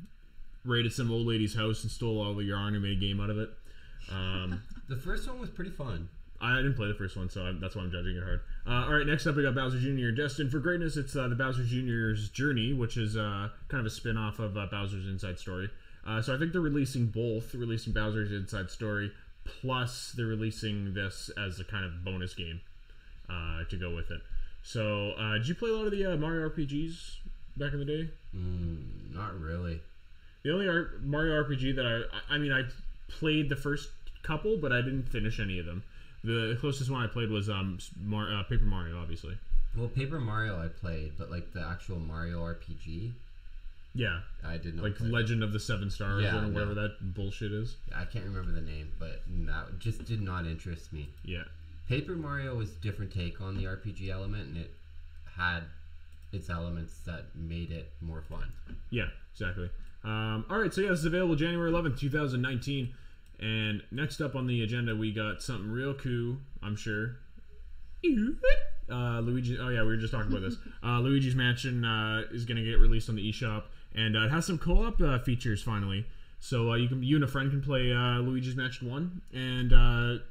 raided 0.65 0.91
some 0.93 1.11
old 1.11 1.27
lady's 1.27 1.55
house 1.55 1.83
and 1.83 1.91
stole 1.91 2.21
all 2.21 2.33
the 2.35 2.43
yarn 2.43 2.73
and 2.73 2.83
made 2.83 2.97
a 2.97 2.99
game 2.99 3.19
out 3.19 3.29
of 3.29 3.37
it. 3.39 3.49
Um, 4.11 4.61
The 4.89 4.97
first 4.97 5.27
one 5.27 5.39
was 5.39 5.49
pretty 5.49 5.71
fun. 5.71 6.09
I 6.41 6.57
didn't 6.57 6.75
play 6.75 6.87
the 6.87 6.93
first 6.93 7.15
one, 7.17 7.29
so 7.29 7.43
I'm, 7.43 7.59
that's 7.59 7.75
why 7.75 7.83
I'm 7.83 7.91
judging 7.91 8.15
it 8.15 8.23
hard. 8.23 8.41
Uh, 8.65 8.85
all 8.85 8.93
right, 8.93 9.05
next 9.05 9.27
up 9.27 9.35
we 9.35 9.43
got 9.43 9.55
Bowser 9.55 9.79
Jr. 9.79 10.11
Destined 10.11 10.51
for 10.51 10.59
Greatness. 10.59 10.97
It's 10.97 11.15
uh, 11.15 11.27
the 11.27 11.35
Bowser 11.35 11.63
Jr.'s 11.63 12.29
Journey, 12.29 12.73
which 12.73 12.97
is 12.97 13.15
uh, 13.15 13.49
kind 13.67 13.79
of 13.79 13.85
a 13.85 13.89
spin 13.89 14.17
off 14.17 14.39
of 14.39 14.57
uh, 14.57 14.65
Bowser's 14.71 15.07
Inside 15.07 15.37
Story. 15.37 15.69
Uh, 16.07 16.21
so 16.21 16.33
I 16.33 16.39
think 16.39 16.53
they're 16.53 16.61
releasing 16.61 17.07
both, 17.07 17.53
releasing 17.53 17.93
Bowser's 17.93 18.31
Inside 18.31 18.69
Story 18.69 19.11
plus 19.61 20.13
they're 20.15 20.25
releasing 20.25 20.93
this 20.93 21.29
as 21.37 21.59
a 21.59 21.63
kind 21.63 21.85
of 21.85 22.03
bonus 22.03 22.33
game 22.33 22.61
uh, 23.29 23.63
to 23.69 23.77
go 23.77 23.93
with 23.95 24.11
it. 24.11 24.21
So, 24.63 25.11
uh, 25.13 25.33
did 25.33 25.47
you 25.47 25.55
play 25.55 25.69
a 25.69 25.73
lot 25.73 25.85
of 25.85 25.91
the 25.91 26.13
uh, 26.13 26.17
Mario 26.17 26.49
RPGs 26.49 27.15
back 27.57 27.73
in 27.73 27.79
the 27.79 27.85
day? 27.85 28.09
Mm, 28.35 29.13
not 29.13 29.39
really. 29.39 29.81
The 30.43 30.53
only 30.53 30.67
R- 30.67 30.91
Mario 31.01 31.43
RPG 31.43 31.75
that 31.75 31.85
I, 32.29 32.35
I 32.35 32.37
mean, 32.37 32.51
I 32.51 32.63
played 33.07 33.49
the 33.49 33.55
first 33.55 33.89
couple, 34.23 34.57
but 34.57 34.71
I 34.71 34.81
didn't 34.81 35.03
finish 35.09 35.39
any 35.39 35.59
of 35.59 35.65
them. 35.65 35.83
The 36.23 36.57
closest 36.59 36.89
one 36.89 37.01
I 37.03 37.07
played 37.07 37.29
was 37.29 37.49
um, 37.49 37.77
Mar- 38.03 38.33
uh, 38.33 38.43
Paper 38.43 38.65
Mario, 38.65 38.99
obviously. 38.99 39.37
Well, 39.77 39.87
Paper 39.87 40.19
Mario 40.19 40.59
I 40.61 40.67
played, 40.67 41.13
but 41.17 41.29
like 41.31 41.53
the 41.53 41.61
actual 41.61 41.99
Mario 41.99 42.39
RPG, 42.41 43.11
Yeah, 43.93 44.19
I 44.45 44.57
did 44.57 44.75
not. 44.75 44.83
like. 44.83 44.95
Legend 44.99 45.43
of 45.43 45.53
the 45.53 45.59
Seven 45.59 45.89
Stars 45.89 46.23
Yeah, 46.23 46.43
or 46.43 46.47
whatever 46.49 46.73
no. 46.75 46.81
that 46.83 47.13
bullshit 47.13 47.51
is. 47.51 47.77
I 47.95 48.03
can't 48.05 48.25
remember 48.25 48.51
the 48.51 48.61
name, 48.61 48.91
but 48.99 49.21
that 49.45 49.79
just 49.79 50.03
did 50.05 50.21
not 50.21 50.45
interest 50.45 50.91
me. 50.91 51.07
Yeah, 51.23 51.43
Paper 51.87 52.13
Mario 52.15 52.55
was 52.55 52.69
a 52.71 52.75
different 52.81 53.13
take 53.13 53.39
on 53.41 53.55
the 53.57 53.63
RPG 53.65 54.09
element, 54.09 54.47
and 54.49 54.57
it 54.57 54.71
had 55.37 55.61
its 56.33 56.49
elements 56.49 56.99
that 57.05 57.25
made 57.35 57.71
it 57.71 57.91
more 58.01 58.21
fun. 58.21 58.51
yeah, 58.89 59.07
exactly. 59.33 59.69
Um, 60.03 60.45
all 60.49 60.57
right, 60.59 60.73
so 60.73 60.81
yeah, 60.81 60.89
this 60.89 60.99
is 60.99 61.05
available 61.05 61.35
January 61.35 61.71
11th, 61.71 61.97
2019. 61.99 62.93
And 63.41 63.81
next 63.91 64.21
up 64.21 64.35
on 64.35 64.47
the 64.47 64.63
agenda, 64.63 64.95
we 64.95 65.13
got 65.13 65.41
something 65.41 65.71
real 65.71 65.93
cool, 65.93 66.37
I'm 66.61 66.75
sure. 66.75 67.17
Uh, 68.91 69.19
Luigi. 69.19 69.55
Oh 69.59 69.69
yeah, 69.69 69.81
we 69.81 69.89
were 69.89 69.97
just 69.97 70.11
talking 70.11 70.31
about 70.31 70.41
this. 70.41 70.55
Uh, 70.83 70.99
Luigi's 70.99 71.35
Mansion 71.35 71.85
uh, 71.85 72.23
is 72.31 72.43
going 72.43 72.57
to 72.57 72.63
get 72.63 72.79
released 72.79 73.07
on 73.07 73.15
the 73.15 73.31
eShop, 73.31 73.65
and 73.93 74.17
uh, 74.17 74.21
it 74.21 74.31
has 74.31 74.47
some 74.47 74.57
co-op 74.57 74.99
uh, 74.99 75.19
features 75.19 75.61
finally. 75.61 76.07
So 76.39 76.71
uh, 76.71 76.75
you 76.75 76.87
can 76.87 77.03
you 77.03 77.15
and 77.15 77.23
a 77.23 77.27
friend 77.27 77.51
can 77.51 77.61
play 77.61 77.91
uh, 77.91 78.19
Luigi's 78.19 78.55
Mansion 78.55 78.89
One, 78.89 79.21
and 79.31 79.73
uh, 79.73 80.23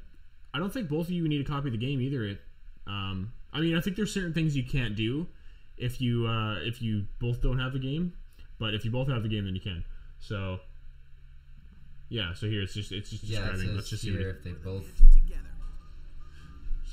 I 0.53 0.59
don't 0.59 0.73
think 0.73 0.89
both 0.89 1.05
of 1.07 1.11
you 1.11 1.27
need 1.27 1.39
a 1.39 1.49
copy 1.49 1.69
of 1.69 1.71
the 1.71 1.77
game 1.77 2.01
either. 2.01 2.25
It, 2.25 2.41
um, 2.87 3.31
I 3.53 3.61
mean, 3.61 3.77
I 3.77 3.81
think 3.81 3.95
there's 3.95 4.13
certain 4.13 4.33
things 4.33 4.57
you 4.57 4.63
can't 4.63 4.95
do 4.95 5.27
if 5.77 6.01
you 6.01 6.27
uh, 6.27 6.55
if 6.59 6.81
you 6.81 7.05
both 7.19 7.41
don't 7.41 7.59
have 7.59 7.73
the 7.73 7.79
game, 7.79 8.13
but 8.59 8.73
if 8.73 8.83
you 8.83 8.91
both 8.91 9.07
have 9.07 9.23
the 9.23 9.29
game, 9.29 9.45
then 9.45 9.55
you 9.55 9.61
can. 9.61 9.83
So 10.19 10.59
yeah, 12.09 12.33
so 12.33 12.47
here 12.47 12.61
it's 12.61 12.73
just 12.73 12.91
it's 12.91 13.09
just 13.09 13.23
Yeah, 13.23 13.39
it 13.39 13.41
describing. 13.53 13.67
says 13.67 13.75
Let's 13.75 13.89
just 13.89 14.01
see 14.03 14.11
what, 14.11 14.19
here 14.19 14.29
if 14.31 14.43
they 14.43 14.51
both. 14.51 14.85
together. 15.13 15.53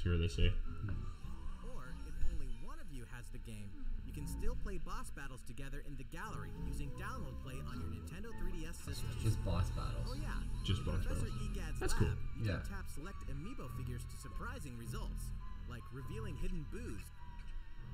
see 0.02 0.10
what 0.10 0.20
they 0.20 0.28
say. 0.28 0.52
Or 1.74 1.94
if 2.06 2.14
only 2.32 2.48
one 2.64 2.78
of 2.80 2.86
you 2.92 3.04
has 3.16 3.26
the 3.32 3.38
game, 3.38 3.68
you 4.06 4.12
can 4.12 4.26
still 4.26 4.54
play 4.62 4.78
boss 4.78 5.10
battles 5.10 5.40
together 5.46 5.82
in 5.88 5.96
the 5.96 6.04
gallery 6.14 6.50
using 6.68 6.90
download 7.00 7.36
play 7.42 7.56
on 7.68 7.80
your 7.80 7.90
Nintendo 7.90 8.30
3DS 8.40 8.76
system. 8.84 9.08
Just 9.22 9.42
boss 9.44 9.68
battles. 9.70 10.06
Oh 10.08 10.14
yeah. 10.20 10.36
Just 10.64 10.84
boss 10.84 11.00
Professor 11.04 11.26
battles. 11.32 11.48
Egad's 11.50 11.80
That's 11.80 11.92
lab, 11.94 12.02
cool. 12.02 12.16
You 12.40 12.44
Yeah. 12.52 12.60
can 12.60 12.76
tap 12.80 12.86
select 12.92 13.20
amiibo 13.32 13.72
figures 13.76 14.04
to 14.04 14.16
surprising 14.20 14.76
results, 14.78 15.32
like 15.68 15.82
revealing 15.92 16.36
hidden 16.36 16.64
Boos, 16.70 17.02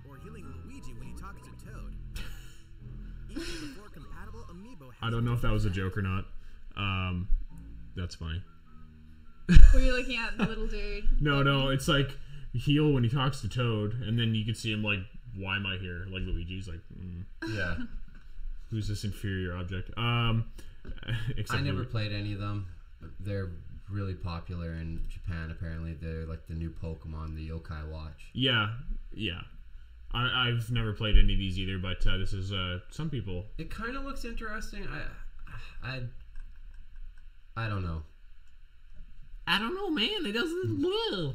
or 0.09 0.19
healing 0.19 0.45
Luigi 0.67 0.93
when 0.99 1.07
he 1.07 1.15
talks 1.15 1.41
to 1.47 1.53
Toad. 1.65 1.95
Each 3.31 3.39
the 3.39 3.73
four 3.79 3.89
compatible 3.89 4.45
amiibo 4.53 4.93
has 4.93 5.01
I 5.01 5.09
don't 5.11 5.25
know 5.25 5.33
if 5.33 5.41
that 5.43 5.53
was 5.53 5.65
a 5.65 5.71
joke 5.71 5.97
or 5.97 6.03
not. 6.03 6.27
Um, 6.77 7.29
that's 7.97 8.15
funny. 8.15 8.43
Were 9.75 9.81
you 9.81 9.97
looking 9.97 10.19
at 10.19 10.39
the 10.39 10.45
little 10.47 10.67
dude? 10.67 11.05
No, 11.21 11.43
no, 11.43 11.69
it's 11.69 11.89
like 11.89 12.11
heel 12.53 12.93
when 12.93 13.03
he 13.05 13.09
talks 13.11 13.41
to 13.43 13.49
Toad, 13.49 13.95
and 14.03 14.19
then 14.19 14.35
you 14.35 14.45
can 14.45 14.55
see 14.55 14.73
him 14.73 14.83
like, 14.83 15.01
"Why 15.37 15.57
am 15.57 15.67
I 15.67 15.77
here?" 15.77 16.07
Like 16.11 16.23
Luigi's 16.23 16.69
like, 16.69 16.81
mm, 16.99 17.25
Yeah. 17.49 17.77
"Who's 18.71 18.89
this 18.89 19.05
inferior 19.05 19.57
object?" 19.57 19.91
Um, 19.97 20.47
except 21.37 21.61
I 21.61 21.63
never 21.63 21.79
Lu- 21.79 21.85
played 21.87 22.13
any 22.13 22.33
of 22.33 22.41
them. 22.41 22.67
They're 23.21 23.51
really 23.91 24.15
popular 24.15 24.73
in 24.75 25.05
Japan. 25.09 25.51
Apparently, 25.51 25.95
they're 25.95 26.25
like 26.27 26.47
the 26.47 26.55
new 26.55 26.71
Pokemon, 26.71 27.37
the 27.37 27.49
Yokai 27.51 27.89
Watch. 27.91 28.31
Yeah, 28.33 28.71
yeah. 29.13 29.43
I, 30.15 30.49
I've 30.49 30.71
never 30.71 30.93
played 30.93 31.17
any 31.19 31.33
of 31.33 31.39
these 31.39 31.59
either, 31.59 31.79
but 31.79 32.07
uh, 32.07 32.19
this 32.19 32.33
is 32.33 32.53
uh, 32.53 32.81
some 32.91 33.09
people. 33.11 33.47
It 33.59 33.71
kind 33.71 33.97
of 33.97 34.05
looks 34.05 34.25
interesting. 34.25 34.87
I, 34.87 35.89
I, 35.89 36.01
I 37.57 37.69
don't 37.69 37.85
know. 37.85 38.03
I 39.47 39.59
don't 39.59 39.75
know, 39.75 39.91
man. 39.91 40.27
It 40.27 40.33
doesn't 40.33 40.81
blue. 40.81 41.35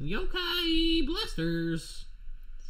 Yokai 0.00 1.06
blasters. 1.06 2.04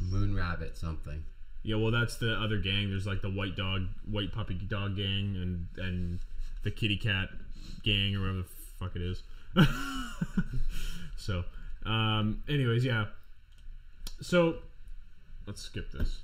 Moon 0.01 0.35
Rabbit 0.35 0.77
something. 0.77 1.25
Yeah, 1.63 1.77
well, 1.77 1.91
that's 1.93 2.17
the 2.17 2.35
other 2.35 2.59
gang. 2.59 2.91
There's 2.91 3.07
like 3.07 3.23
the 3.23 3.31
white 3.31 3.57
dog, 3.57 3.87
white 4.11 4.33
puppy 4.33 4.55
dog 4.55 4.97
gang, 4.97 5.37
and 5.37 5.67
and 5.85 6.19
the 6.65 6.71
kitty 6.71 6.97
cat 6.97 7.29
gang, 7.85 8.17
or 8.17 8.21
whatever 8.21 8.39
the 8.39 8.49
fuck 8.79 8.97
it 8.97 9.03
is. 9.03 9.23
so, 11.17 11.45
um, 11.87 12.43
anyways, 12.49 12.85
yeah. 12.85 13.07
So, 14.21 14.57
let's 15.47 15.63
skip 15.63 15.93
this. 15.93 16.21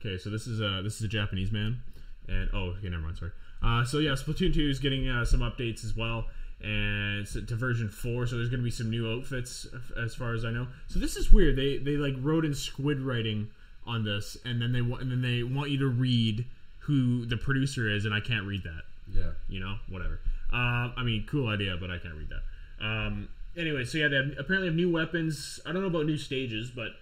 Okay, 0.00 0.18
so 0.18 0.30
this 0.30 0.46
is 0.46 0.60
a 0.60 0.82
this 0.82 0.96
is 0.96 1.02
a 1.02 1.08
Japanese 1.08 1.50
man, 1.50 1.82
and 2.28 2.48
oh, 2.52 2.74
okay, 2.78 2.88
never 2.88 3.02
mind. 3.02 3.18
Sorry. 3.18 3.32
Uh, 3.66 3.84
so 3.84 3.98
yeah, 3.98 4.12
Splatoon 4.12 4.54
two 4.54 4.68
is 4.68 4.78
getting 4.78 5.08
uh, 5.08 5.24
some 5.24 5.40
updates 5.40 5.84
as 5.84 5.96
well, 5.96 6.26
and 6.62 7.26
to 7.26 7.56
version 7.56 7.88
four. 7.88 8.26
So 8.26 8.36
there's 8.36 8.48
going 8.48 8.60
to 8.60 8.64
be 8.64 8.70
some 8.70 8.90
new 8.90 9.12
outfits, 9.12 9.66
as 10.00 10.14
far 10.14 10.34
as 10.34 10.44
I 10.44 10.50
know. 10.52 10.68
So 10.86 11.00
this 11.00 11.16
is 11.16 11.32
weird. 11.32 11.56
They 11.56 11.78
they 11.78 11.96
like 11.96 12.14
wrote 12.20 12.44
in 12.44 12.54
squid 12.54 13.00
writing 13.00 13.48
on 13.86 14.04
this, 14.04 14.36
and 14.44 14.62
then 14.62 14.72
they 14.72 14.82
want 14.82 15.02
and 15.02 15.10
then 15.10 15.22
they 15.22 15.42
want 15.42 15.70
you 15.70 15.78
to 15.78 15.88
read 15.88 16.44
who 16.80 17.26
the 17.26 17.36
producer 17.36 17.90
is, 17.90 18.04
and 18.04 18.14
I 18.14 18.20
can't 18.20 18.46
read 18.46 18.62
that. 18.62 18.82
Yeah. 19.12 19.30
You 19.48 19.60
know, 19.60 19.76
whatever. 19.88 20.20
Um, 20.52 20.92
I 20.96 21.02
mean, 21.02 21.26
cool 21.28 21.48
idea, 21.48 21.76
but 21.80 21.90
I 21.90 21.98
can't 21.98 22.14
read 22.14 22.28
that. 22.28 22.84
Um, 22.86 23.28
anyway, 23.56 23.84
so 23.84 23.98
yeah, 23.98 24.08
they 24.08 24.16
have, 24.16 24.32
apparently 24.38 24.68
have 24.68 24.76
new 24.76 24.92
weapons. 24.92 25.58
I 25.66 25.72
don't 25.72 25.82
know 25.82 25.88
about 25.88 26.06
new 26.06 26.18
stages, 26.18 26.70
but 26.70 26.92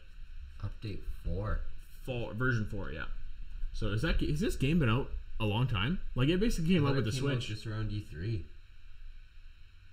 Update 0.63 1.01
four. 1.25 1.61
fall 2.05 2.33
version 2.33 2.67
four, 2.71 2.91
yeah. 2.91 3.05
So 3.75 3.89
is 3.89 4.01
that 4.03 4.23
is 4.23 4.41
this 4.41 4.57
game 4.57 4.79
been 4.79 4.89
out 4.89 5.11
a 5.41 5.45
long 5.45 5.67
time? 5.67 5.99
Like 6.15 6.29
it 6.29 6.41
basically 6.41 6.75
came 6.75 6.87
out 6.87 6.95
with 6.97 7.05
the 7.05 7.11
came 7.13 7.25
out 7.27 7.33
Switch 7.43 7.47
just 7.49 7.67
around 7.67 7.91
E3. 7.91 8.43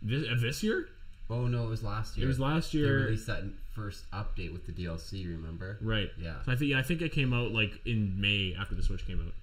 this, 0.01 0.27
uh, 0.29 0.35
this 0.39 0.63
year. 0.63 0.87
Oh 1.29 1.47
no, 1.47 1.63
it 1.65 1.69
was 1.69 1.83
last 1.83 2.17
year. 2.17 2.25
It 2.25 2.27
was 2.27 2.39
last 2.39 2.71
They 2.73 2.79
year. 2.79 3.05
released 3.05 3.27
that 3.27 3.43
first 3.73 4.03
update 4.11 4.51
with 4.51 4.65
the 4.65 4.71
DLC. 4.73 5.25
Remember? 5.25 5.77
Right. 5.81 6.09
Yeah. 6.19 6.35
So 6.45 6.51
I 6.51 6.55
think 6.55 6.71
yeah, 6.71 6.79
I 6.79 6.83
think 6.83 7.01
it 7.01 7.11
came 7.13 7.33
out 7.33 7.51
like 7.51 7.79
in 7.85 8.19
May 8.19 8.53
after 8.59 8.75
the 8.75 8.83
Switch 8.83 9.05
came 9.07 9.19
out. 9.21 9.33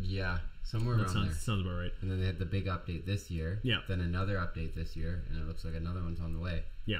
Yeah, 0.00 0.38
somewhere 0.64 0.96
That 0.96 1.04
around 1.04 1.12
sounds 1.12 1.28
there. 1.28 1.36
sounds 1.36 1.60
about 1.66 1.78
right. 1.78 1.92
And 2.02 2.10
then 2.10 2.18
they 2.18 2.26
had 2.26 2.38
the 2.38 2.44
big 2.46 2.66
update 2.66 3.04
this 3.06 3.30
year. 3.30 3.60
Yeah. 3.62 3.78
Then 3.86 4.00
another 4.00 4.36
update 4.36 4.74
this 4.74 4.96
year, 4.96 5.22
and 5.30 5.38
it 5.40 5.46
looks 5.46 5.64
like 5.64 5.74
another 5.74 6.00
one's 6.02 6.18
on 6.20 6.32
the 6.32 6.40
way. 6.40 6.62
Yeah. 6.86 6.98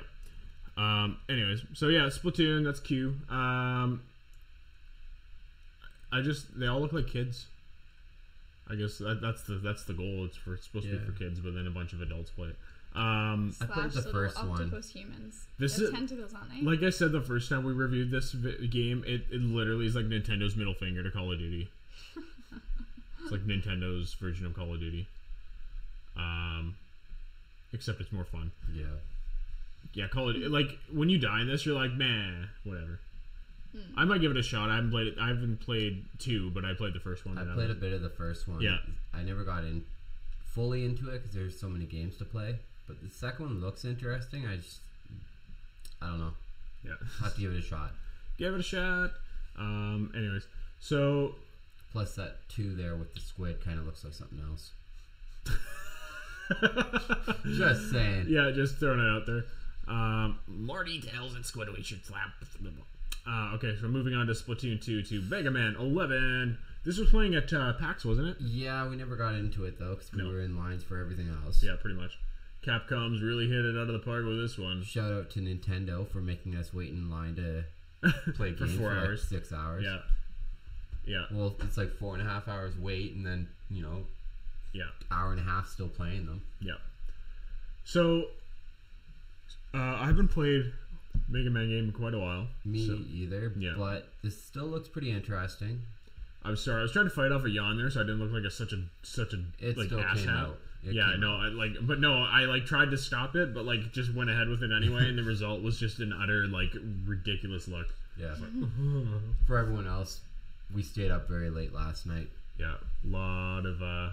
Um. 0.77 1.17
Anyways, 1.29 1.63
so 1.73 1.89
yeah, 1.89 2.03
Splatoon. 2.03 2.65
That's 2.65 2.81
Q. 2.81 3.15
Um. 3.31 4.03
I 6.13 6.21
just 6.21 6.59
they 6.59 6.67
all 6.67 6.81
look 6.81 6.93
like 6.93 7.07
kids. 7.09 7.47
I 8.71 8.75
guess 8.77 8.99
that, 8.99 9.21
that's 9.21 9.43
the 9.43 9.55
that's 9.55 9.85
the 9.85 9.93
goal. 9.93 10.25
It's 10.25 10.37
for 10.37 10.55
it's 10.55 10.65
supposed 10.65 10.87
to 10.87 10.93
Yeah. 10.93 10.99
be 10.99 11.07
for 11.07 11.13
kids, 11.13 11.41
but 11.41 11.55
then 11.55 11.67
a 11.67 11.71
bunch 11.71 11.93
of 11.93 12.01
adults 12.01 12.31
play 12.31 12.49
it. 12.49 12.57
Um. 12.97 13.55
I 13.61 13.67
played 13.67 13.93
Slash 13.93 13.93
the 13.93 13.97
little 13.99 14.13
first 14.13 14.37
one. 14.39 14.51
octopus 14.51 14.91
humans. 14.91 15.45
This 15.59 15.77
They're 15.77 15.87
is- 15.89 15.93
tentacles, 15.93 16.33
aren't 16.35 16.51
they? 16.51 16.61
Like 16.63 16.83
I 16.83 16.91
said 16.91 17.13
the 17.13 17.21
first 17.21 17.49
time 17.49 17.65
we 17.65 17.73
reviewed 17.73 18.11
this 18.11 18.33
vi- 18.33 18.67
game, 18.69 19.03
it, 19.07 19.27
it 19.31 19.41
literally 19.43 19.87
is 19.87 19.95
like 19.97 20.07
Nintendo's 20.07 20.55
middle 20.57 20.75
finger 20.75 21.03
to 21.03 21.11
Call 21.11 21.33
of 21.33 21.39
Duty. 21.39 21.69
it's 23.23 23.31
like 23.33 23.45
Nintendo's 23.47 24.15
version 24.15 24.47
of 24.47 24.55
Call 24.55 24.73
of 24.75 24.81
Duty. 24.81 25.07
Um, 26.17 26.77
except 27.73 28.01
it's 28.01 28.13
more 28.13 28.25
fun. 28.25 28.53
Yeah. 28.73 28.85
Yeah, 29.93 30.07
Call 30.09 30.29
of 30.29 30.37
Duty. 30.37 30.49
Like 30.49 30.79
when 30.93 31.09
you 31.09 31.19
die 31.19 31.41
in 31.43 31.49
this, 31.49 31.67
you're 31.67 31.75
like, 31.75 31.93
man, 31.93 32.49
whatever. 32.63 33.01
I 33.97 34.05
might 34.05 34.21
give 34.21 34.31
it 34.31 34.37
a 34.37 34.43
shot. 34.43 34.71
I 34.71 34.77
haven't 34.77 34.91
played 34.91 35.09
it. 35.09 35.15
I 35.21 35.29
haven't 35.29 35.61
played 35.61 36.05
two, 36.19 36.51
but 36.51 36.65
I 36.65 36.75
played 36.75 36.95
the 36.95 37.01
first 37.01 37.27
one. 37.27 37.39
I 37.39 37.43
and 37.43 37.55
played 37.55 37.71
a 37.71 37.75
bit 37.75 37.93
of 37.93 38.03
the 38.03 38.11
first 38.11 38.49
one. 38.49 38.61
Yeah. 38.61 38.79
I 39.13 39.23
never 39.23 39.45
got 39.45 39.65
in 39.65 39.85
fully 40.45 40.85
into 40.85 41.11
it 41.11 41.19
because 41.19 41.35
there's 41.35 41.59
so 41.59 41.69
many 41.69 41.85
games 41.85 42.17
to 42.19 42.25
play. 42.25 42.57
But 42.87 43.03
the 43.03 43.11
second 43.11 43.47
one 43.47 43.61
looks 43.61 43.85
interesting. 43.85 44.47
I 44.47 44.57
just, 44.57 44.79
I 46.03 46.09
don't 46.09 46.19
know. 46.19 46.33
Yeah, 46.85 46.93
I 47.01 47.15
have 47.25 47.35
to 47.35 47.41
give 47.41 47.53
it 47.53 47.59
a 47.59 47.63
shot. 47.63 47.93
give 48.39 48.55
it 48.55 48.61
a 48.61 48.63
shot. 48.63 49.13
Um, 49.59 50.13
anyways, 50.15 50.47
so 50.81 51.35
Plus 51.95 52.17
that 52.17 52.37
two 52.49 52.75
there 52.75 52.97
with 52.97 53.15
the 53.15 53.21
squid 53.21 53.65
kind 53.65 53.79
of 53.79 53.87
looks 53.87 54.03
like 54.03 54.15
something 54.15 54.41
else. 54.51 54.73
Just 57.47 57.93
saying. 57.93 58.27
Yeah, 58.29 58.51
just 58.51 58.79
throwing 58.79 58.99
it 58.99 59.09
out 59.09 59.27
there. 59.27 59.45
Um, 59.87 60.41
more 60.49 60.83
details 60.83 61.37
and 61.37 61.47
Squid 61.47 61.69
we 61.75 61.85
should 61.85 62.05
slap. 62.05 62.31
Uh, 63.27 63.53
okay, 63.55 63.75
so 63.81 63.89
moving 63.89 64.15
on 64.15 64.27
to 64.27 64.33
Splatoon 64.35 64.83
2 64.85 65.03
to 65.03 65.23
Mega 65.23 65.51
Man 65.51 65.77
11. 65.79 66.59
This 66.85 66.99
was 66.99 67.09
playing 67.11 67.35
at 67.35 67.51
uh, 67.53 67.73
PAX, 67.75 68.05
wasn't 68.05 68.29
it? 68.29 68.37
Yeah, 68.41 68.87
we 68.89 68.97
never 68.97 69.17
got 69.17 69.35
into 69.35 69.65
it 69.65 69.79
though 69.79 69.95
because 69.95 70.13
we 70.13 70.23
No. 70.23 70.29
were 70.29 70.41
in 70.43 70.59
lines 70.59 70.83
for 70.85 70.99
everything 71.01 71.35
else. 71.45 71.63
Yeah, 71.63 71.77
pretty 71.81 71.97
much. 71.97 72.19
Capcom's 72.63 73.23
really 73.23 73.49
hit 73.49 73.65
it 73.65 73.77
out 73.77 73.89
of 73.89 73.93
the 73.95 73.99
park 73.99 74.25
with 74.27 74.39
this 74.39 74.59
one. 74.59 74.83
Shout 74.83 75.13
out 75.13 75.31
to 75.31 75.41
Nintendo 75.41 76.07
for 76.07 76.19
making 76.21 76.55
us 76.57 76.73
wait 76.75 76.91
in 76.91 77.11
line 77.11 77.35
to 77.37 77.65
play 78.35 78.53
For 78.53 78.67
games 78.67 78.79
four 78.79 78.89
like 78.95 78.99
hours. 79.07 79.27
six 79.27 79.53
hours. 79.53 79.85
Yeah. 79.85 79.99
Yeah, 81.07 81.25
Well, 81.31 81.55
it's 81.61 81.77
like 81.77 81.95
four 81.99 82.15
and 82.15 82.23
a 82.27 82.31
half 82.31 82.49
hours 82.49 82.75
wait, 82.79 83.15
and 83.15 83.27
then 83.27 83.49
you 83.71 83.83
know, 83.83 84.05
yeah, 84.73 84.85
hour 85.11 85.33
and 85.33 85.41
a 85.41 85.45
half 85.45 85.69
still 85.69 85.89
playing 85.89 86.25
them. 86.27 86.41
yeah. 86.61 86.75
So, 87.85 88.25
uh, 89.75 89.79
I 90.01 90.07
haven't 90.07 90.29
played 90.29 90.73
Mega 91.29 91.51
Man 91.51 91.69
game 91.69 91.85
in 91.85 91.93
quite 91.93 92.15
a 92.15 92.19
while. 92.19 92.47
Me 92.65 92.87
so- 92.87 92.99
either. 93.13 93.53
yeah. 93.59 93.75
But 93.77 94.09
this 94.23 94.41
still 94.43 94.67
looks 94.67 94.89
pretty 94.89 95.11
interesting. 95.11 95.83
I'm 96.45 96.57
sorry. 96.57 96.81
I 96.81 96.83
was 96.83 96.93
trying 96.93 97.07
to 97.07 97.11
fight 97.11 97.33
off 97.33 97.45
a 97.45 97.51
yawn 97.51 97.79
there, 97.79 97.89
so 97.91 98.01
I 98.01 98.03
didn't 98.03 98.21
look 98.21 98.31
like 98.33 98.45
a 98.45 98.51
such 98.51 98.73
a 98.73 98.83
such 99.03 99.33
a 99.33 99.43
It 99.61 99.79
like 99.79 99.87
still 99.87 100.01
ass 100.01 100.19
came 100.19 100.29
hat. 100.29 100.37
out. 100.37 100.59
It 100.87 100.93
yeah, 100.93 101.15
no. 101.19 101.37
I 101.37 101.47
like, 101.49 101.73
but 101.81 101.99
no, 102.01 102.23
I 102.23 102.41
like 102.45 102.67
tried 102.67 102.91
to 102.91 102.99
stop 102.99 103.35
it, 103.37 103.55
but 103.55 103.65
like 103.65 103.93
just 103.93 104.13
went 104.15 104.29
ahead 104.29 104.49
with 104.49 104.63
it 104.63 104.71
anyway, 104.71 105.09
and 105.09 105.17
the 105.17 105.23
result 105.23 105.63
was 105.63 105.81
just 105.81 106.01
an 106.01 106.13
utter 106.13 106.47
like 106.47 106.75
ridiculous 107.07 107.67
look. 107.69 107.87
Yeah. 108.19 108.35
For 109.47 109.57
everyone 109.59 109.87
else, 109.87 110.21
we 110.75 110.83
stayed 110.83 111.11
up 111.11 111.27
very 111.29 111.49
late 111.49 111.73
last 111.73 112.05
night. 112.07 112.29
Yeah, 112.59 112.75
a 113.05 113.09
lot 113.09 113.65
of 113.65 113.83
uh 113.83 114.11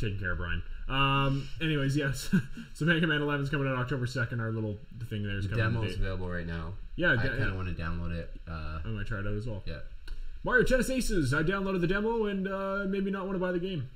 taking 0.00 0.18
care 0.18 0.32
of 0.32 0.38
Brian. 0.38 0.62
Um, 0.88 1.48
anyways, 1.62 1.96
yes. 1.96 2.34
so 2.74 2.84
Mega 2.84 3.06
Man 3.06 3.22
11 3.22 3.44
is 3.44 3.50
coming 3.50 3.68
out 3.68 3.76
October 3.76 4.06
2nd. 4.06 4.40
Our 4.40 4.50
little 4.50 4.76
thing 5.08 5.22
there 5.22 5.36
is 5.38 5.44
The 5.48 5.50
coming. 5.56 5.64
demo 5.64 5.80
today. 5.82 5.92
is 5.92 5.98
available 6.00 6.28
right 6.28 6.46
now. 6.46 6.72
Yeah, 6.96 7.12
I 7.12 7.16
kind 7.16 7.42
of 7.42 7.54
want 7.54 7.74
to 7.74 7.80
download 7.82 8.12
it. 8.12 8.30
Uh, 8.48 8.80
I 8.84 8.88
might 8.88 9.06
try 9.06 9.18
it 9.20 9.26
out 9.26 9.34
as 9.34 9.46
well. 9.46 9.62
yeah. 9.66 9.78
Mario 10.42 10.64
Tennis 10.64 10.88
Aces. 10.90 11.34
I 11.34 11.42
downloaded 11.42 11.80
the 11.82 11.86
demo 11.86 12.26
and 12.26 12.48
uh, 12.48 12.84
made 12.88 13.04
me 13.04 13.10
not 13.10 13.26
want 13.26 13.34
to 13.36 13.38
buy 13.38 13.52
the 13.52 13.58
game. 13.58 13.88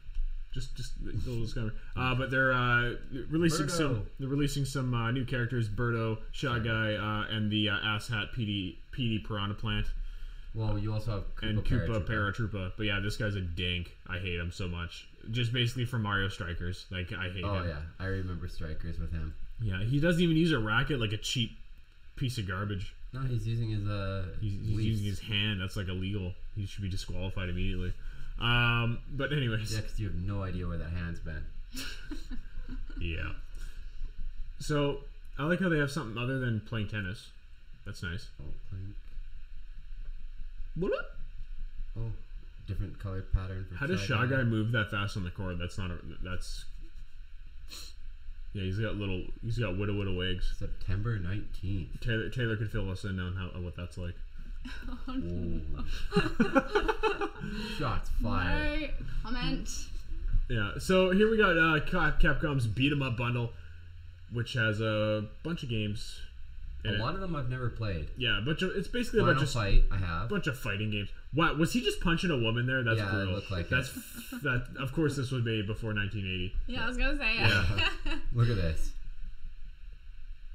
Just, 0.53 0.77
just 0.77 0.93
a 1.03 1.07
little 1.29 1.43
discovery. 1.45 1.73
Uh, 1.97 2.15
but 2.15 2.31
they're 2.31 2.53
uh, 2.53 2.93
releasing 3.29 3.67
Birdo. 3.67 3.71
some. 3.71 4.07
They're 4.21 4.29
releasing 4.29 4.65
some 4.65 4.95
uh, 4.95 5.11
new 5.11 5.25
characters: 5.25 5.69
Birdo, 5.69 6.19
Shy 6.31 6.61
Guy, 6.61 6.95
uh, 6.95 7.35
and 7.35 7.51
the 7.51 7.71
uh, 7.71 7.77
ass 7.83 8.07
hat 8.09 8.29
Petey 8.33 8.79
Petey 8.93 9.19
Piranha 9.19 9.55
Plant 9.55 9.87
Well, 10.55 10.79
you 10.79 10.93
also 10.93 11.11
have 11.11 11.35
Koopa 11.37 11.49
and 11.51 11.65
Koopa 11.65 12.05
Paratroopa. 12.05 12.07
Paratroopa. 12.51 12.73
But 12.77 12.87
yeah, 12.87 13.01
this 13.01 13.17
guy's 13.17 13.35
a 13.35 13.41
dink. 13.41 13.97
I 14.09 14.19
hate 14.19 14.39
him 14.39 14.53
so 14.53 14.69
much. 14.69 15.09
Just 15.31 15.53
basically 15.53 15.85
from 15.85 16.03
Mario 16.03 16.29
Strikers. 16.29 16.87
Like 16.91 17.13
I 17.13 17.29
hate 17.29 17.45
Oh 17.45 17.55
him. 17.55 17.69
yeah, 17.69 17.79
I 17.99 18.07
remember 18.07 18.47
Strikers 18.49 18.99
with 18.99 19.11
him. 19.13 19.35
Yeah, 19.61 19.83
he 19.83 19.99
doesn't 20.01 20.23
even 20.23 20.37
use 20.37 20.53
a 20.53 20.59
racket 20.59 21.01
like 21.01 21.13
a 21.13 21.17
cheap 21.17 21.57
piece 22.17 22.39
of 22.39 22.47
garbage. 22.47 22.95
No, 23.13 23.21
he's 23.23 23.47
using 23.47 23.71
his 23.71 23.87
uh. 23.89 24.25
He's, 24.41 24.53
he's 24.65 24.85
using 24.85 25.07
his 25.07 25.21
hand. 25.21 25.61
That's 25.61 25.77
like 25.77 25.89
illegal. 25.89 26.33
He 26.57 26.67
should 26.67 26.83
be 26.83 26.89
disqualified 26.89 27.49
immediately. 27.49 27.93
Um, 28.41 28.99
but 29.13 29.33
anyways, 29.33 29.73
Yeah, 29.75 29.81
because 29.81 29.99
you 30.01 30.07
have 30.07 30.17
no 30.17 30.43
idea 30.43 30.67
where 30.67 30.79
that 30.79 30.91
hand's 30.91 31.21
been. 31.21 31.45
yeah. 33.01 33.31
So 34.59 34.99
I 35.39 35.45
like 35.45 35.61
how 35.61 35.69
they 35.69 35.79
have 35.79 35.91
something 35.91 36.21
other 36.21 36.39
than 36.39 36.61
playing 36.61 36.89
tennis. 36.89 37.29
That's 37.87 38.03
nice. 38.03 38.29
Oh, 38.41 38.47
clink. 38.71 38.95
What 40.77 40.93
up? 40.93 41.11
Oh, 41.97 42.11
different 42.67 42.99
color 42.99 43.23
pattern 43.23 43.65
for 43.71 43.77
How 43.77 43.87
does 43.87 44.01
Shy 44.01 44.17
Shy 44.17 44.27
Guy 44.27 44.43
move 44.43 44.73
that 44.73 44.91
fast 44.91 45.17
on 45.17 45.23
the 45.23 45.31
court? 45.31 45.59
That's 45.59 45.79
not 45.79 45.91
a. 45.91 45.99
That's. 46.23 46.65
Yeah, 48.53 48.63
he's 48.65 48.79
got 48.79 48.97
little. 48.97 49.23
He's 49.45 49.59
got 49.59 49.79
widow 49.79 49.97
widow 49.97 50.17
wigs. 50.17 50.53
September 50.59 51.19
19th. 51.19 52.01
Taylor 52.01 52.29
Taylor 52.29 52.57
could 52.57 52.73
fill 52.73 52.91
us 52.91 53.05
in 53.05 53.21
on 53.21 53.37
how 53.37 53.61
what 53.61 53.77
that's 53.77 53.97
like. 53.97 54.15
Ooh. 55.09 55.61
Shots 57.79 58.11
fired. 58.21 58.81
No 58.81 59.31
comment. 59.31 59.71
Yeah. 60.49 60.73
So 60.79 61.13
here 61.13 61.31
we 61.31 61.37
got 61.37 61.57
uh, 61.57 61.85
Capcom's 61.85 62.67
Beat 62.67 62.91
'Em 62.91 63.03
Up 63.03 63.17
bundle, 63.17 63.53
which 64.33 64.55
has 64.55 64.81
a 64.81 65.27
bunch 65.45 65.63
of 65.63 65.69
games. 65.69 66.19
A 66.87 66.95
it. 66.95 67.01
lot 67.01 67.15
of 67.15 67.21
them 67.21 67.35
I've 67.35 67.49
never 67.49 67.71
played. 67.71 68.09
Yeah, 68.17 68.39
a 68.39 68.43
bunch 68.43 68.61
of 68.63 68.71
it's 68.77 68.89
basically 68.89 69.21
a 69.21 69.25
bunch 69.25 69.41
of 69.43 69.51
Fight, 69.51 69.85
I 69.91 69.97
have. 69.97 70.29
bunch 70.29 70.47
of 70.47 70.59
fighting 70.59 70.91
games. 70.91 71.09
Wow, 71.35 71.55
was 71.55 71.73
he 71.73 71.81
just 71.81 72.01
punching 72.01 72.31
a 72.31 72.37
woman 72.39 72.67
there? 72.67 72.83
That's 72.85 72.99
Yeah, 72.99 73.09
it 73.09 73.13
brutal. 73.13 73.35
looked 73.37 73.51
like 73.51 73.69
That's 73.71 73.91
that. 74.43 74.67
Of 74.79 74.93
course, 74.93 75.17
this 75.17 75.31
was 75.31 75.43
made 75.45 75.67
before 75.67 75.95
1980. 75.95 76.55
Yeah, 76.67 76.85
I 76.85 76.89
was 76.89 76.97
gonna 76.97 77.17
say. 77.17 78.13
Look 78.35 78.49
at 78.51 78.57
this. 78.57 78.91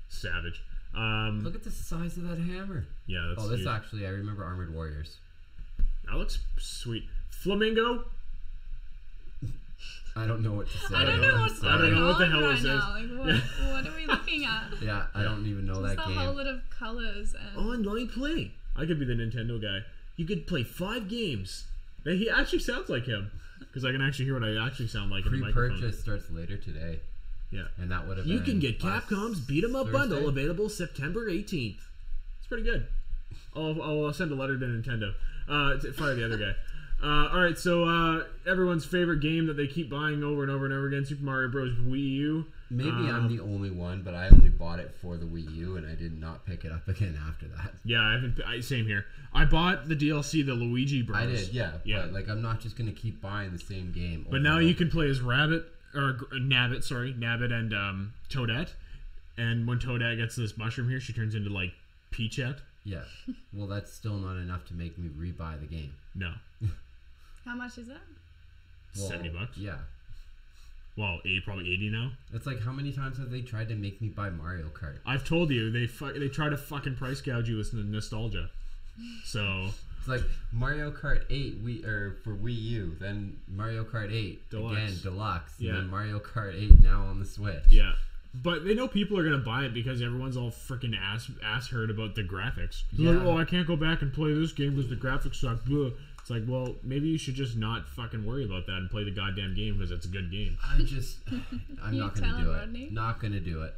Savage. 0.10 0.62
Um, 0.96 1.42
Look 1.44 1.56
at 1.56 1.64
the 1.64 1.72
size 1.72 2.18
of 2.18 2.24
that 2.28 2.40
hammer. 2.40 2.86
yeah, 3.06 3.28
that's 3.30 3.44
Oh, 3.44 3.48
this 3.50 3.60
huge. 3.60 3.68
actually, 3.70 4.06
I 4.08 4.10
remember 4.10 4.44
Armored 4.44 4.74
Warriors. 4.74 5.18
that 6.06 6.16
looks 6.16 6.40
sweet. 6.58 7.08
Flamingo. 7.30 8.06
I 10.20 10.28
don't 10.28 10.44
know 10.44 10.54
what 10.54 10.68
to 10.70 10.78
say. 10.78 10.96
I 10.96 11.06
don't 11.06 11.22
know 11.22 11.40
what's 11.42 11.64
I 11.64 11.78
don't 11.78 11.94
know 11.96 12.08
what 12.08 12.18
the 12.20 12.28
hell 12.28 12.42
right 12.42 12.50
this 12.52 12.60
is. 12.60 12.66
now. 12.66 12.94
Like, 12.94 13.10
what, 13.18 13.28
what 13.74 13.88
are 13.88 13.96
we 13.98 14.06
looking 14.06 14.46
at? 14.46 14.64
Yeah, 14.82 15.06
I 15.16 15.24
don't 15.24 15.46
even 15.46 15.66
know 15.66 15.82
Just 15.82 15.96
that 15.96 16.06
a 16.06 16.08
game. 16.10 16.18
whole 16.18 16.34
lot 16.36 16.48
of 16.48 16.62
colors 16.70 17.36
and. 17.36 17.58
Online 17.66 18.08
play. 18.08 18.52
I 18.76 18.86
could 18.86 19.00
be 19.00 19.06
the 19.06 19.14
Nintendo 19.14 19.62
guy. 19.62 19.86
You 20.18 20.26
could 20.26 20.46
play 20.48 20.64
five 20.64 21.08
games. 21.08 21.66
Hey, 22.04 22.18
He 22.18 22.30
actually 22.30 22.60
sounds 22.60 22.90
like 22.90 23.06
him 23.06 23.32
because 23.60 23.86
I 23.86 23.92
can 23.92 24.02
actually 24.02 24.26
hear 24.26 24.40
what 24.40 24.44
I 24.48 24.66
actually 24.66 24.88
sound 24.88 25.12
like 25.12 25.26
in 25.26 25.32
the 25.32 25.38
microphone. 25.38 25.80
Pre-purchase 25.80 26.00
starts 26.02 26.30
later 26.32 26.58
today, 26.58 27.00
Yeah. 27.52 27.64
and 27.78 27.92
that 27.92 28.08
would 28.08 28.18
have. 28.18 28.26
You 28.28 28.38
been 28.38 28.46
can 28.46 28.60
get 28.60 28.80
Capcom's 28.80 29.40
Beat 29.40 29.64
'em 29.64 29.76
Up 29.76 29.88
Thursday. 29.88 29.98
bundle 30.16 30.30
available 30.30 30.70
September 30.70 31.30
18th. 31.30 31.80
It's 32.40 32.48
pretty 32.48 32.64
good. 32.64 32.88
I'll, 33.56 33.82
I'll, 33.82 34.06
I'll 34.08 34.14
send 34.14 34.32
a 34.32 34.36
letter 34.36 34.58
to 34.58 34.66
Nintendo. 34.66 35.14
Uh, 35.48 35.78
fire 35.94 36.16
the 36.16 36.26
other 36.26 36.38
guy. 36.38 36.54
Uh, 37.02 37.30
all 37.32 37.40
right, 37.42 37.58
so 37.58 37.86
uh, 37.86 38.24
everyone's 38.50 38.86
favorite 38.86 39.22
game 39.22 39.48
that 39.48 39.54
they 39.56 39.68
keep 39.68 39.90
buying 39.90 40.24
over 40.24 40.42
and 40.44 40.52
over 40.52 40.66
and 40.66 40.74
over 40.74 40.88
again, 40.88 41.06
Super 41.06 41.24
Mario 41.24 41.50
Bros. 41.50 41.74
Wii 41.78 42.12
U. 42.12 42.46
Maybe 42.72 42.90
Um, 42.90 43.10
I'm 43.10 43.36
the 43.36 43.42
only 43.42 43.72
one, 43.72 44.04
but 44.04 44.14
I 44.14 44.28
only 44.28 44.50
bought 44.50 44.80
it 44.80 44.94
for 45.02 45.18
the 45.18 45.26
Wii 45.26 45.56
U, 45.56 45.78
and 45.78 45.88
I 45.88 45.96
did 45.96 46.20
not 46.20 46.46
pick 46.46 46.66
it 46.66 46.72
up 46.72 46.88
again 46.88 47.18
after 47.28 47.48
that. 47.48 47.74
Yeah, 47.86 48.02
I 48.02 48.12
haven't. 48.14 48.40
I, 48.46 48.60
same 48.60 48.86
here. 48.86 49.06
I 49.34 49.46
bought 49.46 49.88
the 49.88 49.96
DLC, 49.96 50.46
the 50.46 50.54
Luigi 50.54 51.02
Bros. 51.02 51.18
I 51.18 51.26
did, 51.26 51.54
yeah, 51.54 51.72
Yeah. 51.84 52.02
But 52.02 52.14
like, 52.14 52.30
I'm 52.30 52.42
not 52.42 52.60
just 52.60 52.76
gonna 52.78 52.92
keep 52.92 53.22
buying 53.22 53.52
the 53.54 53.60
same 53.60 53.92
game. 53.92 54.26
But 54.30 54.42
now 54.42 54.60
you 54.60 54.74
can 54.76 54.90
play 54.90 55.10
as 55.10 55.22
Rabbit 55.22 55.66
or 55.96 56.20
Nabbit, 56.34 56.84
sorry, 56.84 57.14
Nabbit 57.14 57.52
and 57.52 57.74
um, 57.74 58.14
Toadette. 58.30 58.74
And 59.38 59.66
when 59.68 59.80
Toadette 59.80 60.18
gets 60.18 60.36
this 60.36 60.58
mushroom 60.58 60.90
here, 60.90 61.00
she 61.00 61.14
turns 61.14 61.34
into 61.34 61.50
like 61.50 61.72
Peachette. 62.12 62.58
Yeah. 62.84 63.04
Well, 63.54 63.68
that's 63.68 63.92
still 63.92 64.14
not 64.16 64.38
enough 64.38 64.66
to 64.68 64.74
make 64.76 64.98
me 64.98 65.10
rebuy 65.10 65.60
the 65.60 65.66
game. 65.66 65.94
No, 66.14 66.34
How 67.46 67.56
much 67.56 67.78
is 67.78 67.90
it? 67.90 67.98
Well, 68.98 69.08
seventy 69.10 69.30
bucks. 69.30 69.58
Yeah. 69.58 69.78
Well, 70.98 71.20
eighty, 71.26 71.42
probably 71.42 71.72
eighty 71.72 71.90
now. 71.90 72.12
It's 72.34 72.46
like 72.46 72.62
how 72.62 72.72
many 72.72 72.92
times 72.92 73.18
have 73.18 73.32
they 73.32 73.42
tried 73.42 73.70
to 73.70 73.76
make 73.76 74.02
me 74.02 74.10
buy 74.10 74.30
Mario 74.30 74.66
Kart? 74.68 74.98
I've 75.06 75.24
told 75.26 75.50
you 75.52 75.72
they 75.72 75.88
fu- 75.88 76.12
they 76.18 76.28
try 76.28 76.50
to 76.50 76.58
fucking 76.58 76.96
price 76.96 77.22
gouge 77.22 77.48
you 77.50 77.58
with 77.58 77.74
n- 77.74 77.92
nostalgia. 77.92 78.50
So 79.24 79.70
It's 80.00 80.08
like 80.10 80.24
Mario 80.52 80.92
Kart 80.92 81.24
8 81.30 81.64
Wii 81.64 81.86
or 81.88 82.08
er, 82.08 82.18
for 82.24 82.32
Wii 82.36 82.62
U, 82.62 82.96
then 83.00 83.38
Mario 83.48 83.86
Kart 83.86 84.12
8 84.12 84.50
Deluxe. 84.50 84.76
again 84.78 84.98
deluxe, 85.02 85.54
Yeah. 85.60 85.70
and 85.72 85.78
then 85.84 85.90
Mario 85.90 86.20
Kart 86.20 86.54
8 86.54 86.82
now 86.82 87.04
on 87.06 87.20
the 87.20 87.26
Switch. 87.26 87.64
yeah, 87.70 87.94
but 88.34 88.66
they 88.66 88.74
know 88.74 88.90
people 88.90 89.18
are 89.18 89.24
gonna 89.24 89.38
buy 89.38 89.64
it 89.64 89.74
because 89.74 90.02
everyone's 90.02 90.36
all 90.36 90.52
freaking 90.52 90.98
ass 91.00 91.32
ass 91.42 91.70
hurt 91.70 91.90
about 91.90 92.16
the 92.16 92.24
graphics. 92.24 92.84
They're 92.92 93.14
like, 93.14 93.26
oh, 93.26 93.38
I 93.38 93.46
can't 93.46 93.66
go 93.68 93.78
back 93.78 94.02
and 94.02 94.12
play 94.12 94.34
this 94.34 94.52
game 94.52 94.76
because 94.76 94.90
the 94.90 94.98
graphics 94.98 95.36
suck. 95.36 95.64
Blah. 95.64 95.92
It's 96.22 96.30
like, 96.30 96.44
well, 96.48 96.76
maybe 96.84 97.08
you 97.08 97.18
should 97.18 97.34
just 97.36 97.56
not 97.58 97.88
fucking 97.88 98.26
worry 98.26 98.46
about 98.46 98.66
that 98.68 98.74
and 98.78 98.90
play 98.90 99.04
the 99.04 99.12
goddamn 99.12 99.56
game 99.56 99.76
because 99.78 99.92
it's 99.92 100.06
a 100.06 100.10
good 100.10 100.32
game. 100.32 100.58
I 100.64 100.80
just, 100.84 101.18
I'm 101.84 101.94
You 101.94 102.02
not 102.02 102.16
tell 102.16 102.30
gonna 102.32 102.44
do 102.44 102.50
him, 102.50 102.56
it. 102.56 102.60
Rodney. 102.60 102.90
Not 102.92 103.20
gonna 103.20 103.40
do 103.40 103.64
it. 103.64 103.74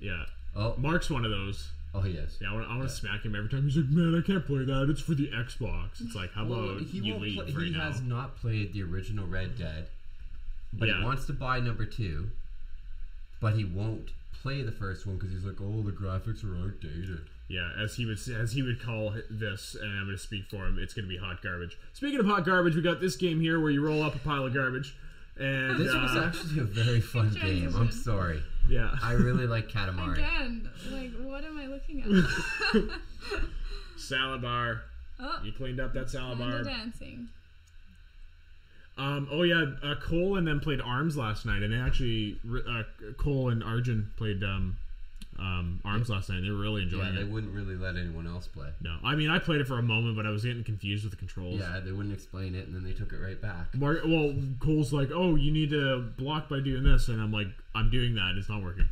Yeah, 0.00 0.24
Oh, 0.54 0.74
Mark's 0.78 1.10
one 1.10 1.24
of 1.24 1.30
those. 1.30 1.70
oh, 1.94 2.00
he 2.00 2.12
is. 2.12 2.38
Yeah, 2.40 2.50
I 2.50 2.54
want, 2.54 2.68
I 2.70 2.76
want 2.76 2.88
to 2.88 2.94
smack 2.94 3.22
him 3.24 3.34
every 3.36 3.48
time. 3.48 3.62
He's 3.64 3.76
like, 3.76 3.88
man, 3.90 4.18
I 4.20 4.26
can't 4.26 4.44
play 4.46 4.64
that. 4.64 4.88
It's 4.90 5.00
for 5.02 5.14
the 5.14 5.28
Xbox. 5.28 6.00
It's 6.00 6.14
like, 6.14 6.32
how 6.32 6.44
Well, 6.46 6.70
about 6.70 6.82
he 6.82 6.98
you 6.98 7.12
won't 7.12 7.22
leave 7.22 7.34
play, 7.36 7.52
right 7.52 7.64
he 7.66 7.70
now? 7.72 7.80
has 7.92 8.00
not 8.02 8.36
played 8.36 8.72
the 8.72 8.82
original 8.82 9.26
Red 9.26 9.56
Dead, 9.58 9.88
but 10.72 10.88
Yeah. 10.88 10.98
he 10.98 11.04
wants 11.04 11.26
to 11.26 11.32
buy 11.34 11.60
number 11.60 11.84
two. 11.86 12.30
But 13.40 13.54
he 13.54 13.64
won't 13.64 14.10
play 14.42 14.62
the 14.62 14.72
first 14.72 15.06
one 15.06 15.16
because 15.16 15.32
he's 15.32 15.44
like, 15.44 15.60
oh, 15.60 15.82
the 15.82 15.92
graphics 15.92 16.42
are 16.42 16.56
outdated. 16.56 17.20
Yeah, 17.48 17.70
as 17.80 17.94
he 17.94 18.04
would 18.06 18.18
as 18.28 18.52
he 18.52 18.62
would 18.62 18.82
call 18.82 19.14
this, 19.30 19.76
and 19.80 19.88
I'm 19.90 20.04
going 20.06 20.16
to 20.16 20.22
speak 20.22 20.46
for 20.50 20.66
him. 20.66 20.78
It's 20.80 20.92
going 20.94 21.04
to 21.04 21.08
be 21.08 21.16
hot 21.16 21.42
garbage. 21.42 21.78
Speaking 21.92 22.18
of 22.18 22.26
hot 22.26 22.44
garbage, 22.44 22.74
we 22.74 22.82
got 22.82 23.00
this 23.00 23.14
game 23.16 23.40
here 23.40 23.60
where 23.60 23.70
you 23.70 23.84
roll 23.86 24.02
up 24.02 24.16
a 24.16 24.18
pile 24.18 24.44
of 24.46 24.52
garbage, 24.54 24.96
and 25.38 25.78
This 25.78 25.94
was 25.94 26.16
uh, 26.16 26.24
actually 26.26 26.60
a 26.60 26.64
very 26.64 27.00
fun 27.00 27.32
game. 27.40 27.72
I'm 27.76 27.92
sorry. 27.92 28.42
yeah, 28.68 28.90
I 29.00 29.12
really 29.12 29.46
like 29.46 29.68
Katamari. 29.68 30.14
Again, 30.14 30.68
like, 30.90 31.12
what 31.22 31.44
am 31.44 31.56
I 31.58 31.66
looking 31.66 32.02
at? 32.74 32.82
salad 33.96 34.42
bar. 34.42 34.82
oh, 35.20 35.38
You 35.44 35.52
cleaned 35.52 35.78
up 35.80 35.94
that 35.94 36.10
salad 36.10 36.40
and 36.40 36.52
the 36.52 36.56
bar. 36.56 36.64
dancing. 36.64 37.28
Um, 38.98 39.28
oh 39.30 39.42
yeah, 39.42 39.66
uh, 39.84 39.94
Cole 40.02 40.36
and 40.36 40.48
them 40.48 40.58
played 40.58 40.80
Arms 40.80 41.16
last 41.16 41.44
night, 41.44 41.62
and 41.62 41.72
they 41.72 41.78
actually 41.78 42.40
uh, 42.68 42.82
Cole 43.18 43.50
and 43.50 43.62
Arjun 43.62 44.10
played 44.16 44.42
um, 44.42 44.78
um, 45.38 45.80
Arms 45.84 46.08
last 46.08 46.28
night. 46.28 46.42
They 46.42 46.50
were 46.50 46.56
really 46.56 46.82
enjoying 46.82 47.08
it. 47.08 47.10
Yeah, 47.10 47.16
they 47.16 47.26
it. 47.26 47.30
wouldn't 47.30 47.54
really 47.54 47.76
let 47.76 47.96
anyone 47.96 48.26
else 48.26 48.46
play. 48.46 48.68
No, 48.80 48.96
I 49.04 49.14
mean 49.14 49.30
I 49.30 49.38
played 49.38 49.60
it 49.60 49.66
for 49.66 49.78
a 49.78 49.82
moment, 49.82 50.16
but 50.16 50.26
I 50.26 50.30
was 50.30 50.44
getting 50.44 50.64
confused 50.64 51.04
with 51.04 51.12
the 51.12 51.16
controls. 51.16 51.60
Yeah, 51.60 51.80
they 51.80 51.92
wouldn't 51.92 52.14
explain 52.14 52.54
it, 52.54 52.66
and 52.66 52.74
then 52.74 52.84
they 52.84 52.92
took 52.92 53.12
it 53.12 53.18
right 53.18 53.40
back. 53.40 53.74
Mark, 53.74 54.02
well, 54.04 54.34
Cole's 54.60 54.92
like, 54.92 55.10
"Oh, 55.12 55.34
you 55.34 55.50
need 55.52 55.70
to 55.70 56.00
block 56.16 56.48
by 56.48 56.60
doing 56.60 56.82
this," 56.84 57.08
and 57.08 57.20
I'm 57.20 57.32
like, 57.32 57.48
"I'm 57.74 57.90
doing 57.90 58.14
that. 58.14 58.34
It's 58.36 58.48
not 58.48 58.62
working." 58.62 58.88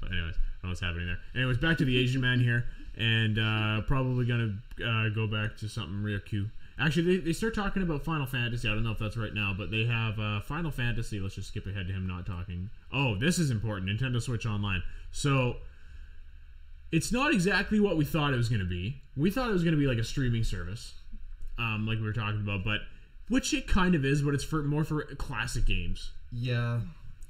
So, 0.00 0.06
anyways, 0.06 0.34
I 0.34 0.62
don't 0.62 0.62
know 0.62 0.68
what's 0.70 0.80
happening 0.80 1.06
there. 1.06 1.18
Anyways, 1.34 1.58
back 1.58 1.78
to 1.78 1.84
the 1.84 1.98
Asian 1.98 2.20
man 2.20 2.40
here, 2.40 2.66
and 2.96 3.38
uh, 3.38 3.82
probably 3.82 4.26
gonna 4.26 4.54
uh, 4.84 5.08
go 5.10 5.26
back 5.26 5.56
to 5.58 5.68
something 5.68 6.02
real 6.02 6.20
cute. 6.20 6.48
Actually, 6.78 7.16
they, 7.18 7.24
they 7.24 7.32
start 7.34 7.54
talking 7.54 7.82
about 7.82 8.04
Final 8.04 8.26
Fantasy. 8.26 8.66
I 8.66 8.72
don't 8.72 8.82
know 8.82 8.92
if 8.92 8.98
that's 8.98 9.16
right 9.16 9.34
now, 9.34 9.54
but 9.56 9.70
they 9.70 9.84
have 9.84 10.18
uh, 10.18 10.40
Final 10.40 10.70
Fantasy. 10.70 11.20
Let's 11.20 11.34
just 11.34 11.48
skip 11.48 11.66
ahead 11.66 11.86
to 11.88 11.92
him 11.92 12.06
not 12.06 12.24
talking. 12.24 12.70
Oh, 12.90 13.16
this 13.16 13.38
is 13.38 13.50
important. 13.50 13.90
Nintendo 13.90 14.20
Switch 14.20 14.46
Online. 14.46 14.82
So 15.12 15.56
it's 16.92 17.12
not 17.12 17.32
exactly 17.32 17.80
what 17.80 17.96
we 17.96 18.04
thought 18.04 18.32
it 18.32 18.36
was 18.36 18.48
going 18.48 18.60
to 18.60 18.68
be. 18.68 19.00
We 19.16 19.30
thought 19.30 19.48
it 19.48 19.52
was 19.52 19.62
going 19.62 19.74
to 19.74 19.80
be 19.80 19.86
like 19.86 19.98
a 19.98 20.04
streaming 20.04 20.44
service, 20.44 20.94
um, 21.58 21.86
like 21.86 21.98
we 21.98 22.04
were 22.04 22.12
talking 22.12 22.40
about, 22.40 22.64
but 22.64 22.80
which 23.28 23.54
it 23.54 23.66
kind 23.66 23.94
of 23.94 24.04
is, 24.04 24.22
but 24.22 24.34
it's 24.34 24.44
for 24.44 24.62
more 24.62 24.84
for 24.84 25.02
classic 25.16 25.66
games. 25.66 26.12
Yeah, 26.32 26.80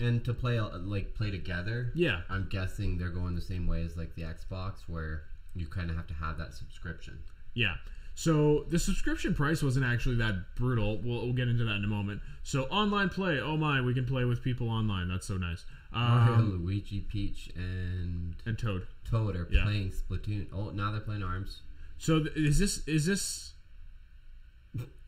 and 0.01 0.25
to 0.25 0.35
play 0.35 0.59
uh, 0.59 0.79
like 0.79 1.15
play 1.15 1.31
together. 1.31 1.93
Yeah. 1.95 2.23
I'm 2.29 2.49
guessing 2.51 2.99
they're 2.99 3.11
going 3.11 3.35
the 3.35 3.41
same 3.41 3.67
way 3.67 3.83
as 3.85 3.97
like 3.97 4.15
the 4.15 4.23
Xbox, 4.23 4.81
where 4.89 5.23
you 5.55 5.67
kind 5.67 5.91
of 5.91 5.97
have 5.97 6.07
to 6.09 6.15
have 6.15 6.39
that 6.39 6.55
subscription. 6.55 7.19
Yeah. 7.55 7.75
So 8.15 8.67
the 8.69 8.79
subscription 8.79 9.35
price 9.35 9.63
wasn't 9.63 9.87
actually 9.87 10.17
that 10.17 10.57
brutal. 10.57 11.01
We'll, 11.03 11.23
we'll 11.23 11.33
get 11.33 11.49
into 11.49 11.65
that 11.65 11.77
in 11.77 11.85
a 11.85 11.89
moment. 11.89 12.21
So 12.43 12.65
online 12.65 13.09
play, 13.09 13.41
oh 13.41 13.57
my, 13.57 13.81
we 13.81 13.95
can 13.95 14.05
play 14.05 14.25
with 14.25 14.43
people 14.43 14.69
online. 14.69 15.09
That's 15.09 15.27
so 15.27 15.37
nice. 15.37 15.65
Mario, 15.93 16.35
Um, 16.35 16.65
Luigi, 16.65 17.01
Peach, 17.01 17.51
and 17.57 18.37
and 18.47 18.59
Toad. 18.59 18.87
Toad 19.05 19.35
are 19.37 19.49
Yeah. 19.51 19.65
playing 19.65 19.91
Splatoon. 19.93 20.47
Oh, 20.53 20.71
now 20.71 20.93
they're 20.93 21.01
playing 21.01 21.23
Arms. 21.23 21.63
So 21.99 22.23
th- 22.23 22.37
is 22.37 22.59
this 22.59 22.87
is 22.87 23.07
this? 23.07 23.55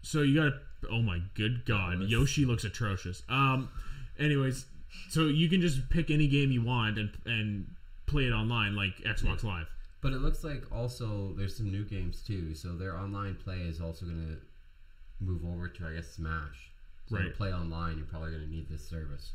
So 0.02 0.22
you 0.22 0.34
got 0.42 0.54
Oh 0.90 1.00
my 1.00 1.22
good 1.34 1.64
god, 1.64 2.00
was- 2.00 2.10
Yoshi 2.10 2.44
looks 2.44 2.64
atrocious. 2.64 3.22
Um, 3.28 3.68
anyways, 4.18 4.66
so 5.08 5.26
you 5.28 5.48
can 5.48 5.60
just 5.60 5.88
pick 5.90 6.10
any 6.10 6.26
game 6.26 6.50
you 6.50 6.62
want 6.62 6.98
and 6.98 7.16
and 7.24 7.74
play 8.06 8.26
it 8.26 8.32
online 8.32 8.74
like 8.74 8.96
Xbox 8.98 9.44
Live. 9.44 9.68
But 10.00 10.12
it 10.12 10.18
looks 10.18 10.42
like 10.42 10.64
also 10.72 11.32
there's 11.34 11.56
some 11.56 11.70
new 11.70 11.84
games 11.84 12.20
too. 12.20 12.54
So 12.56 12.76
their 12.76 12.96
online 12.98 13.36
play 13.36 13.60
is 13.60 13.80
also 13.80 14.06
going 14.06 14.26
to 14.26 15.24
move 15.24 15.44
over 15.44 15.68
to 15.68 15.86
I 15.86 15.94
guess 15.94 16.08
Smash. 16.14 16.70
So 17.06 17.18
to 17.18 17.30
play 17.30 17.52
online, 17.52 17.98
you're 17.98 18.06
probably 18.06 18.30
going 18.32 18.42
to 18.44 18.50
need 18.50 18.68
this 18.68 18.84
service. 18.88 19.32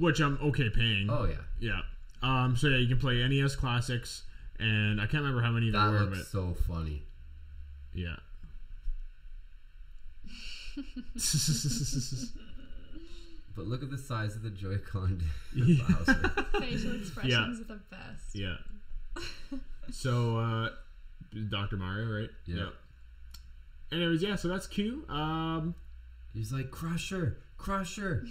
Which 0.00 0.20
I'm 0.20 0.38
okay 0.42 0.68
paying. 0.70 1.08
Oh 1.10 1.24
yeah, 1.26 1.34
yeah. 1.60 1.80
Um, 2.22 2.56
so 2.56 2.68
yeah, 2.68 2.78
you 2.78 2.88
can 2.88 2.98
play 2.98 3.26
NES 3.26 3.54
classics, 3.56 4.24
and 4.58 5.00
I 5.00 5.04
can't 5.06 5.22
remember 5.22 5.42
how 5.42 5.50
many 5.52 5.70
there 5.70 5.80
that 5.80 5.90
were, 5.92 6.16
looks 6.16 6.28
so 6.32 6.54
funny. 6.66 7.02
yeah. 7.94 8.16
But 13.56 13.66
look 13.66 13.82
at 13.82 13.90
the 13.90 13.98
size 13.98 14.36
of 14.36 14.42
the 14.42 14.50
Joy-Con. 14.50 15.22
Yeah. 15.54 15.84
Facial 16.60 16.94
expressions 17.00 17.60
are 17.60 17.64
the 17.64 17.80
best. 17.90 18.32
yeah. 18.34 18.54
So, 19.90 20.38
uh, 20.38 20.68
Dr. 21.50 21.76
Mario, 21.76 22.20
right? 22.20 22.30
Yeah. 22.46 22.68
Anyways, 23.92 24.22
yeah. 24.22 24.36
So 24.36 24.46
that's 24.48 24.68
Q. 24.68 25.04
Um, 25.08 25.74
He's 26.32 26.52
like 26.52 26.70
Crusher, 26.70 27.38
Crusher. 27.58 28.24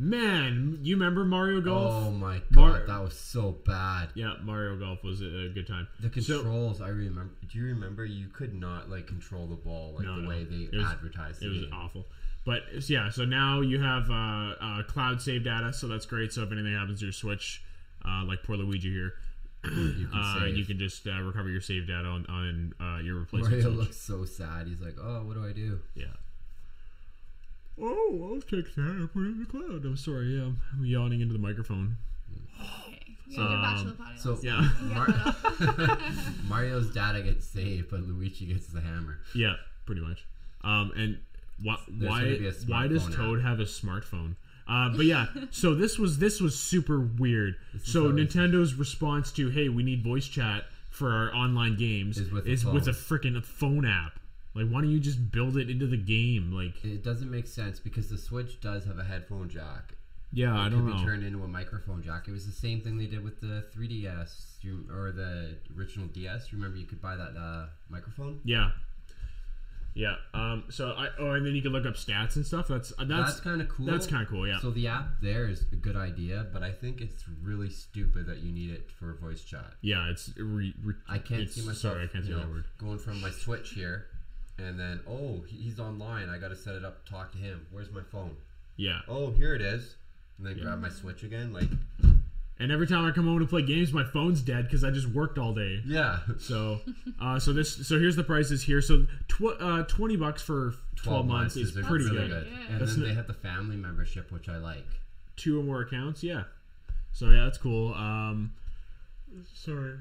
Man, 0.00 0.78
you 0.82 0.96
remember 0.96 1.24
Mario 1.24 1.60
Golf? 1.60 2.06
Oh 2.06 2.10
my 2.10 2.38
god, 2.52 2.54
Mar- 2.54 2.86
that 2.86 3.02
was 3.02 3.14
so 3.14 3.52
bad. 3.66 4.08
Yeah, 4.14 4.34
Mario 4.42 4.76
Golf 4.76 5.04
was 5.04 5.20
a, 5.20 5.50
good 5.54 5.66
time. 5.66 5.86
The 6.00 6.08
So- 6.22 6.38
controls, 6.42 6.80
I 6.80 6.88
remember. 6.88 7.30
Do 7.50 7.58
you 7.58 7.66
remember 7.66 8.04
you 8.04 8.28
could 8.28 8.54
not 8.54 8.88
like 8.88 9.06
control 9.06 9.46
the 9.46 9.56
ball 9.56 9.94
like 9.96 10.06
No, 10.06 10.16
the 10.16 10.22
no. 10.22 10.28
way 10.28 10.44
they 10.44 10.64
It 10.72 10.74
was- 10.76 10.86
advertised 10.86 11.42
It 11.42 11.48
the 11.50 11.60
was 11.60 11.64
awful. 11.72 12.06
But 12.46 12.88
yeah, 12.88 13.10
so 13.10 13.24
now 13.26 13.60
you 13.60 13.80
have 13.80 14.10
uh, 14.10 14.54
uh, 14.60 14.82
cloud 14.84 15.20
save 15.20 15.44
data, 15.44 15.72
so 15.74 15.86
that's 15.88 16.06
great. 16.06 16.32
So 16.32 16.42
if 16.42 16.50
anything 16.50 16.72
happens 16.72 17.00
to 17.00 17.04
your 17.06 17.12
Switch, 17.12 17.62
uh, 18.04 18.24
like 18.24 18.42
poor 18.42 18.56
Luigi 18.56 18.90
here, 18.90 19.12
You 19.64 20.08
can 20.10 20.18
uh, 20.18 20.44
you 20.46 20.64
can 20.64 20.78
just 20.78 21.06
uh, 21.06 21.20
recover 21.20 21.50
your 21.50 21.60
save 21.60 21.86
data 21.86 22.08
on, 22.08 22.24
on 22.30 22.72
uh, 22.80 22.98
your 23.02 23.16
replacement 23.18 23.56
Mario 23.56 23.66
Switch. 23.68 23.78
looks 23.78 23.96
so 23.98 24.24
sad. 24.24 24.66
He's 24.68 24.80
like, 24.80 24.96
"Oh, 24.98 25.22
what 25.26 25.34
do 25.34 25.44
I 25.44 25.52
do?" 25.52 25.80
Yeah. 25.94 26.06
Oh, 27.80 28.30
I'll 28.34 28.40
take 28.42 28.74
that 28.74 28.80
and 28.82 29.12
put 29.12 29.20
it 29.22 29.26
in 29.26 29.40
the 29.40 29.46
cloud. 29.46 29.84
I'm 29.84 29.96
sorry, 29.96 30.36
yeah, 30.36 30.50
I'm 30.72 30.84
yawning 30.84 31.20
into 31.20 31.32
the 31.32 31.38
microphone. 31.38 31.96
Okay. 32.60 33.16
You 33.26 33.36
got 33.36 33.50
your 33.50 33.62
bachelor 33.62 33.92
party 33.92 34.18
So 34.18 34.38
Yeah, 34.42 34.68
Mar- 34.82 35.98
Mario's 36.48 36.90
data 36.92 37.22
gets 37.22 37.46
saved, 37.46 37.90
but 37.90 38.00
Luigi 38.00 38.46
gets 38.46 38.66
the 38.68 38.80
hammer. 38.80 39.18
yeah, 39.34 39.54
pretty 39.86 40.00
much. 40.00 40.24
Um, 40.62 40.92
and 40.96 41.18
why 41.62 41.76
why 41.98 42.20
gonna 42.20 42.36
be 42.38 42.48
a 42.48 42.52
why 42.66 42.86
does 42.88 43.04
smartphone 43.04 43.16
Toad 43.16 43.42
have 43.42 43.60
a 43.60 43.64
smartphone? 43.64 44.34
Uh, 44.68 44.90
but 44.96 45.06
yeah, 45.06 45.26
so 45.50 45.74
this 45.74 45.98
was 45.98 46.18
this 46.18 46.40
was 46.40 46.58
super 46.58 47.00
weird. 47.00 47.56
So 47.82 48.10
Nintendo's 48.12 48.74
response 48.74 49.32
to 49.32 49.48
hey, 49.48 49.68
we 49.68 49.82
need 49.82 50.02
voice 50.04 50.26
chat 50.26 50.64
for 50.90 51.12
our 51.12 51.34
online 51.34 51.76
games 51.76 52.18
Is 52.18 52.30
with 52.30 52.46
a 52.46 52.50
is 52.50 52.64
with 52.64 52.88
a 52.88 52.92
freaking 52.92 53.42
phone 53.42 53.86
app. 53.86 54.18
Like, 54.54 54.68
why 54.68 54.80
don't 54.82 54.90
you 54.90 54.98
just 55.00 55.30
build 55.30 55.56
it 55.56 55.70
into 55.70 55.86
the 55.86 55.96
game? 55.96 56.52
Like, 56.52 56.84
It 56.84 57.04
doesn't 57.04 57.30
make 57.30 57.46
sense 57.46 57.78
because 57.78 58.08
the 58.10 58.18
Switch 58.18 58.60
does 58.60 58.84
have 58.84 58.98
a 58.98 59.04
headphone 59.04 59.48
jack. 59.48 59.94
yeah, 60.32 60.58
I 60.58 60.66
It 60.66 60.70
don't 60.70 60.86
could 60.86 60.92
be 60.94 60.98
know. 60.98 61.04
turned 61.04 61.24
into 61.24 61.42
a 61.44 61.48
microphone 61.48 62.02
jack. 62.02 62.26
It 62.28 62.32
was 62.32 62.46
the 62.46 62.52
same 62.52 62.80
thing 62.80 62.98
they 62.98 63.06
did 63.06 63.22
with 63.22 63.40
the 63.40 63.64
3DS 63.74 64.56
you, 64.62 64.86
or 64.92 65.12
the 65.12 65.56
original 65.76 66.06
DS. 66.08 66.52
Remember, 66.52 66.76
you 66.78 66.86
could 66.86 67.00
buy 67.00 67.14
that 67.16 67.36
uh, 67.38 67.66
microphone. 67.88 68.40
Yeah, 68.44 68.70
yeah. 69.94 70.16
Um. 70.34 70.64
So 70.70 70.90
I 70.92 71.08
oh, 71.18 71.32
and 71.32 71.44
then 71.46 71.54
you 71.56 71.62
can 71.62 71.72
look 71.72 71.84
up 71.86 71.94
stats 71.94 72.36
and 72.36 72.46
stuff. 72.46 72.68
That's 72.68 72.92
uh, 72.98 73.04
that's, 73.04 73.30
That's, 73.34 73.40
kind 73.40 73.60
of 73.60 73.68
cool. 73.68 73.86
That's 73.86 74.06
kind 74.06 74.22
of 74.22 74.28
cool. 74.28 74.46
Yeah. 74.46 74.60
So 74.60 74.70
the 74.70 74.86
app 74.86 75.20
there 75.20 75.48
is 75.48 75.64
a 75.72 75.76
good 75.76 75.96
idea, 75.96 76.46
but 76.52 76.62
I 76.62 76.70
think 76.72 77.00
it's 77.00 77.24
really 77.42 77.70
stupid 77.70 78.26
that 78.26 78.38
you 78.38 78.52
need 78.52 78.70
it 78.70 78.90
for 78.90 79.14
voice 79.14 79.42
chat. 79.42 79.72
yeah, 79.80 80.08
it's 80.10 80.30
re, 80.36 80.74
re, 80.84 80.94
I 81.08 81.18
can't 81.18 81.40
it's- 81.40 81.54
see 81.54 81.60
myself. 81.62 81.94
Sorry, 81.94 82.04
I 82.04 82.06
can't 82.06 82.24
see 82.24 82.32
that 82.32 82.48
word. 82.48 82.64
Going 82.78 82.98
from 82.98 83.20
my 83.20 83.30
Switch 83.30 83.70
here, 83.70 84.06
and 84.66 84.78
then 84.78 85.00
oh 85.08 85.42
he's 85.46 85.78
online. 85.80 86.28
I 86.28 86.38
got 86.38 86.48
to 86.48 86.56
set 86.56 86.74
it 86.74 86.84
up. 86.84 87.04
to 87.04 87.10
Talk 87.12 87.32
to 87.32 87.38
him. 87.38 87.66
Where's 87.70 87.90
my 87.90 88.02
phone? 88.12 88.36
Yeah. 88.76 89.00
Oh 89.08 89.30
here 89.30 89.54
it 89.54 89.60
is. 89.62 89.96
And 90.38 90.46
then 90.46 90.58
grab 90.62 90.80
my 90.80 90.88
Switch 90.88 91.22
again. 91.22 91.52
Like 91.52 91.68
And 92.58 92.70
every 92.70 92.86
time 92.86 93.06
I 93.06 93.10
come 93.10 93.26
home 93.26 93.38
to 93.40 93.46
play 93.46 93.62
games, 93.62 93.92
my 93.92 94.04
phone's 94.04 94.42
dead 94.42 94.64
because 94.64 94.84
I 94.84 94.90
just 94.90 95.08
worked 95.08 95.38
all 95.38 95.54
day. 95.54 95.80
yeah. 95.86 96.18
So, 96.38 96.80
uh, 97.20 97.38
so 97.38 97.52
this, 97.52 97.86
so 97.86 97.98
here's 97.98 98.16
the 98.16 98.24
prices 98.24 98.62
here. 98.62 98.80
So, 98.82 99.06
tw- 99.28 99.58
uh, 99.60 99.82
twenty 99.84 100.16
bucks 100.16 100.42
for 100.42 100.74
twelve, 100.96 101.26
months, 101.26 101.56
is 101.56 101.72
pretty 101.72 102.04
really 102.04 102.16
good. 102.16 102.28
good. 102.30 102.44
good. 102.50 102.70
And 102.70 102.80
That's 102.80 102.92
then 102.92 103.00
not- 103.02 103.08
they 103.08 103.14
have 103.14 103.26
the 103.26 103.32
family 103.34 103.76
membership, 103.76 104.30
which 104.30 104.48
I 104.48 104.56
like. 104.58 104.84
Two 105.36 105.58
or 105.58 105.62
more 105.62 105.80
accounts, 105.80 106.22
yeah. 106.22 106.44
So 107.12 107.30
yeah, 107.30 107.44
that's 107.44 107.58
cool. 107.58 107.94
Um, 107.94 108.52
sorry. 109.54 109.94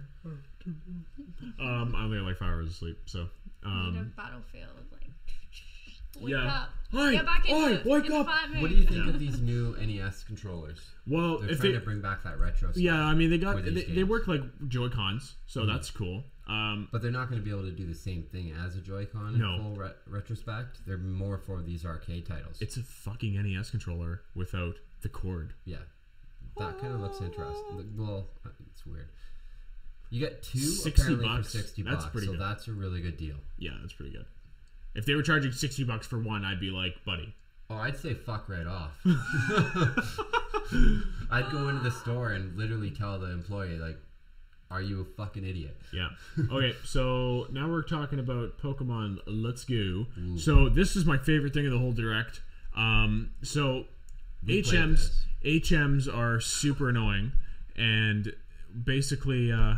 Um, 1.60 1.94
I 1.96 2.04
only 2.04 2.18
had 2.18 2.26
like 2.26 2.38
five 2.38 2.50
hours 2.50 2.68
of 2.68 2.74
sleep, 2.76 2.98
so 3.06 3.20
Need 3.20 3.28
a 3.64 3.70
um, 3.70 4.14
battlefield, 4.16 4.70
like 4.92 5.02
wake 6.22 6.32
Yeah. 6.32 6.48
up, 6.48 6.70
Oi, 6.94 7.12
get 7.12 7.26
back 7.26 7.48
into 7.50 7.56
oi, 7.62 7.72
it, 7.74 7.86
wake 7.86 8.06
in 8.06 8.12
up. 8.14 8.26
fight 8.26 8.62
What 8.62 8.70
do 8.70 8.76
you 8.76 8.84
mode. 8.84 8.94
think 8.94 9.08
of 9.08 9.20
these 9.20 9.40
new 9.42 9.76
NES 9.80 10.24
controllers? 10.24 10.80
well, 11.08 11.40
They're 11.40 11.52
if 11.52 11.60
trying 11.60 11.74
they, 11.74 11.80
to 11.80 11.86
bring 11.86 12.02
back 12.02 12.24
that 12.24 12.40
retro. 12.40 12.72
Stuff, 12.72 12.82
yeah, 12.82 13.00
I 13.04 13.14
mean 13.14 13.30
they 13.30 13.38
got 13.38 13.58
for 13.58 13.62
they, 13.62 13.72
these 13.72 13.88
they 13.88 13.94
games. 13.96 14.10
work 14.10 14.28
like 14.28 14.42
Joy 14.68 14.90
Cons, 14.90 15.36
so 15.48 15.66
that's 15.66 15.90
cool. 15.92 16.24
Um, 16.48 16.88
But 16.92 17.02
they're 17.04 17.12
not 17.12 17.30
going 17.30 17.40
to 17.40 17.46
be 17.46 17.52
able 17.52 17.64
to 17.70 17.72
do 17.72 17.86
the 17.86 17.94
same 17.94 18.24
thing 18.24 18.52
as 18.66 18.76
a 18.76 18.80
Joy-Con 18.80 19.38
No. 19.38 19.54
in 19.54 19.62
full 19.62 19.76
re- 19.76 19.92
retrospect. 20.08 20.80
They're 20.88 20.98
more 20.98 21.38
for 21.38 21.62
these 21.62 21.86
arcade 21.86 22.26
titles. 22.26 22.58
it's 22.60 22.76
a 22.76 22.82
fucking 22.82 23.34
NES 23.36 23.70
controller 23.70 24.22
without 24.34 24.78
the 25.02 25.10
cord. 25.10 25.54
yeah, 25.66 25.78
that 26.60 26.80
kind 26.80 26.94
of 26.94 27.00
looks 27.02 27.22
interesting. 27.22 27.94
Well, 27.98 28.28
it's 28.72 28.86
weird. 28.86 29.08
You 30.12 30.20
get 30.20 30.44
two 30.44 30.60
60 30.60 30.90
apparently 31.02 31.28
bucks? 31.28 31.52
for 31.52 31.58
sixty 31.60 31.82
That's 31.84 31.98
bucks, 32.04 32.12
pretty 32.12 32.28
so 32.28 32.34
good. 32.34 32.42
that's 32.42 32.68
a 32.68 32.72
really 32.72 33.02
good 33.02 33.18
deal. 33.18 33.36
Yeah, 33.58 33.72
that's 33.82 33.94
pretty 33.94 34.12
good. 34.12 34.26
If 34.96 35.06
they 35.06 35.14
were 35.16 35.22
charging 35.22 35.52
sixty 35.52 35.84
bucks 35.84 36.08
for 36.08 36.20
one, 36.20 36.44
I'd 36.44 36.60
be 36.60 36.72
like, 36.72 37.04
buddy. 37.06 37.34
Oh, 37.70 37.76
I'd 37.76 37.98
say 37.98 38.16
fuck 38.16 38.50
right 38.50 38.66
off. 38.66 38.92
I'd 41.32 41.50
go 41.52 41.70
into 41.70 41.82
the 41.84 41.92
store 41.92 42.32
and 42.32 42.58
literally 42.58 42.90
tell 42.92 43.20
the 43.20 43.30
employee 43.32 43.78
like, 43.78 43.98
"Are 44.72 44.82
you 44.82 45.02
a 45.02 45.06
fucking 45.06 45.46
idiot?" 45.46 45.78
Yeah. 45.94 46.10
Okay, 46.52 46.76
so 46.84 47.48
now 47.52 47.70
we're 47.70 47.84
talking 47.84 48.18
about 48.20 48.58
Pokemon 48.60 49.20
Let's 49.28 49.64
Go. 49.64 50.08
So 50.38 50.70
this 50.70 50.96
is 50.96 51.06
my 51.06 51.18
favorite 51.18 51.54
thing 51.54 51.66
of 51.68 51.72
the 51.72 51.80
whole 51.80 51.92
direct. 51.94 52.42
Um, 52.76 53.32
so 53.44 53.86
We 54.46 54.62
HMs. 54.64 55.12
HMs 55.44 56.14
are 56.14 56.40
super 56.40 56.90
annoying, 56.90 57.32
and 57.78 58.34
basically, 58.86 59.52
uh, 59.52 59.76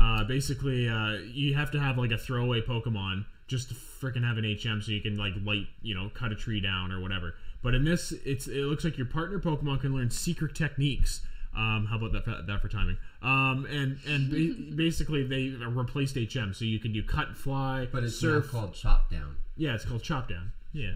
uh, 0.00 0.24
basically, 0.24 0.88
uh, 0.88 1.12
you 1.32 1.54
have 1.54 1.70
to 1.72 1.80
have 1.80 1.96
like 1.98 2.10
a 2.10 2.18
throwaway 2.18 2.60
Pokemon 2.60 3.24
just 3.46 3.68
to 3.68 3.74
freaking 3.74 4.26
have 4.26 4.38
an 4.38 4.44
HM 4.44 4.80
so 4.82 4.90
you 4.90 5.00
can 5.00 5.16
like 5.16 5.32
light, 5.44 5.66
you 5.82 5.94
know, 5.94 6.10
cut 6.14 6.32
a 6.32 6.34
tree 6.34 6.60
down 6.60 6.90
or 6.92 7.00
whatever. 7.00 7.34
But 7.62 7.74
in 7.74 7.84
this, 7.84 8.12
it's 8.24 8.46
it 8.46 8.64
looks 8.64 8.84
like 8.84 8.96
your 8.98 9.06
partner 9.06 9.38
Pokemon 9.38 9.80
can 9.80 9.94
learn 9.94 10.10
secret 10.10 10.54
techniques. 10.54 11.20
Um, 11.56 11.86
how 11.88 11.96
about 11.98 12.12
that 12.12 12.24
for, 12.24 12.42
that 12.46 12.60
for 12.62 12.68
timing? 12.68 12.96
Um, 13.22 13.66
and 13.70 13.98
and 14.08 14.30
ba- 14.30 14.74
basically 14.76 15.24
they 15.24 15.50
replaced 15.66 16.16
HM, 16.16 16.52
so 16.52 16.64
you 16.64 16.78
can 16.80 16.92
do 16.92 17.02
cut, 17.02 17.36
fly, 17.36 17.86
But 17.92 18.02
it's 18.04 18.18
surf. 18.18 18.50
called 18.50 18.74
Chop 18.74 19.08
Down. 19.10 19.36
yeah, 19.56 19.74
it's 19.74 19.84
called 19.84 20.02
chop 20.02 20.28
down. 20.28 20.50
Yeah, 20.72 20.94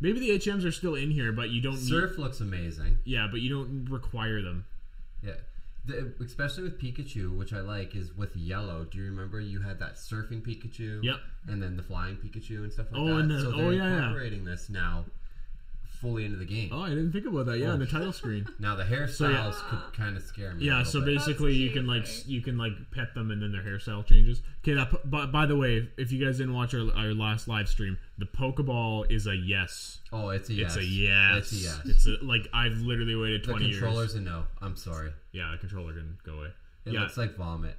maybe 0.00 0.20
the 0.20 0.30
HMs 0.38 0.64
are 0.64 0.72
still 0.72 0.94
in 0.94 1.10
here, 1.10 1.32
but 1.32 1.50
you 1.50 1.60
don't. 1.60 1.76
Surf 1.76 2.18
looks 2.18 2.40
amazing. 2.40 2.98
Yeah, 3.04 3.28
but 3.30 3.40
you 3.40 3.50
don't 3.50 3.86
require 3.90 4.42
them. 4.42 4.66
Yeah. 5.22 5.32
The, 5.86 6.14
especially 6.24 6.62
with 6.64 6.80
Pikachu, 6.80 7.36
which 7.36 7.52
I 7.52 7.60
like, 7.60 7.94
is 7.94 8.16
with 8.16 8.34
yellow. 8.36 8.84
Do 8.90 8.96
you 8.98 9.04
remember 9.04 9.38
you 9.38 9.60
had 9.60 9.78
that 9.80 9.96
surfing 9.96 10.40
Pikachu? 10.40 11.04
Yep. 11.04 11.16
And 11.48 11.62
then 11.62 11.76
the 11.76 11.82
flying 11.82 12.16
Pikachu 12.16 12.64
and 12.64 12.72
stuff 12.72 12.86
like 12.90 13.00
Oh, 13.02 13.06
that. 13.08 13.16
and 13.20 13.30
the- 13.30 13.40
so 13.40 13.52
oh, 13.54 13.56
they're 13.58 13.72
yeah, 13.74 13.88
yeah. 13.88 13.96
incorporating 14.06 14.44
this 14.46 14.70
now 14.70 15.04
fully 16.04 16.24
into 16.26 16.36
the 16.36 16.44
game. 16.44 16.68
Oh, 16.72 16.82
I 16.82 16.90
didn't 16.90 17.12
think 17.12 17.26
about 17.26 17.46
that. 17.46 17.58
Yeah, 17.58 17.70
on 17.70 17.78
the 17.78 17.86
oh. 17.86 17.88
title 17.88 18.12
screen. 18.12 18.46
Now 18.60 18.76
the 18.76 18.84
hairstyles 18.84 19.14
So, 19.16 19.28
yeah. 19.30 19.52
could 19.70 19.92
kind 19.96 20.16
of 20.16 20.22
scare 20.22 20.54
me. 20.54 20.62
a 20.62 20.70
Yeah, 20.70 20.78
little 20.78 20.92
so 20.92 21.00
bit. 21.00 21.16
basically 21.16 21.54
you 21.54 21.70
cute, 21.70 21.74
can 21.82 21.86
like 21.86 22.04
though. 22.04 22.10
s- 22.10 22.26
you 22.26 22.40
can 22.42 22.58
like 22.58 22.72
pet 22.92 23.14
them 23.14 23.30
and 23.30 23.42
then 23.42 23.52
their 23.52 23.62
hairstyle 23.62 24.04
changes. 24.06 24.42
Okay, 24.62 24.74
that 24.74 25.10
by, 25.10 25.26
by 25.26 25.46
the 25.46 25.56
way, 25.56 25.88
if 25.96 26.12
you 26.12 26.24
guys 26.24 26.36
didn't 26.38 26.54
watch 26.54 26.74
our, 26.74 26.82
our 26.96 27.14
last 27.14 27.48
live 27.48 27.68
stream, 27.68 27.96
the 28.18 28.26
Pokeball 28.26 29.10
is 29.10 29.26
a 29.26 29.34
yes. 29.34 30.00
Oh, 30.12 30.28
it's 30.28 30.48
a 30.50 30.54
yes. 30.54 30.76
It's 30.76 30.84
a 30.84 30.86
yes. 30.88 31.36
It's 31.38 31.52
a 31.52 31.56
yes. 31.56 31.80
It's 31.86 32.06
a, 32.06 32.24
like 32.24 32.46
I've 32.52 32.76
literally 32.78 33.16
waited 33.16 33.42
the 33.42 33.48
twenty 33.52 33.70
controller's 33.72 34.14
years. 34.14 34.26
a 34.26 34.30
no. 34.30 34.44
I'm 34.60 34.76
sorry. 34.76 35.10
Yeah, 35.32 35.50
the 35.52 35.58
controller 35.58 35.92
can 35.94 36.18
go 36.24 36.34
away. 36.34 36.48
It 36.86 36.92
yeah. 36.92 37.00
looks 37.00 37.16
like 37.16 37.34
vomit. 37.36 37.76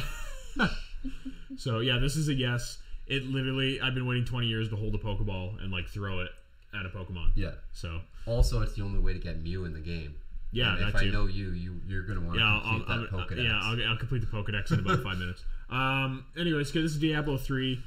so 1.56 1.80
yeah, 1.80 1.98
this 1.98 2.16
is 2.16 2.28
a 2.28 2.34
yes. 2.34 2.78
It 3.06 3.24
literally 3.24 3.80
I've 3.80 3.94
been 3.94 4.06
waiting 4.06 4.24
twenty 4.24 4.46
years 4.48 4.68
to 4.70 4.76
hold 4.76 4.94
a 4.94 4.98
Pokeball 4.98 5.62
and 5.62 5.72
like 5.72 5.88
throw 5.88 6.20
it 6.20 6.30
at 6.78 6.86
a 6.86 6.88
Pokemon. 6.88 7.32
Yeah. 7.34 7.52
So 7.72 8.00
Also, 8.26 8.62
it's 8.62 8.74
the 8.74 8.82
only 8.82 8.98
way 9.00 9.12
to 9.12 9.18
get 9.18 9.42
Mew 9.42 9.64
in 9.64 9.72
the 9.72 9.80
game. 9.80 10.14
Yeah, 10.52 10.76
And 10.76 10.86
if 10.88 10.92
that 10.94 11.02
I 11.02 11.06
know 11.06 11.26
you, 11.26 11.50
you 11.50 11.80
you're 11.88 12.02
gonna 12.02 12.20
want 12.20 12.34
to 12.38 12.40
yeah, 12.44 12.60
complete 12.62 12.84
I'll, 12.88 13.00
that 13.00 13.12
I'll- 13.12 13.26
Pokedex. 13.26 13.44
yeah, 13.44 13.60
I'll, 13.62 13.90
I'll 13.92 13.96
complete 13.98 14.20
the 14.20 14.26
Pokedex 14.26 14.72
in 14.72 14.78
about 14.80 15.02
five 15.02 15.18
minutes. 15.18 15.44
Um, 15.70 16.24
anyways, 16.38 16.72
this 16.72 16.82
is 16.92 16.98
Diablo 16.98 17.36
three. 17.36 17.82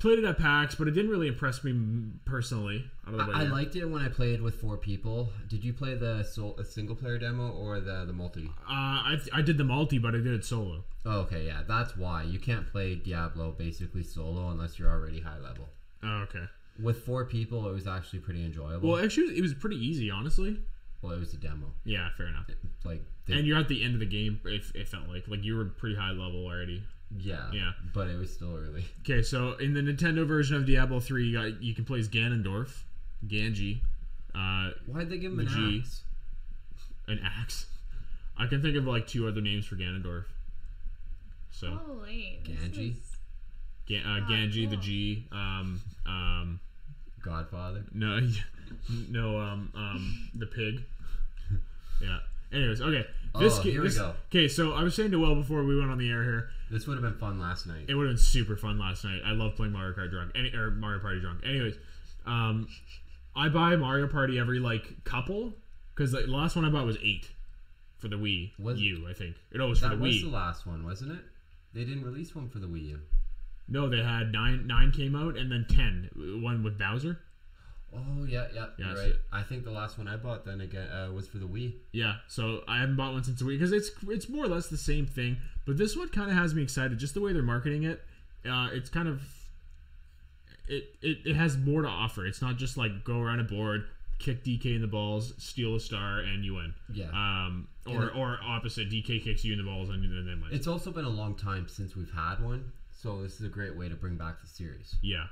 Played 0.00 0.20
it 0.20 0.24
at 0.24 0.38
PAX, 0.38 0.74
but 0.74 0.88
it 0.88 0.92
didn't 0.92 1.10
really 1.10 1.28
impress 1.28 1.62
me 1.62 1.78
personally. 2.24 2.86
I 3.06 3.12
about 3.12 3.34
I 3.34 3.42
liked 3.44 3.76
it 3.76 3.84
when 3.84 4.00
I 4.02 4.08
played 4.08 4.40
with 4.40 4.54
four 4.54 4.78
people. 4.78 5.30
Did 5.48 5.62
you 5.62 5.74
play 5.74 5.94
the 5.94 6.22
sol- 6.24 6.56
a 6.58 6.64
single 6.64 6.96
player 6.96 7.18
demo 7.18 7.50
or 7.50 7.80
the 7.80 8.06
the 8.06 8.12
multi? 8.14 8.46
Uh, 8.66 8.72
I, 8.72 9.18
I 9.34 9.42
did 9.42 9.58
the 9.58 9.64
multi, 9.64 9.98
but 9.98 10.14
I 10.14 10.18
did 10.18 10.28
it 10.28 10.44
solo. 10.44 10.84
Oh, 11.04 11.20
okay, 11.20 11.46
yeah, 11.46 11.60
that's 11.68 11.96
why 11.98 12.22
you 12.22 12.38
can't 12.38 12.66
play 12.66 12.94
Diablo 12.94 13.52
basically 13.52 14.02
solo 14.02 14.48
unless 14.50 14.78
you're 14.78 14.90
already 14.90 15.20
high 15.20 15.38
level. 15.38 15.68
Oh, 16.02 16.22
okay. 16.28 16.44
With 16.82 17.04
four 17.04 17.24
people, 17.24 17.68
it 17.68 17.72
was 17.72 17.86
actually 17.86 18.20
pretty 18.20 18.44
enjoyable. 18.44 18.90
Well, 18.92 19.04
actually, 19.04 19.36
it 19.36 19.42
was 19.42 19.54
pretty 19.54 19.76
easy, 19.76 20.10
honestly. 20.10 20.58
well, 21.02 21.12
it 21.12 21.18
was 21.20 21.32
a 21.34 21.36
demo. 21.38 21.72
Yeah, 21.84 22.08
fair 22.16 22.26
enough. 22.26 22.46
Like, 22.84 23.02
they, 23.26 23.34
And 23.34 23.46
you're 23.46 23.58
at 23.58 23.68
the 23.68 23.82
end 23.84 23.94
of 23.94 24.00
the 24.00 24.06
game. 24.06 24.40
It, 24.44 24.62
it 24.74 24.88
felt 24.88 25.08
like 25.08 25.28
like 25.28 25.42
you 25.44 25.56
were 25.56 25.64
pretty 25.66 25.96
high 25.96 26.10
level 26.12 26.44
already. 26.46 26.82
yeah, 27.18 27.50
Yeah. 27.52 27.72
but 27.94 28.08
it 28.08 28.18
was 28.18 28.32
still 28.32 28.54
early. 28.56 28.84
Okay, 29.00 29.22
so 29.22 29.54
in 29.54 29.74
the 29.74 29.80
Nintendo 29.80 30.26
version 30.26 30.56
of 30.56 30.64
Diablo 30.66 31.00
three, 31.00 31.26
you 31.26 31.38
got 31.38 31.62
you 31.62 31.74
can 31.74 31.84
play 31.84 31.98
as 31.98 32.08
Ganondorf, 32.08 32.82
Ganji, 33.26 33.80
uh, 34.34 34.70
Why'd 34.86 35.10
they 35.10 35.18
give 35.18 35.32
him 35.32 35.38
The 35.38 35.42
an 35.44 35.48
G. 35.72 35.78
axe? 35.80 36.02
an 37.08 37.20
axe. 37.24 37.66
I 38.38 38.46
can 38.46 38.62
think 38.62 38.76
of 38.76 38.84
like 38.86 39.06
two 39.06 39.26
other 39.28 39.40
names 39.40 39.66
for 39.66 39.74
Ganondorf. 39.76 40.24
So 41.50 41.78
Holy. 41.84 42.40
this 42.46 42.56
Ganji? 42.56 42.94
Is- 43.88 44.02
Ga- 44.02 44.08
uh, 44.08 44.20
Ganji, 44.28 44.68
the 44.70 44.76
G, 44.76 45.26
um, 45.32 45.80
um, 46.06 46.60
Godfather. 47.22 47.84
no, 47.92 48.20
no, 49.10 49.38
um, 49.40 49.70
um, 49.74 50.30
the 50.34 50.46
pig. 50.46 50.82
Yeah. 52.02 52.18
Anyways, 52.50 52.80
okay. 52.80 53.06
This 53.38 53.58
Oh, 53.58 53.62
ga- 53.62 53.70
here 53.70 53.82
we 53.82 53.88
this- 53.88 53.98
go. 53.98 54.14
Okay, 54.30 54.48
so 54.48 54.72
I 54.72 54.82
was 54.82 54.94
saying 54.94 55.10
to 55.10 55.18
Will 55.18 55.34
before 55.34 55.62
we 55.64 55.78
went 55.78 55.90
on 55.90 55.98
the 55.98 56.08
air 56.10 56.22
here. 56.24 56.48
This 56.70 56.86
would 56.86 56.94
have 56.94 57.02
been 57.02 57.18
fun 57.20 57.38
last 57.38 57.66
night. 57.66 57.84
It 57.88 57.94
would 57.94 58.06
have 58.06 58.16
been 58.16 58.22
super 58.22 58.56
fun 58.56 58.78
last 58.78 59.04
night. 59.04 59.20
I 59.24 59.32
love 59.32 59.54
playing 59.56 59.72
Mario 59.72 59.92
Kart 59.92 60.10
drunk, 60.10 60.32
any 60.34 60.50
or 60.54 60.70
Mario 60.70 60.98
Party 61.00 61.20
drunk. 61.20 61.40
Anyways, 61.44 61.74
um, 62.26 62.68
I 63.36 63.48
buy 63.50 63.76
Mario 63.76 64.06
Party 64.08 64.38
every 64.38 64.58
like 64.60 65.04
couple 65.04 65.52
because 65.94 66.10
the 66.12 66.20
last 66.26 66.56
one 66.56 66.64
I 66.64 66.70
bought 66.70 66.86
was 66.86 66.96
eight 67.02 67.28
for 67.98 68.08
the 68.08 68.16
Wii 68.16 68.52
Was- 68.58 68.80
U. 68.80 69.06
I 69.08 69.12
think 69.12 69.36
it 69.52 69.60
was 69.60 69.80
for 69.80 69.88
that 69.90 69.96
the 69.98 70.02
was 70.02 70.14
Wii. 70.14 70.22
the 70.22 70.28
last 70.30 70.66
one, 70.66 70.82
wasn't 70.84 71.12
it? 71.12 71.20
They 71.74 71.84
didn't 71.84 72.04
release 72.04 72.34
one 72.34 72.48
for 72.48 72.58
the 72.60 72.66
Wii 72.66 72.88
U. 72.88 72.98
no, 73.70 73.88
they 73.88 74.02
had 74.02 74.32
nine. 74.32 74.66
Nine 74.66 74.92
came 74.92 75.14
out, 75.16 75.36
and 75.38 75.50
then 75.50 75.64
ten. 75.68 76.10
One 76.42 76.62
with 76.62 76.78
Bowser. 76.78 77.18
Oh 77.92 78.24
yeah, 78.24 78.46
yeah, 78.54 78.66
Yeah, 78.78 78.86
you're 78.88 78.96
so- 78.96 79.02
right. 79.02 79.14
I 79.32 79.42
think 79.42 79.64
the 79.64 79.70
last 79.72 79.98
one 79.98 80.06
I 80.06 80.16
bought 80.16 80.44
then 80.44 80.60
again 80.60 80.88
uh, 80.90 81.10
was 81.12 81.26
for 81.26 81.38
the 81.38 81.46
Wii. 81.46 81.74
Yeah, 81.92 82.16
so 82.28 82.62
I 82.68 82.78
haven't 82.78 82.96
bought 82.96 83.12
one 83.14 83.24
since 83.24 83.38
the 83.40 83.44
Wii 83.44 83.58
because 83.58 83.72
it's 83.72 83.90
it's 84.08 84.28
more 84.28 84.44
or 84.44 84.48
less 84.48 84.68
the 84.68 84.76
same 84.76 85.06
thing. 85.06 85.38
But 85.66 85.76
this 85.76 85.96
one 85.96 86.08
kind 86.10 86.30
of 86.30 86.36
has 86.36 86.54
me 86.54 86.62
excited, 86.62 86.98
just 86.98 87.14
the 87.14 87.20
way 87.20 87.32
they're 87.32 87.42
marketing 87.42 87.84
it. 87.84 88.00
Uh, 88.48 88.68
it's 88.72 88.88
kind 88.90 89.08
of 89.08 89.22
it, 90.68 90.94
it 91.02 91.18
it 91.24 91.36
has 91.36 91.56
more 91.58 91.82
to 91.82 91.88
offer. 91.88 92.26
It's 92.26 92.40
not 92.42 92.56
just 92.56 92.76
like 92.76 93.04
go 93.04 93.20
around 93.20 93.40
a 93.40 93.44
board, 93.44 93.86
kick 94.18 94.44
DK 94.44 94.76
in 94.76 94.80
the 94.82 94.86
balls, 94.86 95.32
steal 95.38 95.74
a 95.74 95.80
star, 95.80 96.20
and 96.20 96.44
you 96.44 96.54
win. 96.54 96.74
Yeah. 96.92 97.06
Um, 97.12 97.66
or 97.86 98.02
And- 98.02 98.10
or 98.12 98.38
opposite, 98.44 98.88
DK 98.88 99.18
kicks 99.24 99.44
you 99.44 99.52
in 99.52 99.58
the 99.58 99.64
balls 99.64 99.88
and 99.88 100.02
then 100.02 100.24
then 100.26 100.40
wins. 100.40 100.54
It's 100.54 100.66
also 100.68 100.92
been 100.92 101.04
a 101.06 101.08
long 101.10 101.34
time 101.34 101.66
since 101.68 101.96
we've 101.96 102.12
had 102.12 102.40
one, 102.40 102.70
so 103.02 103.22
this 103.22 103.40
is 103.40 103.46
a 103.46 103.48
great 103.48 103.76
way 103.76 103.88
to 103.88 103.94
bring 103.94 104.16
back 104.16 104.40
the 104.40 104.46
series. 104.48 104.96
yeah. 105.02 105.24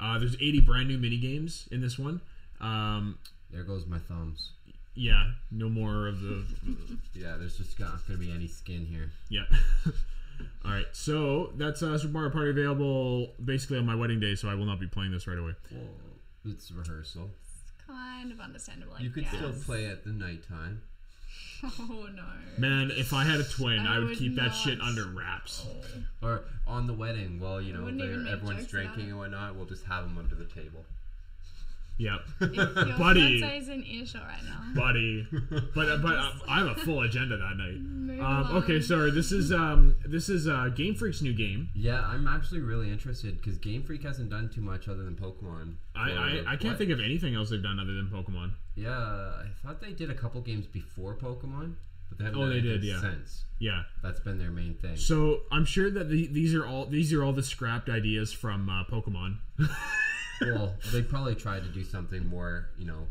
Uh, 0.00 0.18
there's 0.18 0.34
80 0.34 0.60
brand 0.62 0.88
new 0.88 0.98
mini 0.98 1.16
games 1.18 1.68
in 1.70 1.80
this 1.80 1.96
one. 1.98 2.20
Um, 2.60 3.16
There 3.52 3.62
goes 3.62 3.86
my 3.86 3.98
thumbs. 3.98 4.50
yeah, 4.94 5.30
no 5.52 5.68
more 5.68 6.08
of 6.08 6.20
the 6.20 6.42
Yeah, 7.14 7.36
there's 7.38 7.56
just 7.56 7.78
not 7.78 8.04
gonna 8.06 8.18
be 8.18 8.32
any 8.32 8.48
skin 8.48 8.84
here. 8.86 9.12
Yeah. 9.28 9.44
All 10.64 10.72
right, 10.72 10.86
so 10.92 11.52
that's 11.56 11.80
uh, 11.82 11.96
Super 11.96 12.12
Mario 12.12 12.30
Party 12.30 12.50
available 12.50 13.34
basically 13.44 13.78
on 13.78 13.86
my 13.86 13.94
wedding 13.94 14.18
day, 14.18 14.34
so 14.34 14.48
I 14.48 14.54
will 14.54 14.66
not 14.66 14.80
be 14.80 14.88
playing 14.88 15.12
this 15.12 15.28
right 15.28 15.38
away. 15.38 15.52
Well, 15.70 15.82
it's 16.46 16.72
rehearsal. 16.72 17.30
Kind 17.86 18.32
of 18.32 18.40
understandable. 18.40 18.94
I 18.98 19.02
You 19.02 19.10
could 19.10 19.28
still 19.28 19.52
play 19.52 19.86
at 19.86 20.02
the 20.04 20.10
nighttime. 20.10 20.82
Oh 21.66 22.08
no. 22.14 22.22
Man, 22.58 22.90
if 22.92 23.12
I 23.12 23.24
had 23.24 23.40
a 23.40 23.44
twin, 23.44 23.80
I, 23.80 23.96
I 23.96 23.98
would 23.98 24.10
would 24.10 24.18
keep 24.18 24.36
that 24.36 24.50
shit 24.50 24.80
under 24.80 25.06
wraps. 25.06 25.66
Or 26.22 26.44
on 26.66 26.86
the 26.86 26.92
wedding, 26.92 27.40
while 27.40 27.60
you 27.60 27.72
know 27.72 27.80
wouldn't 27.82 27.98
they're- 27.98 28.10
even 28.10 28.24
make 28.24 28.32
everyone's 28.34 28.66
drinking 28.66 29.08
and 29.08 29.18
whatnot, 29.18 29.56
we'll 29.56 29.66
just 29.66 29.84
have 29.86 30.04
them 30.04 30.18
under 30.18 30.34
the 30.34 30.44
table. 30.44 30.84
Yep, 31.96 32.20
If 32.40 32.54
your 32.56 32.98
Buddy. 32.98 33.40
fiance's 33.40 33.68
in 33.68 33.84
earshot 33.84 34.22
right 34.22 34.42
now. 34.44 34.60
buddy. 34.74 35.28
But 35.74 36.02
but 36.02 36.16
uh, 36.16 36.30
I 36.48 36.58
have 36.58 36.66
a 36.66 36.74
full 36.80 37.02
agenda 37.02 37.36
that 37.36 37.56
night. 37.56 37.76
Move 37.80 38.20
Um, 38.20 38.56
okay, 38.56 38.80
sorry. 38.80 39.12
This 39.12 39.30
is 39.30 39.52
um 39.52 39.94
this 40.04 40.28
is 40.28 40.48
uh, 40.48 40.70
Game 40.74 40.96
Freak's 40.96 41.22
new 41.22 41.32
game. 41.32 41.68
Yeah, 41.74 42.00
I'm 42.00 42.26
actually 42.26 42.60
really 42.62 42.90
interested 42.90 43.36
because 43.36 43.58
Game 43.58 43.84
Freak 43.84 44.02
hasn't 44.02 44.28
done 44.30 44.48
too 44.52 44.60
much 44.60 44.88
other 44.88 45.04
than 45.04 45.14
Pokemon. 45.14 45.74
I, 45.94 46.10
Or 46.10 46.18
I, 46.18 46.38
I 46.48 46.56
can't 46.56 46.64
what? 46.70 46.78
think 46.78 46.90
of 46.90 46.98
anything 46.98 47.36
else 47.36 47.50
they've 47.50 47.62
done 47.62 47.78
other 47.78 47.94
than 47.94 48.08
Pokemon. 48.08 48.50
Yeah, 48.74 48.90
I 48.98 49.46
thought 49.62 49.80
they 49.80 49.92
did 49.92 50.10
a 50.10 50.14
couple 50.14 50.40
games 50.40 50.66
before 50.66 51.14
Pokemon, 51.14 51.74
but 52.08 52.18
they 52.18 52.24
haven't 52.24 52.40
Oh, 52.40 52.42
done 52.46 52.50
they 52.50 52.60
did, 52.60 52.80
anything 52.82 52.88
yeah. 52.88 53.00
since. 53.00 53.44
Yeah. 53.60 53.82
That's 54.02 54.18
been 54.18 54.38
their 54.40 54.50
main 54.50 54.74
thing. 54.74 54.96
So 54.96 55.42
I'm 55.52 55.64
sure 55.64 55.90
that 55.92 56.08
the, 56.10 56.26
these 56.26 56.56
are 56.56 56.66
all 56.66 56.86
these 56.86 57.12
are 57.12 57.22
all 57.22 57.32
the 57.32 57.44
scrapped 57.44 57.88
ideas 57.88 58.32
from 58.32 58.68
uh, 58.68 58.82
Pokemon. 58.92 59.36
well, 60.52 60.74
they 60.92 61.02
probably 61.02 61.34
tried 61.34 61.62
to 61.62 61.68
do 61.68 61.82
something 61.84 62.26
more, 62.28 62.68
you 62.78 62.86
know, 62.86 63.06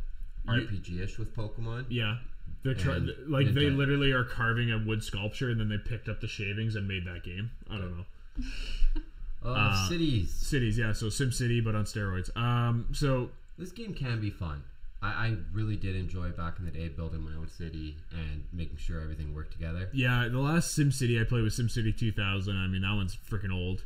RPG-ish 0.47 1.17
with 1.17 1.35
Pokemon. 1.35 1.85
Yeah. 1.89 2.17
They're 2.63 2.73
try- 2.73 2.95
And 2.95 3.09
like 3.27 3.53
they 3.53 3.69
literally 3.69 4.11
are 4.11 4.23
carving 4.23 4.71
a 4.71 4.77
wood 4.77 5.03
sculpture 5.03 5.49
and 5.49 5.59
then 5.59 5.69
they 5.69 5.77
picked 5.77 6.07
up 6.09 6.21
the 6.21 6.27
shavings 6.27 6.75
and 6.75 6.87
made 6.87 7.05
that 7.05 7.23
game. 7.23 7.51
I 7.69 7.77
don't 7.77 7.97
know. 7.97 8.05
Oh, 9.43 9.53
Uh, 9.53 9.89
cities. 9.89 10.31
Cities, 10.31 10.77
yeah, 10.77 10.93
so 10.93 11.09
Sim 11.09 11.31
City 11.31 11.59
but 11.59 11.75
on 11.75 11.83
steroids. 11.85 12.35
Um 12.37 12.87
so 12.93 13.29
This 13.57 13.71
game 13.71 13.93
can 13.93 14.21
be 14.21 14.29
fun. 14.29 14.63
I, 15.01 15.07
I 15.07 15.35
really 15.51 15.75
did 15.75 15.97
enjoy 15.97 16.29
back 16.29 16.59
in 16.59 16.65
the 16.65 16.71
day 16.71 16.87
building 16.87 17.21
my 17.21 17.31
own 17.37 17.49
city 17.49 17.97
and 18.11 18.45
making 18.53 18.77
sure 18.77 19.01
everything 19.01 19.35
worked 19.35 19.51
together. 19.51 19.89
yeah, 19.91 20.29
the 20.31 20.39
last 20.39 20.71
Sim 20.73 20.91
City 20.93 21.19
I 21.19 21.25
played 21.25 21.43
was 21.43 21.55
Sim 21.57 21.67
City 21.67 21.91
2000. 21.91 22.55
I 22.55 22.67
mean, 22.67 22.83
that 22.83 22.93
one's 22.95 23.17
freaking 23.29 23.51
old. 23.53 23.83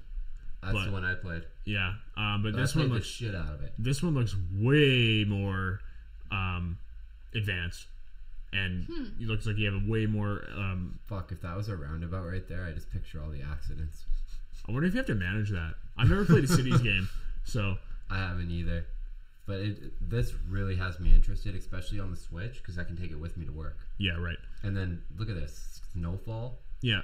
That's 0.68 0.78
But- 0.80 0.86
the 0.86 0.92
one 0.92 1.06
I 1.06 1.16
played. 1.16 1.44
Yeah. 1.66 1.94
Um 2.16 2.44
but 2.44 2.54
But 2.54 2.62
this 2.62 2.72
I 2.72 2.74
played 2.74 2.82
one 2.84 2.90
the 2.90 2.96
looks 2.96 3.08
shit 3.08 3.36
out 3.36 3.54
of 3.54 3.62
it. 3.64 3.74
this 3.80 4.02
one 4.04 4.14
looks 4.14 4.36
way 4.54 5.24
more 5.28 5.80
um 6.32 6.78
advanced 7.36 7.88
and 8.54 8.86
it 9.20 9.28
looks 9.28 9.46
like 9.46 9.58
you 9.58 9.66
have 9.72 9.82
a 9.84 9.90
way 9.90 10.06
more 10.06 10.44
um 10.56 11.00
Fuck, 11.08 11.32
if 11.32 11.42
that 11.42 11.56
was 11.56 11.68
a 11.70 11.76
roundabout 11.76 12.26
right 12.26 12.48
there, 12.48 12.66
I 12.66 12.72
just 12.72 12.92
picture 12.92 13.22
all 13.22 13.30
the 13.30 13.42
accidents. 13.42 14.06
I 14.68 14.72
wonder 14.72 14.88
if 14.88 14.94
you 14.94 14.98
have 14.98 15.08
to 15.08 15.16
manage 15.16 15.50
that. 15.52 15.76
I've 15.98 16.10
never 16.10 16.26
played 16.26 16.44
a 16.44 16.48
cities 16.48 16.82
game, 16.82 17.08
so 17.46 17.78
I 18.10 18.18
haven't 18.18 18.52
either. 18.52 18.86
But 19.46 19.60
it, 19.62 20.10
this 20.10 20.34
really 20.50 20.76
has 20.76 21.00
me 21.00 21.14
interested, 21.16 21.56
especially 21.56 22.02
on 22.02 22.12
the 22.12 22.18
Switch, 22.18 22.56
because 22.62 22.78
I 22.78 22.84
can 22.84 22.98
take 22.98 23.12
it 23.12 23.20
with 23.20 23.38
me 23.38 23.46
to 23.46 23.52
work. 23.54 23.78
yeah, 23.98 24.18
right. 24.20 24.38
And 24.64 24.76
then 24.76 25.02
look 25.18 25.30
at 25.30 25.36
this 25.36 25.80
Snowfall. 25.94 26.58
Yeah. 26.82 27.02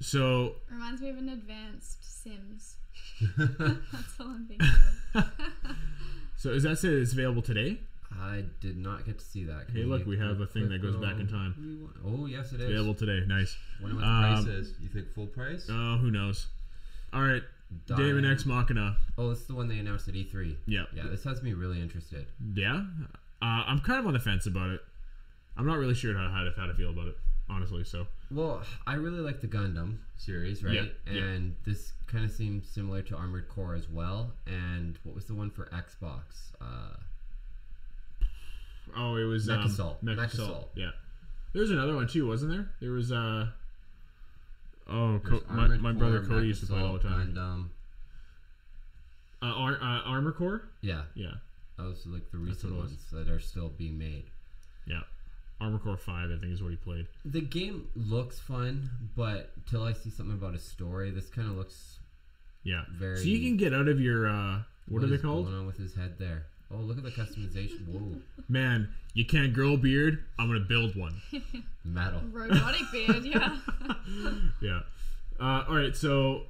So 0.00 0.56
Reminds 0.70 1.00
me 1.00 1.10
of 1.10 1.18
an 1.18 1.28
advanced 1.28 2.22
Sims. 2.22 2.76
That's 3.38 4.20
all 4.20 4.26
I'm 4.28 4.46
thinking 4.46 4.68
of. 5.14 5.24
so 6.36 6.50
is 6.50 6.62
that 6.64 6.78
say 6.78 6.88
it's 6.88 7.12
available 7.12 7.42
today? 7.42 7.80
I 8.12 8.44
did 8.60 8.76
not 8.78 9.04
get 9.04 9.18
to 9.18 9.24
see 9.24 9.44
that. 9.44 9.66
Can 9.66 9.76
Hey, 9.76 9.82
look, 9.84 10.06
we 10.06 10.18
have 10.18 10.40
a 10.40 10.46
thing 10.46 10.68
that 10.68 10.80
quick 10.80 10.92
goes 10.92 10.96
back 11.00 11.12
in 11.18 11.26
little- 11.26 11.38
time. 11.38 11.88
Oh, 12.04 12.26
yes, 12.26 12.52
it 12.52 12.60
is. 12.60 12.70
Available 12.70 12.94
today. 12.94 13.24
Nice. 13.26 13.56
Wonder 13.80 13.96
what 13.96 14.02
the 14.02 14.06
Um, 14.08 14.44
price 14.44 14.46
is. 14.46 14.74
You 14.80 14.88
think 14.88 15.12
full 15.12 15.26
price? 15.26 15.66
Oh, 15.70 15.96
who 15.98 16.10
knows? 16.10 16.46
All 17.12 17.22
right. 17.22 17.42
David 17.86 18.22
Dying. 18.22 18.32
X 18.32 18.46
Machina. 18.46 18.96
Oh, 19.18 19.30
this 19.30 19.40
is 19.40 19.46
the 19.46 19.54
one 19.54 19.68
they 19.68 19.78
announced 19.78 20.08
at 20.08 20.14
E3. 20.14 20.56
Yeah. 20.66 20.84
Yeah, 20.94 21.04
this 21.08 21.24
has 21.24 21.42
me 21.42 21.52
really 21.52 21.80
interested. 21.80 22.26
Yeah. 22.54 22.84
Uh, 23.42 23.64
I'm 23.66 23.80
kind 23.80 23.98
of 24.00 24.06
on 24.06 24.12
the 24.14 24.20
fence 24.20 24.46
about 24.46 24.70
it. 24.70 24.80
I'm 25.56 25.66
not 25.66 25.78
really 25.78 25.94
sure 25.94 26.16
how 26.16 26.28
how 26.30 26.44
to, 26.44 26.52
how 26.56 26.66
to 26.66 26.74
feel 26.74 26.90
about 26.90 27.08
it. 27.08 27.18
Honestly. 27.48 27.84
So 27.84 28.06
Well, 28.30 28.62
I 28.86 28.94
really 28.94 29.20
like 29.20 29.40
the 29.40 29.46
Gundam 29.48 29.98
series, 30.16 30.62
right? 30.64 30.74
Yeah, 30.74 30.84
yeah. 31.10 31.22
And 31.22 31.54
this 31.64 31.92
kind 32.06 32.24
of 32.24 32.30
seems 32.30 32.68
similar 32.68 33.02
to 33.02 33.16
Armored 33.16 33.48
Core 33.48 33.74
as 33.74 33.88
well. 33.88 34.32
And 34.46 34.98
what 35.04 35.14
was 35.14 35.24
the 35.26 35.34
one 35.34 35.50
for 35.50 35.66
Xbox? 35.66 36.52
Uh, 36.60 36.96
oh, 38.96 39.16
it 39.16 39.24
was 39.24 39.46
Mech 39.46 39.58
um, 39.58 39.66
Assault. 39.66 40.02
Mech 40.02 40.16
Mech 40.16 40.32
Assault. 40.32 40.48
Assault. 40.50 40.70
Yeah, 40.74 40.90
there 41.52 41.62
was 41.62 41.70
another 41.70 41.94
one 41.94 42.06
too, 42.08 42.26
wasn't 42.26 42.52
there? 42.52 42.70
There 42.80 42.92
was 42.92 43.12
uh 43.12 43.48
oh, 44.88 45.20
Co- 45.24 45.42
my, 45.50 45.68
my 45.68 45.92
brother 45.92 46.20
Core, 46.20 46.28
Cody 46.28 46.40
Mech 46.40 46.46
used 46.48 46.60
to 46.62 46.66
play 46.72 46.80
all 46.82 46.94
the 46.94 47.00
time. 47.00 47.34
Gundam. 47.34 47.68
Uh, 49.42 49.52
Ar- 49.54 49.78
uh, 49.82 50.00
Armor 50.08 50.32
Core. 50.32 50.62
Yeah, 50.80 51.02
Yeah, 51.14 51.34
those 51.76 52.06
are 52.06 52.10
like 52.10 52.30
the 52.30 52.38
recent 52.38 52.72
what 52.72 52.78
it 52.78 52.82
was. 52.82 52.90
ones 52.90 53.04
that 53.12 53.28
are 53.28 53.38
still 53.38 53.68
being 53.68 53.98
made. 53.98 54.24
yeah. 54.86 55.00
Armor 55.60 55.78
Core 55.78 55.96
Five, 55.96 56.30
I 56.30 56.38
think, 56.38 56.52
is 56.52 56.62
what 56.62 56.70
he 56.70 56.76
played. 56.76 57.06
The 57.24 57.40
game 57.40 57.88
looks 57.94 58.38
fun, 58.38 58.90
but 59.16 59.50
till 59.68 59.82
I 59.82 59.92
see 59.92 60.10
something 60.10 60.34
about 60.36 60.54
a 60.54 60.58
story, 60.58 61.10
this 61.10 61.28
kind 61.28 61.48
of 61.48 61.56
looks. 61.56 61.98
Yeah. 62.62 62.82
Very- 62.98 63.16
So 63.18 63.24
you 63.24 63.38
can 63.40 63.56
get 63.56 63.72
out 63.72 63.88
of 63.88 64.00
your 64.00 64.26
uh, 64.28 64.58
what, 64.88 65.02
are 65.02 65.06
they 65.06 65.18
called? 65.18 65.46
Going 65.46 65.58
on 65.58 65.66
with 65.66 65.78
his 65.78 65.94
head 65.94 66.16
there. 66.18 66.46
Oh, 66.72 66.78
look 66.78 66.98
at 66.98 67.04
the 67.04 67.10
customization. 67.12 67.86
Whoa, 67.86 68.20
Man, 68.48 68.88
you 69.14 69.24
can't 69.24 69.52
grow 69.52 69.74
a 69.74 69.76
beard. 69.76 70.24
I'm 70.38 70.48
gonna 70.48 70.60
build 70.60 70.96
one. 70.96 71.14
metal. 71.84 72.20
Robotic 72.32 72.82
beard, 72.92 73.24
yeah. 73.24 73.56
yeah. 74.60 74.80
Uh, 75.38 75.64
all 75.68 75.76
right, 75.76 75.94
so 75.94 76.42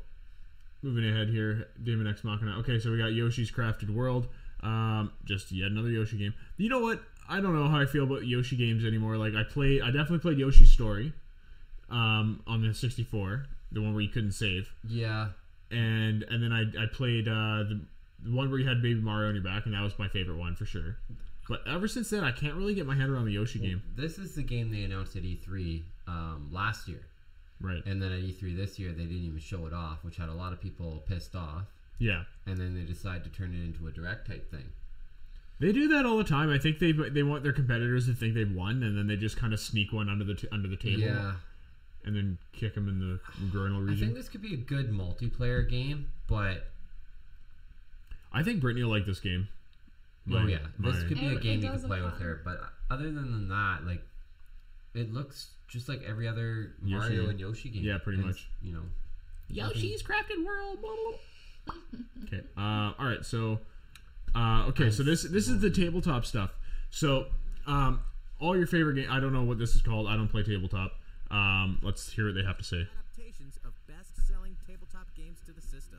moving 0.83 1.07
ahead 1.09 1.29
here, 1.29 1.69
Daemon 1.83 2.07
X 2.07 2.25
Machina. 2.25 2.57
Okay, 2.61 2.79
so 2.81 2.91
we 2.91 2.99
got 2.99 3.13
Yoshi's 3.13 3.51
Crafted 3.51 3.91
World. 3.91 4.27
Um, 4.63 5.13
just 5.27 5.53
yet 5.53 5.71
another 5.71 5.91
Yoshi 5.91 6.17
game. 6.17 6.33
You 6.57 6.71
know 6.71 6.81
what? 6.81 7.03
I 7.29 7.41
don't 7.41 7.55
know 7.55 7.69
how 7.69 7.81
I 7.81 7.87
feel 7.87 8.05
about 8.05 8.27
Yoshi 8.27 8.57
games 8.57 8.85
anymore. 8.85 9.17
Like 9.17 9.35
I 9.35 9.43
play, 9.43 9.81
I 9.81 9.87
definitely 9.87 10.21
played 10.21 10.39
Yoshi's 10.39 10.71
Story, 10.71 11.13
um, 11.91 12.43
on 12.47 12.67
the 12.67 12.75
64, 12.75 13.47
the 13.73 13.83
one 13.83 13.93
where 13.95 14.03
you 14.03 14.09
couldn't 14.09 14.33
save, 14.33 14.73
Yeah, 14.89 15.29
and 15.71 16.23
and 16.25 16.43
then 16.43 16.53
I 16.53 16.83
I 16.83 16.87
played 16.87 17.29
uh, 17.29 17.65
the, 17.65 17.81
the 18.25 18.35
one 18.35 18.51
where 18.51 18.59
you 18.59 18.69
had 18.69 18.83
Baby 18.83 19.01
Mario 19.01 19.29
on 19.29 19.35
your 19.35 19.45
back, 19.45 19.67
and 19.67 19.75
that 19.75 19.83
was 19.83 19.99
my 19.99 20.09
favorite 20.09 20.39
one 20.39 20.55
for 20.57 20.67
sure. 20.67 20.97
But 21.49 21.63
ever 21.67 21.87
since 21.87 22.11
then, 22.11 22.25
I 22.25 22.33
can't 22.33 22.55
really 22.55 22.75
get 22.75 22.87
my 22.87 22.97
head 22.97 23.09
around 23.09 23.27
the 23.27 23.33
Yoshi 23.33 23.61
game. 23.61 23.83
this 23.97 24.19
is 24.19 24.35
the 24.35 24.43
game 24.43 24.73
they 24.73 24.83
announced 24.83 25.15
at 25.15 25.23
E3 25.23 25.83
um, 26.09 26.49
last 26.53 26.89
year. 26.89 27.03
Right. 27.61 27.85
And 27.87 28.03
then 28.03 28.13
at 28.13 28.19
E3 28.19 28.57
this 28.57 28.79
year, 28.79 28.91
they 28.91 29.05
didn't 29.05 29.25
even 29.25 29.39
show 29.39 29.67
it 29.67 29.73
off, 29.73 29.99
which 30.03 30.17
had 30.17 30.29
a 30.29 30.35
lot 30.35 30.53
of 30.53 30.61
people 30.61 31.05
pissed 31.07 31.35
off. 31.35 31.63
Yeah. 31.99 32.25
And 32.47 32.59
then 32.59 32.75
they 32.75 32.83
decided 32.83 33.25
to 33.25 33.31
turn 33.31 33.55
it 33.55 33.65
into 33.65 33.87
a 33.87 33.93
direct 33.93 34.27
type 34.27 34.51
thing. 34.51 34.71
They 35.59 35.73
do 35.73 35.89
that 35.89 36.05
all 36.05 36.19
the 36.19 36.25
time. 36.25 36.51
I 36.51 36.59
think 36.59 36.79
they 36.79 36.93
they 36.93 37.23
want 37.23 37.43
their 37.43 37.53
competitors 37.53 38.07
to 38.07 38.15
think 38.15 38.35
they've 38.35 38.53
won, 38.55 38.83
and 38.83 38.97
then 38.97 39.07
they 39.07 39.17
just 39.17 39.37
kind 39.39 39.53
of 39.55 39.61
sneak 39.61 39.93
one 39.93 40.09
under 40.09 40.25
the 40.25 40.35
t- 40.35 40.49
under 40.53 40.69
the 40.69 40.77
table, 40.77 41.01
Yeah. 41.01 41.37
and 42.05 42.15
then 42.15 42.37
kick 42.53 42.75
them 42.75 42.89
in 42.89 42.99
the 42.99 43.21
groinal 43.57 43.91
I 43.91 43.97
think 43.99 44.15
this 44.15 44.29
could 44.29 44.43
be 44.43 44.53
a 44.53 44.59
good 44.59 44.91
multiplayer 44.93 45.67
game, 45.69 46.11
but 46.27 46.71
I 48.33 48.43
think 48.43 48.61
Brittany 48.61 48.85
will 48.85 48.91
like 48.91 49.07
this 49.07 49.21
game. 49.21 49.49
oh 50.29 50.41
My- 50.41 50.51
yeah, 50.51 50.59
this 50.79 50.97
my- 51.03 51.09
could 51.09 51.19
be 51.21 51.27
a 51.27 51.31
It- 51.31 51.37
it 51.37 51.43
game 51.43 51.61
you 51.63 51.69
does 51.69 51.81
can 51.81 51.89
play 51.89 52.03
look 52.03 52.13
with 52.13 52.21
her. 52.23 52.43
But 52.45 52.61
other 52.91 53.11
than 53.11 53.49
that, 53.49 53.87
like, 53.87 54.03
it 54.95 55.13
looks 55.13 55.53
just 55.69 55.89
like 55.89 56.03
every 56.03 56.29
other 56.29 56.75
Yoshi 56.85 56.99
Mario 56.99 57.21
game. 57.23 57.31
and 57.31 57.41
Yoshi 57.41 57.69
game. 57.71 57.83
Yeah, 57.85 57.99
pretty 57.99 58.19
And 58.19 58.27
much. 58.27 58.47
You 58.63 58.73
know, 58.75 58.83
Yoshi's 59.49 60.03
Crafted 60.03 60.45
World. 60.45 60.79
okay. 62.25 62.43
Uh, 62.57 62.93
all 62.99 63.07
right. 63.07 63.25
So, 63.25 63.61
uh, 64.37 64.69
okay. 64.69 64.91
So 64.91 65.03
this 65.03 65.23
this 65.23 65.49
is 65.49 65.61
the 65.61 65.71
tabletop 65.71 66.27
stuff. 66.27 66.51
So, 66.91 67.27
um, 67.67 68.01
all 68.39 68.57
your 68.57 68.67
favorite 68.67 68.95
game. 68.95 69.09
I 69.11 69.19
don't 69.19 69.33
know 69.33 69.43
what 69.43 69.59
this 69.59 69.75
is 69.75 69.81
called. 69.81 70.07
I 70.07 70.15
don't 70.15 70.29
play 70.29 70.43
tabletop. 70.43 70.93
Um, 71.31 71.81
let's 71.83 72.13
hear 72.13 72.27
what 72.27 72.35
they 72.35 72.45
have 72.45 72.59
to 72.59 72.65
say. 72.65 72.87
Adaptations 72.87 73.59
of 73.65 73.73
best-selling 73.89 74.57
tabletop 74.69 75.09
games 75.17 75.39
to 75.47 75.53
the 75.53 75.63
system. 75.63 75.99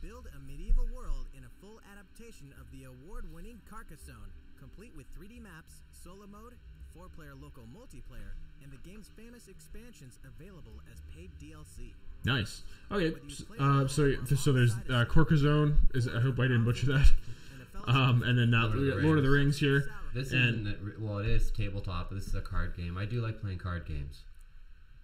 Build 0.00 0.28
a 0.32 0.38
medieval 0.50 0.88
world 0.94 1.26
in 1.36 1.44
a 1.44 1.52
full 1.60 1.80
adaptation 1.92 2.54
of 2.58 2.64
the 2.72 2.88
award-winning 2.88 3.60
Carcassonne, 3.68 4.32
complete 4.58 4.92
with 4.96 5.04
3D 5.18 5.42
maps, 5.42 5.82
solo 5.92 6.24
mode, 6.30 6.54
four-player 6.94 7.34
local 7.34 7.64
multiplayer, 7.76 8.32
and 8.62 8.72
the 8.72 8.80
game's 8.88 9.10
famous 9.16 9.48
expansions 9.48 10.18
available 10.24 10.80
as 10.90 11.02
paid 11.14 11.30
DLC. 11.42 11.92
Nice. 12.24 12.62
Okay. 12.90 13.14
Uh, 13.58 13.86
so 13.86 14.14
so 14.36 14.52
there's 14.52 14.72
uh, 14.88 15.04
Corcazone. 15.04 15.76
Is 15.94 16.08
I 16.08 16.20
hope 16.20 16.38
I 16.38 16.44
didn't 16.44 16.64
butcher 16.64 16.86
that. 16.86 17.10
And 17.86 17.96
Um, 17.96 18.22
and 18.22 18.38
then 18.38 18.50
now 18.50 18.66
Lord 18.66 18.76
of 18.78 18.84
the 18.84 18.94
Lord 19.02 19.18
of 19.18 19.24
the 19.24 19.30
Rings 19.30 19.58
here. 19.58 19.90
this 20.14 20.32
and 20.32 20.66
isn't 20.66 21.00
well. 21.00 21.18
It 21.18 21.26
is 21.26 21.50
tabletop, 21.50 22.08
but 22.10 22.16
this 22.16 22.26
is 22.26 22.34
a 22.34 22.40
card 22.40 22.76
game. 22.76 22.96
I 22.98 23.04
do 23.04 23.20
like 23.20 23.40
playing 23.40 23.58
card 23.58 23.86
games. 23.86 24.22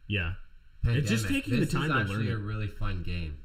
yeah. 0.09 0.35
Pandemic. 0.83 1.03
It's 1.11 1.11
just 1.23 1.29
taking 1.33 1.59
the 1.59 1.67
time 1.67 1.83
is 1.85 1.89
to 1.89 1.95
learn 1.95 2.03
actually 2.03 2.29
it. 2.29 2.35
a 2.35 2.39
really 2.39 2.69
fun 2.69 3.03
game. 3.03 3.39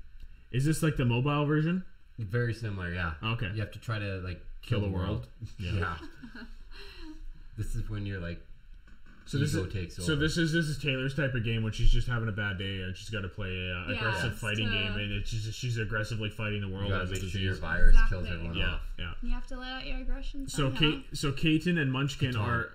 Is 0.52 0.66
this 0.66 0.84
like 0.84 0.98
the 0.98 1.06
mobile 1.06 1.46
version? 1.46 1.84
Very 2.20 2.54
similar, 2.54 2.94
yeah. 2.94 3.14
Okay. 3.24 3.50
You 3.54 3.62
have 3.62 3.72
to 3.72 3.80
try 3.80 3.98
to 4.00 4.18
like 4.24 4.42
Kill 4.62 4.80
kill, 4.80 4.82
the 4.82 4.88
the 4.88 4.94
world. 4.94 5.28
Yeah. 5.60 5.72
Yeah. 5.74 5.96
this 7.58 7.74
is 7.76 7.90
when 7.90 8.06
you're 8.06 8.20
like, 8.20 8.40
So 9.26 9.38
this 9.38 9.54
Ego 9.54 9.66
is 9.66 9.74
takes 9.74 9.96
so 10.06 10.16
this 10.16 10.38
is 10.38 10.52
this 10.52 10.66
is 10.66 10.78
Taylor's 10.78 11.16
type 11.16 11.34
of 11.36 11.44
game 11.46 11.64
when 11.64 11.72
she's 11.72 11.92
just 11.92 12.08
having 12.08 12.28
a 12.28 12.32
bad 12.34 12.58
day 12.58 12.82
and 12.82 12.98
she's 12.98 13.10
got 13.10 13.22
to 13.22 13.30
play 13.30 13.48
a 13.50 13.76
uh, 13.76 13.88
Yeah, 13.88 13.98
aggressive 13.98 14.38
fighting 14.38 14.68
uh, 14.68 14.72
game 14.72 14.94
and 14.94 15.12
it's 15.14 15.30
just 15.32 15.58
she's 15.58 15.78
aggressively 15.78 16.30
fighting 16.30 16.62
the 16.62 16.68
you 16.68 16.74
world 16.74 16.90
gotta 16.90 17.06
make 17.06 17.22
sure 17.22 17.40
your 17.40 17.56
virus 17.56 17.96
kills 18.10 18.28
everyone 18.28 18.56
yeah, 18.58 18.66
off. 18.66 18.82
yeah. 18.98 19.12
You 19.22 19.32
have 19.32 19.46
to 19.48 19.58
let 19.58 19.72
out 19.72 19.86
your 19.86 19.98
aggression. 20.00 20.48
So 20.50 20.64
somehow. 20.64 20.80
Kate, 20.80 21.06
so 21.14 21.32
Katen 21.32 21.78
and 21.78 21.92
Munchkin 21.92 22.34
Catan. 22.34 22.40
are. 22.42 22.72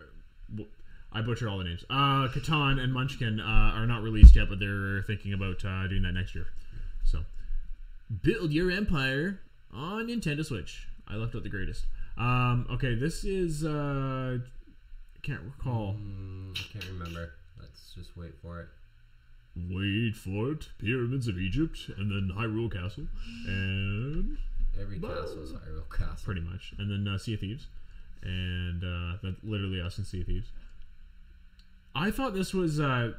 I 1.13 1.23
butchered 1.23 1.49
all 1.49 1.59
the 1.59 1.65
names. 1.65 1.85
Uh, 1.89 2.29
Catan 2.29 2.79
and 2.79 2.93
Munchkin 2.93 3.41
uh, 3.41 3.45
are 3.75 3.87
not 3.87 4.03
released 4.03 4.37
yet, 4.37 4.49
but 4.49 4.59
they're 4.59 5.03
thinking 5.03 5.33
about 5.33 5.65
uh, 5.65 5.87
doing 5.87 6.03
that 6.03 6.13
next 6.13 6.35
year. 6.35 6.47
So, 7.05 7.21
build 8.23 8.53
your 8.53 8.71
empire 8.71 9.41
on 9.73 10.09
Nintendo 10.09 10.45
Switch. 10.45 10.87
I 11.09 11.15
left 11.15 11.35
out 11.35 11.43
the 11.43 11.49
greatest. 11.49 11.87
Um, 12.19 12.67
okay, 12.71 12.95
this 12.97 13.25
is. 13.25 13.65
Uh, 13.65 14.39
I 14.39 14.39
can't 15.27 15.41
recall. 15.43 15.95
Mm, 15.95 16.53
I 16.59 16.73
can't 16.73 16.85
remember. 16.93 17.33
Let's 17.61 17.93
just 17.95 18.17
wait 18.17 18.33
for 18.43 18.61
it. 18.61 18.69
Wait 19.71 20.15
for 20.15 20.53
it. 20.53 20.69
Pyramids 20.79 21.29
of 21.29 21.39
Egypt, 21.39 21.79
and 21.97 22.11
then 22.11 22.37
Hyrule 22.37 22.71
Castle, 22.73 23.07
and 23.47 24.37
Every 24.79 24.99
castle 24.99 25.43
is 25.43 25.53
Hyrule 25.53 25.89
Castle. 25.91 26.17
pretty 26.25 26.43
much, 26.43 26.75
and 26.79 26.91
then 26.91 27.13
uh, 27.13 27.17
Sea 27.19 27.35
of 27.35 27.41
Thieves, 27.41 27.67
and 28.23 28.83
uh, 28.85 29.17
that 29.23 29.37
literally 29.43 29.81
us 29.81 29.97
and 29.99 30.07
Sea 30.07 30.21
of 30.21 30.27
Thieves. 30.27 30.49
I 31.95 32.11
thought 32.11 32.35
this 32.35 32.53
was 32.53 32.79
uh, 32.81 33.13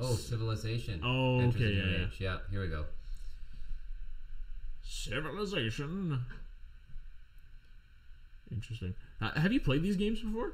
Oh, 0.00 0.14
Civilization. 0.14 1.00
Oh, 1.04 1.40
Enters 1.40 1.56
okay, 1.56 1.72
yeah, 1.74 1.84
yeah. 1.98 2.06
yeah. 2.18 2.36
Here 2.50 2.62
we 2.62 2.68
go. 2.68 2.84
Civilization. 4.82 6.20
Interesting. 8.50 8.94
Uh, 9.20 9.38
have 9.38 9.52
you 9.52 9.60
played 9.60 9.82
these 9.82 9.96
games 9.96 10.20
before? 10.20 10.52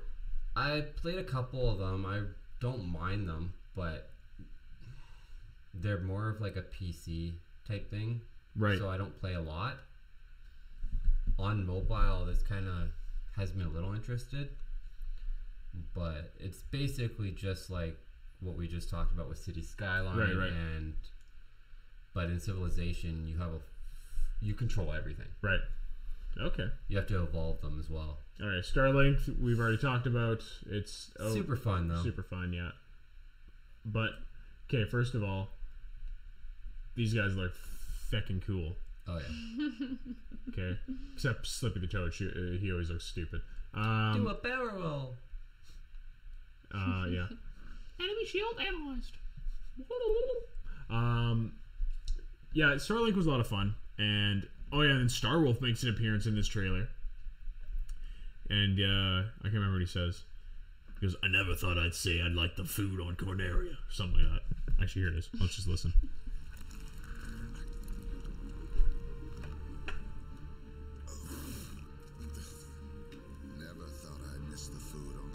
I 0.57 0.85
played 0.97 1.19
a 1.19 1.25
couple 1.25 1.71
of 1.71 1.79
them. 1.79 2.07
I 2.07 2.21
don't 2.61 2.91
mind 2.91 3.29
them, 3.29 3.53
but 3.75 4.09
they're 5.75 6.01
more 6.01 6.29
of 6.29 6.41
like 6.41 6.57
a 6.57 6.63
PC 6.63 7.33
type 7.67 7.91
thing. 7.91 8.21
Right. 8.57 8.79
So 8.79 8.89
I 8.89 8.97
don't 8.97 9.19
play 9.21 9.35
a 9.35 9.41
lot. 9.41 9.75
On 11.39 11.67
mobile, 11.67 12.25
this 12.27 12.43
kind 12.43 12.69
of 12.69 12.91
has 13.37 13.55
me 13.55 13.65
a 13.65 13.69
little 13.69 13.95
interested. 13.95 14.51
But 15.95 16.31
it's 16.39 16.63
basically 16.71 17.33
just 17.33 17.69
like 17.69 17.97
what 18.41 18.57
we 18.57 18.69
just 18.69 18.89
talked 18.91 19.13
about 19.13 19.29
with 19.29 19.39
City 19.39 19.63
Skyline 19.63 20.17
Right, 20.17 20.37
right. 20.37 20.53
and 20.53 20.95
but 22.13 22.27
in 22.27 22.39
Civilization 22.39 23.27
you 23.27 23.39
have 23.39 23.49
a 23.49 23.61
you 24.41 24.55
control 24.55 24.93
everything. 24.93 25.27
Right. 25.43 25.61
Okay. 26.41 26.69
You 26.89 26.97
have 26.97 27.07
to 27.09 27.23
evolve 27.23 27.61
them 27.61 27.79
as 27.79 27.89
well. 27.89 28.19
All 28.41 28.49
right. 28.49 28.63
Starlink. 28.63 29.41
We've 29.41 29.59
already 29.59 29.79
talked 29.79 30.07
about. 30.07 30.43
It's 30.67 31.11
oh, 31.21 31.33
Super 31.33 31.57
fun 31.57 31.89
though. 31.89 32.03
Super 32.03 32.23
fun. 32.23 32.53
Yeah. 32.53 32.71
But 33.85 34.11
okay. 34.69 34.89
First 34.89 35.15
of 35.15 35.23
all, 35.23 35.49
these 36.97 37.15
guys 37.15 37.37
look 37.37 37.53
feckin' 38.13 38.45
cool. 38.47 38.77
Oh 39.09 39.19
yeah. 39.19 39.87
Okay. 40.53 40.79
Except 41.15 41.47
Slippy 41.47 41.81
the 41.81 41.87
Toad. 41.87 42.13
She, 42.13 42.29
uh, 42.29 42.59
he 42.61 42.71
always 42.71 42.91
looks 42.91 43.07
stupid. 43.07 43.41
Um, 43.73 44.23
Do 44.23 44.29
a 44.29 44.35
barrel 44.35 44.77
roll. 44.77 45.15
Uh, 46.73 47.07
yeah. 47.07 47.27
Enemy 48.01 48.27
shield 48.27 48.61
analyzed. 48.61 49.13
Um, 50.91 51.53
yeah, 52.53 52.75
Starlink 52.75 53.17
was 53.17 53.27
a 53.27 53.31
lot 53.31 53.41
of 53.41 53.47
fun, 53.47 53.75
and 53.99 54.47
oh 54.75 54.83
yeah, 54.83 54.91
and 54.91 55.01
then 55.01 55.07
Starwolf 55.07 55.61
makes 55.61 55.83
an 55.85 55.91
appearance 55.91 56.27
in 56.27 56.35
this 56.35 56.49
trailer, 56.49 56.89
and 58.51 58.79
uh, 58.79 59.29
I 59.41 59.45
can't 59.45 59.55
remember 59.55 59.75
what 59.75 59.81
he 59.81 59.87
says. 59.87 60.23
He 61.01 61.07
goes, 61.07 61.17
"I 61.23 61.29
never 61.29 61.55
thought 61.55 61.79
I'd 61.79 61.95
say 61.95 62.21
I'd 62.21 62.33
like 62.33 62.57
the 62.57 62.65
food 62.65 63.01
on 63.01 63.15
Corneria," 63.15 63.73
or 63.73 63.93
something 63.93 64.21
like 64.21 64.33
that. 64.33 64.83
Actually, 64.83 65.03
here 65.03 65.13
it 65.13 65.19
is. 65.19 65.31
Let's 65.41 65.55
just 65.55 65.69
listen. 65.69 65.93
Never 73.57 73.87
thought 73.87 74.21
I'd 74.35 74.51
miss 74.51 74.67
the 74.69 74.79
food 74.79 75.15
on 75.23 75.31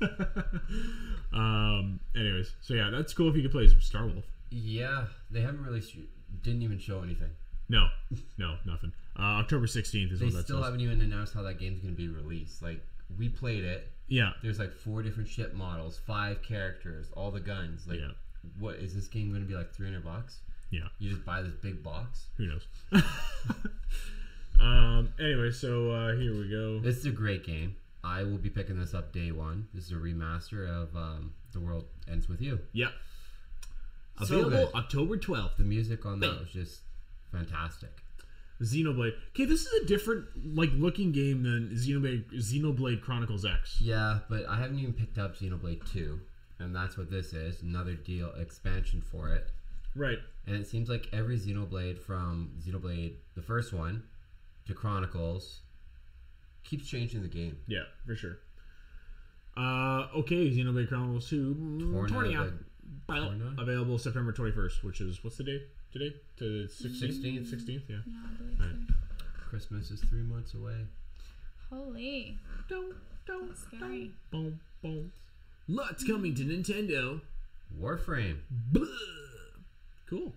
Corneria. 0.00 1.32
um. 1.34 2.00
Anyways, 2.16 2.54
so 2.62 2.74
yeah, 2.74 2.90
that's 2.90 3.12
cool 3.12 3.28
if 3.28 3.36
you 3.36 3.42
could 3.42 3.52
play 3.52 3.64
as 3.64 3.74
Star 3.80 4.06
Wolf. 4.06 4.24
Yeah, 4.50 5.06
they 5.30 5.40
haven't 5.40 5.64
really 5.64 5.80
sh- 5.80 5.98
didn't 6.42 6.62
even 6.62 6.78
show 6.78 7.02
anything. 7.02 7.30
No, 7.68 7.88
no, 8.36 8.56
nothing. 8.66 8.92
Uh, 9.18 9.22
October 9.40 9.66
sixteenth 9.66 10.12
is 10.12 10.20
They 10.20 10.26
what 10.26 10.34
that 10.34 10.44
still 10.44 10.56
says. 10.58 10.64
haven't 10.66 10.80
even 10.80 11.00
announced 11.00 11.32
how 11.34 11.42
that 11.42 11.58
game's 11.58 11.80
going 11.80 11.94
to 11.94 11.96
be 12.00 12.08
released. 12.08 12.62
Like 12.62 12.84
we 13.18 13.28
played 13.28 13.64
it. 13.64 13.90
Yeah, 14.08 14.32
There's 14.42 14.58
like 14.58 14.72
four 14.72 15.02
different 15.02 15.30
ship 15.30 15.54
models, 15.54 15.98
five 16.06 16.42
characters, 16.42 17.06
all 17.16 17.30
the 17.30 17.40
guns. 17.40 17.86
Like, 17.88 18.00
Yeah. 18.00 18.10
what 18.58 18.74
is 18.74 18.94
this 18.94 19.06
game 19.08 19.30
going 19.30 19.40
to 19.40 19.48
be 19.48 19.54
like? 19.54 19.72
Three 19.72 19.86
hundred 19.86 20.04
bucks? 20.04 20.40
yeah. 20.70 20.88
You 20.98 21.08
just 21.10 21.24
buy 21.24 21.40
this 21.40 21.54
big 21.54 21.82
box. 21.82 22.26
Who 22.36 22.46
knows? 22.48 22.66
um. 24.60 25.08
Anyway, 25.18 25.50
so 25.50 25.90
uh, 25.90 26.14
here 26.16 26.32
we 26.38 26.48
go. 26.50 26.80
This 26.80 26.96
is 26.98 27.06
a 27.06 27.10
great 27.10 27.44
game. 27.44 27.76
I 28.02 28.22
will 28.22 28.36
be 28.38 28.50
picking 28.50 28.78
this 28.78 28.92
up 28.94 29.12
day 29.12 29.30
one. 29.32 29.66
This 29.72 29.84
is 29.86 29.92
a 29.92 29.94
remaster 29.94 30.68
of 30.68 30.94
um, 30.94 31.32
The 31.52 31.60
World 31.60 31.86
Ends 32.10 32.28
with 32.28 32.40
You. 32.42 32.58
Yeah. 32.72 32.88
So 34.22 34.36
Available 34.36 34.66
good. 34.66 34.74
October 34.74 35.16
twelfth. 35.16 35.56
The 35.56 35.64
music 35.64 36.06
on 36.06 36.20
that 36.20 36.40
was 36.40 36.50
just 36.52 36.82
fantastic. 37.32 37.90
Xenoblade. 38.62 39.14
Okay, 39.30 39.44
this 39.44 39.66
is 39.66 39.82
a 39.82 39.86
different 39.86 40.26
like 40.56 40.70
looking 40.74 41.10
game 41.12 41.42
than 41.42 41.70
Xenoblade 41.74 42.32
Xenoblade 42.32 43.00
Chronicles 43.00 43.44
X. 43.44 43.80
Yeah, 43.80 44.20
but 44.28 44.48
I 44.48 44.56
haven't 44.56 44.78
even 44.78 44.92
picked 44.92 45.18
up 45.18 45.36
Xenoblade 45.36 45.90
2, 45.92 46.20
and 46.60 46.74
that's 46.74 46.96
what 46.96 47.10
this 47.10 47.32
is. 47.32 47.62
Another 47.62 47.94
deal 47.94 48.32
expansion 48.34 49.02
for 49.02 49.34
it. 49.34 49.50
Right. 49.96 50.18
And 50.46 50.56
it 50.56 50.66
seems 50.66 50.88
like 50.88 51.08
every 51.12 51.38
Xenoblade 51.38 51.98
from 51.98 52.52
Xenoblade 52.64 53.14
the 53.34 53.42
first 53.42 53.72
one 53.72 54.04
to 54.66 54.74
Chronicles 54.74 55.60
keeps 56.62 56.86
changing 56.86 57.22
the 57.22 57.28
game. 57.28 57.58
Yeah, 57.66 57.84
for 58.06 58.14
sure. 58.14 58.38
Uh, 59.56 60.08
okay, 60.16 60.50
Xenoblade 60.50 60.88
Chronicles 60.88 61.28
2. 61.28 61.54
mm, 61.54 62.08
Torn 62.08 62.52
out 63.08 63.16
20 63.16 63.18
of 63.18 63.24
out. 63.24 63.30
the- 63.30 63.38
Well, 63.38 63.38
torn 63.38 63.58
out? 63.58 63.62
available 63.62 63.98
September 63.98 64.32
21st, 64.32 64.82
which 64.84 65.00
is, 65.00 65.22
what's 65.24 65.36
the 65.36 65.44
date 65.44 65.68
today? 65.92 66.14
To 66.38 66.66
16th? 66.68 67.00
16th. 67.00 67.46
16th, 67.46 67.82
yeah. 67.88 67.96
Yeah, 68.06 68.12
I 68.24 68.36
believe 68.36 68.60
Right. 68.60 68.88
so. 68.88 68.94
Christmas 69.48 69.90
is 69.90 70.00
three 70.02 70.22
months 70.22 70.54
away. 70.54 70.86
Holy. 71.70 72.38
Don't, 72.68 72.94
don't, 73.26 73.56
Scary. 73.56 74.12
Boom, 74.30 74.60
boom. 74.82 75.12
Lots 75.68 76.04
coming 76.04 76.34
to 76.34 76.44
Nintendo. 76.44 77.20
Warframe. 77.80 78.38
Blah. 78.50 78.86
Cool. 80.06 80.34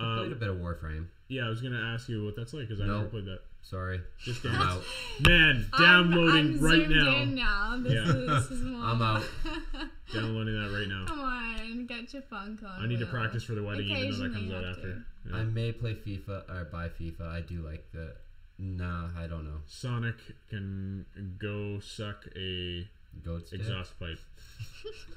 I 0.00 0.16
played 0.16 0.32
a 0.32 0.36
Uh, 0.36 0.38
bit 0.38 0.48
of 0.48 0.56
Warframe. 0.56 1.06
yeah, 1.28 1.46
I 1.46 1.48
was 1.48 1.60
gonna 1.62 1.80
ask 1.80 2.08
you 2.08 2.24
what 2.24 2.34
that's 2.36 2.52
like 2.52 2.66
because 2.68 2.80
I 2.80 2.86
No. 2.86 2.98
never 2.98 3.08
played 3.10 3.26
that. 3.26 3.42
Sorry. 3.62 4.00
Just 4.22 4.44
I'm 4.44 4.54
out. 4.60 4.82
Man, 5.26 5.66
downloading 5.78 6.34
I'm, 6.36 6.54
I'm 6.56 6.60
right 6.60 6.86
zoomed 6.88 6.90
now. 6.96 7.16
In 7.22 7.34
now. 7.34 7.76
This, 7.82 7.92
Yeah. 7.94 8.02
is, 8.02 8.48
this 8.48 8.58
is. 8.58 8.62
I'm 8.66 9.00
out. 9.02 9.22
Downloading 10.12 10.54
that 10.62 10.76
right 10.76 10.88
now. 10.88 11.04
Come 11.06 11.20
on, 11.20 11.86
get 11.86 12.12
your 12.12 12.22
funk 12.22 12.60
on. 12.62 12.84
I 12.84 12.86
need 12.86 12.98
to 12.98 13.06
practice 13.06 13.44
for 13.44 13.54
the 13.54 13.62
wedding, 13.62 13.86
even 13.86 14.10
though 14.10 14.16
that 14.18 14.26
Occasionally 14.26 14.34
comes 14.34 14.52
out 14.52 14.64
have 14.64 14.76
after. 14.76 14.92
to. 14.92 15.02
Yeah. 15.30 15.36
I 15.36 15.42
may 15.44 15.72
play 15.72 15.94
FIFA 15.94 16.50
or 16.50 16.64
buy 16.70 16.88
FIFA. 16.88 17.22
I 17.28 17.40
do 17.40 17.62
like 17.62 17.90
the. 17.92 18.14
Nah, 18.58 19.08
I 19.18 19.26
don't 19.26 19.44
know. 19.44 19.60
Sonic 19.66 20.16
can 20.50 21.06
go 21.38 21.80
suck 21.80 22.26
a 22.36 22.86
Goat 23.24 23.46
stick. 23.46 23.60
exhaust 23.60 23.98
pipe. 23.98 24.18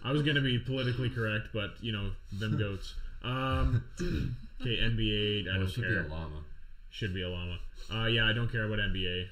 I 0.03 0.11
was 0.11 0.21
gonna 0.21 0.41
be 0.41 0.59
politically 0.59 1.09
correct, 1.09 1.49
but 1.53 1.71
you 1.81 1.91
know 1.91 2.11
them 2.39 2.57
goats. 2.59 2.93
Um, 3.23 3.83
okay, 4.61 4.77
NBA. 4.77 5.47
I 5.53 5.57
Well, 5.57 5.65
don't 5.67 5.75
care. 5.75 6.03
be 6.03 6.07
a 6.07 6.11
llama. 6.13 6.43
Should 6.95 7.13
be 7.13 7.23
a 7.23 7.29
llama. 7.29 7.59
Uh, 7.93 8.05
yeah, 8.05 8.25
I 8.25 8.31
don't 8.31 8.49
care 8.49 8.63
about 8.63 8.79
NBA. 8.79 9.25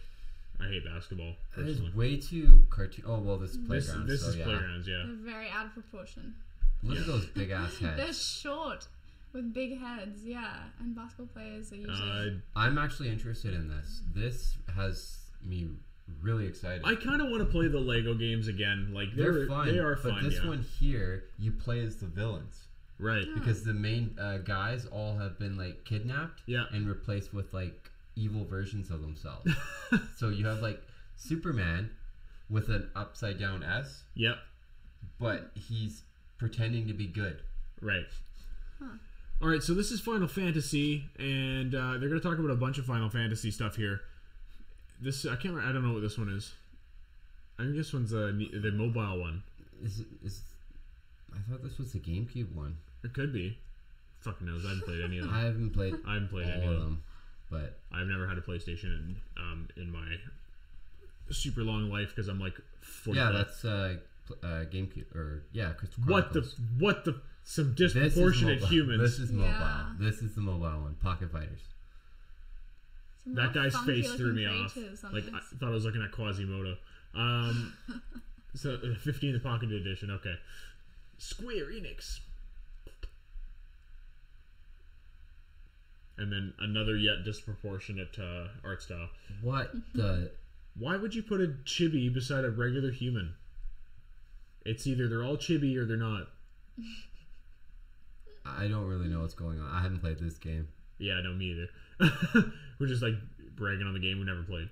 I 0.60 0.68
hate 0.68 0.84
basketball 0.84 1.34
It 1.58 1.62
is 1.68 1.80
personally. 1.80 1.92
way 1.96 2.18
too 2.18 2.60
cartoon. 2.70 3.06
Oh 3.08 3.20
well, 3.20 3.38
this 3.38 3.52
is 3.52 3.58
This, 3.68 3.86
playground. 3.88 4.08
this 4.10 4.22
so 4.22 4.28
is 4.30 4.36
yeah. 4.36 4.44
playgrounds. 4.44 4.88
Yeah. 4.88 5.04
They're 5.06 5.34
very 5.34 5.50
out 5.50 5.68
of 5.68 5.74
proportion. 5.74 6.36
Look 6.84 7.00
at 7.00 7.08
those 7.08 7.26
big 7.28 7.52
ass 7.52 7.78
heads. 7.80 7.96
They're 7.96 8.06
heads. 8.08 8.22
short 8.22 8.88
with 9.32 9.54
big 9.54 9.80
heads, 9.80 10.26
yeah. 10.26 10.56
And 10.82 10.94
basketball 10.94 11.28
players 11.28 11.72
are 11.72 11.76
usually. 11.78 11.96
Uh, 11.98 12.60
I'm 12.60 12.78
actually 12.78 13.10
interested 13.10 13.54
in 13.54 13.70
this. 13.70 14.02
This 14.14 14.58
has 14.76 15.20
me 15.42 15.70
really 16.22 16.46
excited. 16.46 16.82
I 16.86 16.96
kind 16.96 17.22
of 17.22 17.30
want 17.30 17.40
to 17.46 17.50
play 17.50 17.70
the 17.70 17.80
Lego 17.80 18.14
games 18.14 18.50
again. 18.50 18.92
Like 18.94 19.16
they're, 19.16 19.34
They're 19.34 19.48
fun. 19.48 19.68
They 19.72 19.80
are 19.80 19.96
but 19.96 20.16
fun. 20.16 20.24
this 20.26 20.40
yeah. 20.42 20.50
one 20.50 20.66
here, 20.82 21.24
you 21.40 21.54
play 21.54 21.80
as 21.80 21.96
the 21.96 22.08
villains 22.08 22.66
right? 23.00 23.26
because 23.34 23.64
the 23.64 23.74
main 23.74 24.16
uh, 24.20 24.38
guys 24.40 24.86
all 24.86 25.18
have 25.18 25.38
been 25.40 25.58
like 25.58 25.84
kidnapped 25.86 26.42
Yeah. 26.46 26.66
and 26.72 26.88
replaced 26.88 27.34
with 27.34 27.54
like 27.54 27.90
evil 28.16 28.46
versions 28.46 28.90
of 28.92 29.02
themselves. 29.02 29.52
so 30.18 30.30
you 30.30 30.46
have 30.46 30.60
like 30.62 30.82
Superman 31.16 31.90
with 32.50 32.70
an 32.70 32.90
upside 32.96 33.40
down 33.40 33.64
S, 33.64 34.04
Yep. 34.16 34.38
but 35.20 35.52
he's 35.56 36.04
pretending 36.38 36.88
to 36.88 36.94
be 36.94 37.08
good. 37.08 37.42
Right. 37.82 38.06
All 39.42 39.50
right, 39.50 39.62
so 39.64 39.74
this 39.74 39.92
is 39.92 40.00
Final 40.00 40.28
Fantasy, 40.28 41.04
and 41.20 41.74
uh, 41.76 41.98
they're 41.98 42.08
going 42.10 42.22
to 42.22 42.26
talk 42.28 42.38
about 42.38 42.52
a 42.52 42.56
bunch 42.56 42.78
of 42.78 42.86
Final 42.86 43.10
Fantasy 43.10 43.52
stuff 43.52 43.76
here. 43.76 44.00
This 45.02 45.26
I 45.26 45.30
can't. 45.36 45.46
remember- 45.56 45.70
I 45.70 45.74
don't 45.74 45.84
know 45.86 45.92
what 45.94 46.02
this 46.02 46.18
one 46.18 46.30
is. 46.30 46.54
I 47.60 47.64
think 47.64 47.76
this 47.76 47.92
one's 47.94 48.14
uh, 48.14 48.32
the 48.38 48.72
mobile 48.72 49.20
one. 49.20 49.44
Is 49.84 50.04
is 50.24 50.42
I 51.36 51.52
thought 51.52 51.64
this 51.64 51.78
was 51.78 51.92
the 51.94 52.00
GameCube 52.00 52.54
one. 52.54 52.78
It 53.04 53.14
could 53.14 53.34
be. 53.34 53.58
Fucking 54.22 54.48
knows. 54.48 54.66
I 54.66 54.70
haven't 54.70 54.86
played 54.86 55.02
any 55.04 55.18
of 55.20 55.26
them. 55.28 55.34
I 55.36 55.42
haven't 55.42 55.70
played 55.72 55.96
I 56.08 56.14
haven't 56.14 56.30
played 56.30 56.46
all 56.48 56.52
any 56.54 56.66
of 56.66 56.72
of 56.74 56.80
them. 56.80 56.82
them, 56.82 57.04
but 57.52 57.78
I've 57.92 58.08
never 58.08 58.28
had 58.28 58.38
a 58.38 58.42
PlayStation 58.42 58.86
in, 58.86 59.16
um, 59.38 59.68
in 59.76 59.92
my 59.92 60.16
super 61.32 61.62
long 61.62 61.90
life 61.90 62.10
because 62.10 62.28
I'm 62.28 62.40
like 62.40 62.56
40. 62.82 63.20
yeah, 63.20 63.32
that's 63.32 63.66
uh, 63.66 63.98
pl- 64.28 64.38
uh, 64.44 64.66
GameCube 64.66 65.14
or 65.16 65.44
yeah, 65.52 65.72
Crystal 65.74 66.04
what 66.06 66.32
the 66.34 66.42
Chronicles. 66.42 66.56
what 66.80 67.06
the 67.06 67.20
some 67.46 67.76
This 67.78 67.94
is 67.96 68.14
disproportionate 68.14 68.62
mobile. 68.62 68.68
humans. 68.68 69.02
This 69.02 69.20
is 69.20 69.32
mobile. 69.32 69.50
Yeah. 69.52 69.86
This 70.00 70.22
is 70.22 70.36
the 70.36 70.42
mobile 70.42 70.82
one. 70.84 70.96
Pocket 71.02 71.32
Fighters. 71.32 71.60
some 73.24 73.36
that 73.36 73.54
guy's 73.54 73.74
funky 73.74 74.02
face 74.04 74.14
threw 74.14 74.34
me 74.34 74.46
looking 74.48 74.62
off. 74.66 74.74
creatures 74.74 75.04
on 75.04 75.14
Like 75.14 75.26
this. 75.26 75.34
I 75.34 75.56
thought 75.58 75.68
I 75.68 75.72
was 75.72 75.84
looking 75.86 76.02
at 76.02 76.12
Quasimodo. 76.12 76.78
Um, 77.16 77.74
so 78.56 78.76
uh, 78.76 78.96
15 79.02 79.34
the 79.34 79.40
pocket 79.40 79.72
edition. 79.72 80.12
Okay, 80.12 80.36
Square 81.18 81.68
Enix. 81.68 82.20
And 86.18 86.32
then 86.32 86.54
another 86.60 86.96
yet 86.96 87.24
disproportionate 87.26 88.18
uh, 88.20 88.48
art 88.64 88.84
style. 88.84 89.10
What 89.42 89.74
the? 89.94 90.32
Why 90.80 90.98
would 90.98 91.14
you 91.14 91.22
put 91.22 91.40
a 91.40 91.48
chibi 91.66 92.12
beside 92.12 92.46
a 92.46 92.50
regular 92.50 92.92
human? 92.92 93.36
It's 94.66 94.88
either 94.88 95.08
they're 95.08 95.24
all 95.24 95.38
chibi 95.38 95.78
or 95.78 95.86
they're 95.86 95.98
not. 95.98 96.30
I 98.46 98.68
don't 98.68 98.88
really 98.88 99.08
know 99.08 99.22
what's 99.22 99.34
going 99.34 99.60
on. 99.60 99.70
I 99.72 99.82
haven't 99.82 100.00
played 100.00 100.20
this 100.20 100.38
game. 100.38 100.68
Yeah, 100.98 101.20
no, 101.22 101.34
me 101.34 101.52
either. 101.52 102.52
We're 102.80 102.88
just 102.88 103.04
like 103.04 103.14
bragging 103.56 103.86
on 103.86 103.94
the 103.94 104.00
game 104.00 104.20
we 104.20 104.26
never 104.26 104.44
played. 104.44 104.70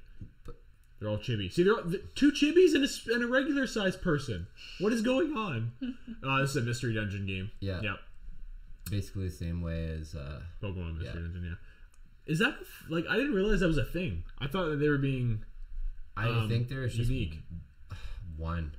They're 1.02 1.10
all 1.10 1.18
chibi. 1.18 1.52
See, 1.52 1.64
they're 1.64 1.82
th- 1.82 2.04
two 2.16 2.32
chibis 2.32 2.76
and 2.76 2.84
a, 2.84 2.88
s- 2.88 3.08
and 3.12 3.24
a 3.24 3.28
regular 3.28 3.66
sized 3.68 4.02
person. 4.04 4.46
What 4.80 4.94
is 4.94 5.02
going 5.02 5.36
on? 5.36 5.72
Oh, 6.24 6.38
this 6.42 6.52
is 6.52 6.58
a 6.58 6.62
mystery 6.62 6.94
dungeon 6.94 7.26
game. 7.26 7.50
Yeah. 7.60 7.82
Yep. 7.82 7.96
Basically 8.92 9.26
the 9.26 9.34
same 9.36 9.62
way 9.64 9.86
as 10.00 10.14
uh, 10.16 10.42
Pokemon 10.62 11.00
mystery 11.00 11.22
Yeah. 11.22 11.28
dungeon. 11.28 11.44
Yeah. 11.46 12.32
Is 12.32 12.38
that 12.40 12.56
like 12.88 13.06
I 13.10 13.16
didn't 13.16 13.34
realize 13.34 13.62
that 13.62 13.68
was 13.68 13.80
a 13.80 13.84
thing. 13.86 14.24
I 14.40 14.46
thought 14.48 14.70
that 14.70 14.76
they 14.80 14.90
were 14.90 15.00
being 15.00 15.44
I 16.16 16.28
Um, 16.28 16.48
think 16.50 16.70
there's 16.70 16.94
just 16.96 17.10
unique. 17.10 17.40
one. 18.38 18.76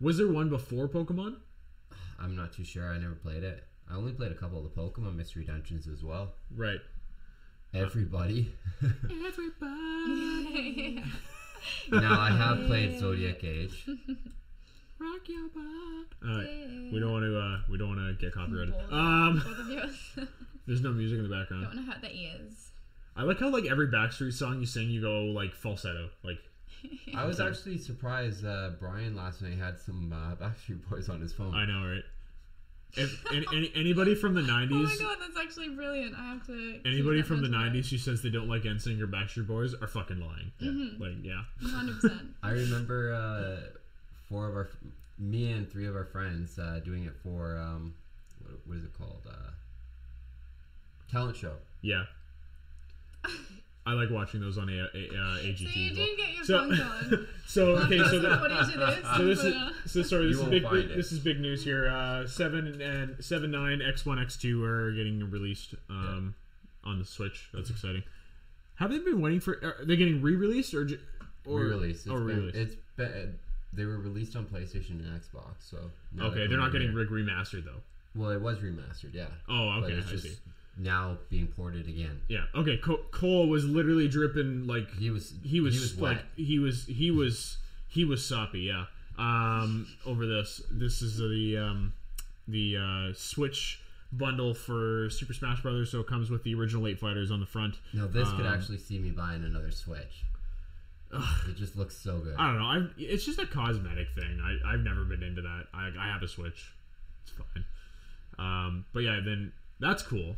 Was 0.00 0.16
there 0.16 0.28
one 0.28 0.48
before 0.48 0.88
Pokemon? 0.88 1.36
I'm 2.20 2.34
not 2.36 2.52
too 2.52 2.64
sure. 2.64 2.88
I 2.92 2.98
never 2.98 3.14
played 3.14 3.42
it. 3.44 3.64
I 3.90 3.94
only 3.96 4.12
played 4.12 4.32
a 4.32 4.34
couple 4.34 4.58
of 4.58 4.64
the 4.64 4.80
Pokemon 4.80 5.16
Mystery 5.16 5.44
Dungeons 5.44 5.86
as 5.88 6.02
well. 6.02 6.34
Right. 6.54 6.78
Everybody. 7.74 8.52
Everybody 9.10 11.02
now 11.92 12.18
I 12.20 12.30
have 12.30 12.66
played 12.66 12.98
Zodiac 12.98 13.42
Age. 13.44 13.84
rock 14.98 15.28
your 15.28 15.48
boat. 15.48 16.06
All 16.26 16.36
right. 16.38 16.90
We 16.92 16.98
don't 17.00 17.12
want 17.12 17.24
to. 17.24 17.38
Uh, 17.38 17.58
we 17.70 17.78
don't 17.78 17.96
want 17.96 18.18
to 18.18 18.24
get 18.24 18.32
copyrighted. 18.34 18.74
Both- 18.74 18.92
Um, 18.92 19.42
both 19.44 19.58
of 19.58 19.68
yours. 19.68 20.10
there's 20.66 20.80
no 20.80 20.92
music 20.92 21.18
in 21.18 21.28
the 21.28 21.34
background. 21.34 21.64
Don't 21.64 21.76
want 21.76 21.86
to 21.86 21.92
hurt 21.92 22.02
the 22.02 22.14
ears. 22.16 22.70
I 23.16 23.22
like 23.22 23.38
how 23.40 23.50
like 23.50 23.66
every 23.66 23.88
Backstreet 23.88 24.32
song 24.32 24.60
you 24.60 24.66
sing, 24.66 24.88
you 24.88 25.00
go 25.00 25.24
like 25.24 25.52
falsetto. 25.54 26.08
Like 26.22 26.38
I 27.16 27.24
was 27.26 27.40
actually 27.40 27.78
surprised 27.78 28.46
uh, 28.46 28.70
Brian 28.78 29.16
last 29.16 29.42
night 29.42 29.58
had 29.58 29.78
some 29.78 30.12
uh, 30.12 30.36
Backstreet 30.36 30.88
Boys 30.88 31.08
on 31.08 31.20
his 31.20 31.32
phone. 31.32 31.52
I 31.54 31.66
know, 31.66 31.86
right? 31.86 32.04
If 32.96 33.24
any, 33.32 33.46
any, 33.54 33.72
anybody 33.74 34.14
from 34.14 34.34
the 34.34 34.40
'90s, 34.40 34.68
Oh 34.72 34.74
my 34.74 34.90
'90s, 34.90 35.00
god, 35.00 35.16
that's 35.20 35.36
actually 35.38 35.68
brilliant. 35.70 36.14
I 36.16 36.28
have 36.30 36.46
to. 36.46 36.80
anybody 36.84 37.22
from 37.22 37.42
the 37.42 37.48
mental 37.48 37.80
'90s 37.80 37.90
who 37.90 37.98
says 37.98 38.22
they 38.22 38.30
don't 38.30 38.48
like 38.48 38.62
NSYNC 38.62 39.00
or 39.00 39.06
Backstreet 39.06 39.46
Boys 39.46 39.74
are 39.74 39.86
fucking 39.86 40.18
lying. 40.20 40.52
Mm-hmm. 40.60 41.02
Like, 41.02 41.12
yeah, 41.22 41.42
100%. 41.62 42.28
I 42.42 42.50
remember 42.50 43.12
uh, 43.12 43.78
four 44.28 44.48
of 44.48 44.54
our, 44.56 44.68
me 45.18 45.52
and 45.52 45.70
three 45.70 45.86
of 45.86 45.94
our 45.94 46.06
friends 46.06 46.58
uh, 46.58 46.80
doing 46.84 47.04
it 47.04 47.14
for 47.22 47.58
um, 47.58 47.94
what, 48.42 48.54
what 48.66 48.76
is 48.78 48.84
it 48.84 48.96
called? 48.96 49.22
Uh, 49.28 49.50
talent 51.10 51.36
show. 51.36 51.54
yeah. 51.82 52.04
I 53.88 53.92
like 53.94 54.10
watching 54.10 54.40
those 54.40 54.58
on 54.58 54.68
a, 54.68 54.72
a, 54.72 54.82
uh, 55.08 55.38
AGT. 55.38 55.72
So 55.72 55.78
you 55.78 55.90
as 55.90 55.96
do 55.96 56.00
well. 56.00 56.16
get 56.16 56.34
your 56.34 56.44
So, 56.44 56.58
on 56.58 56.76
God. 56.76 57.26
so 57.46 57.62
okay, 57.78 57.98
so 57.98 58.18
the, 58.20 58.36
What 58.36 58.52
is 58.52 58.68
it? 58.68 59.04
so 59.16 59.24
this 59.24 59.38
is 59.44 59.54
so 59.92 60.02
sorry. 60.02 60.26
This 60.28 60.36
is 60.36 60.42
won't 60.42 60.50
big. 60.50 60.88
This 60.94 61.12
is 61.12 61.18
big 61.20 61.40
news 61.40 61.64
here. 61.64 61.88
Uh, 61.88 62.26
seven 62.26 62.80
and 62.82 63.22
seven 63.24 63.50
nine 63.50 63.80
X 63.82 64.04
one 64.04 64.18
X 64.18 64.36
two 64.36 64.62
are 64.64 64.92
getting 64.92 65.28
released 65.30 65.74
um, 65.88 66.34
on 66.84 66.98
the 66.98 67.04
Switch. 67.04 67.48
That's 67.54 67.70
exciting. 67.70 68.02
Have 68.76 68.90
they 68.90 68.98
been 68.98 69.20
waiting 69.20 69.40
for? 69.40 69.54
Are 69.54 69.84
they 69.84 69.96
getting 69.96 70.22
re-released 70.22 70.72
or? 70.74 70.82
or 71.46 71.60
re-released? 71.60 72.06
It's 72.06 72.10
Oh, 72.10 72.16
been, 72.18 72.26
re-released. 72.26 72.56
it's 72.56 72.74
been, 72.96 73.38
they 73.72 73.84
were 73.84 73.98
released 73.98 74.36
on 74.36 74.44
PlayStation 74.44 74.90
and 74.90 75.20
Xbox, 75.20 75.54
so 75.68 75.78
okay, 76.20 76.34
they're 76.36 76.44
coming 76.46 76.58
not 76.58 76.72
getting 76.72 76.88
here. 76.92 76.98
rig 76.98 77.08
remastered 77.08 77.64
though. 77.64 77.80
Well, 78.14 78.30
it 78.30 78.40
was 78.40 78.58
remastered, 78.58 79.12
yeah. 79.14 79.26
Oh, 79.48 79.78
But 79.80 79.86
okay, 79.86 79.94
it's 79.98 80.08
I 80.08 80.10
just 80.12 80.22
see. 80.24 80.36
Now 80.78 81.18
being 81.30 81.48
ported 81.48 81.88
again. 81.88 82.20
Yeah. 82.28 82.44
Okay. 82.54 82.76
Co- 82.78 83.00
Cole 83.10 83.48
was 83.48 83.64
literally 83.64 84.08
dripping 84.08 84.66
like 84.66 84.90
He 84.96 85.10
was 85.10 85.34
he 85.44 85.60
was, 85.60 85.74
he 85.74 85.80
was 85.80 86.00
like 86.00 86.16
wet. 86.18 86.24
he 86.36 86.58
was 86.58 86.86
he 86.86 87.10
was 87.10 87.56
he 87.88 88.04
was 88.04 88.24
soppy. 88.24 88.60
Yeah. 88.60 88.84
Um, 89.18 89.86
over 90.06 90.26
this. 90.26 90.62
This 90.70 91.02
is 91.02 91.18
the 91.18 91.58
um, 91.58 91.92
the 92.46 92.76
uh, 92.76 93.12
Switch 93.16 93.80
bundle 94.12 94.54
for 94.54 95.10
Super 95.10 95.34
Smash 95.34 95.60
Brothers. 95.60 95.90
So 95.90 96.00
it 96.00 96.06
comes 96.06 96.30
with 96.30 96.42
the 96.44 96.54
original 96.54 96.86
eight 96.86 96.98
fighters 97.00 97.30
on 97.30 97.40
the 97.40 97.46
front. 97.46 97.76
No, 97.92 98.06
this 98.06 98.28
could 98.30 98.46
Um, 98.46 98.54
actually 98.54 98.78
see 98.78 98.98
me 98.98 99.10
buying 99.10 99.42
another 99.44 99.70
Switch. 99.72 100.24
it 101.48 101.56
just 101.56 101.74
looks 101.76 101.96
so 101.96 102.18
good. 102.18 102.36
I 102.38 102.46
don't 102.48 102.58
know. 102.58 102.64
I 102.66 102.86
it's 102.98 103.24
just 103.24 103.38
a 103.38 103.46
cosmetic 103.46 104.08
thing. 104.14 104.40
I 104.42 104.72
I've 104.74 104.80
never 104.80 105.04
been 105.04 105.22
into 105.22 105.42
that. 105.42 105.64
I 105.74 105.90
I 105.98 106.06
have 106.12 106.22
a 106.22 106.28
Switch. 106.28 106.72
It's 107.24 107.32
fine. 107.32 107.64
Um, 108.38 108.84
but 108.92 109.00
yeah, 109.00 109.18
then 109.24 109.52
that's 109.80 110.02
cool. 110.02 110.36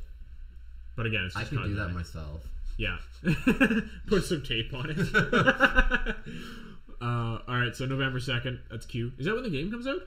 But 1.01 1.07
again, 1.07 1.25
it's 1.25 1.35
I 1.35 1.41
just 1.41 1.53
could 1.53 1.63
do 1.65 1.75
that 1.77 1.93
myself. 1.95 2.47
Yeah. 2.77 2.99
Put 4.07 4.23
some 4.23 4.43
tape 4.43 4.75
on 4.75 4.91
it. 4.91 4.99
uh, 7.01 7.39
all 7.49 7.57
right, 7.59 7.75
so 7.75 7.87
November 7.87 8.19
2nd. 8.19 8.59
That's 8.71 8.85
cute. 8.85 9.15
Is 9.19 9.25
that 9.25 9.33
when 9.35 9.45
the 9.45 9.49
game 9.49 9.71
comes 9.71 9.87
out? 9.87 10.03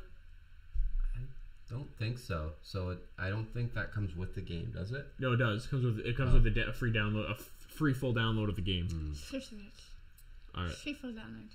I 1.15 1.19
don't 1.73 1.89
think 1.97 2.19
so. 2.19 2.51
So 2.61 2.91
it, 2.91 2.99
I 3.17 3.29
don't 3.29 3.51
think 3.55 3.73
that 3.73 3.91
comes 3.91 4.15
with 4.15 4.35
the 4.35 4.41
game, 4.41 4.71
does 4.75 4.91
it? 4.91 5.07
No, 5.17 5.33
it 5.33 5.37
does. 5.37 5.65
It 5.65 5.69
comes 5.71 5.83
with 5.83 6.05
it 6.05 6.15
comes 6.15 6.29
Oh. 6.29 6.33
with 6.35 6.45
a, 6.45 6.51
da- 6.51 6.69
a 6.69 6.73
free 6.73 6.93
download, 6.93 7.27
a 7.27 7.31
f- 7.31 7.49
free 7.69 7.93
full 7.95 8.13
download 8.13 8.49
of 8.49 8.55
the 8.55 8.61
game. 8.61 8.87
Hmm. 8.87 9.13
All 10.55 10.63
right. 10.65 10.73
Free 10.73 10.93
full 10.93 11.09
download. 11.09 11.49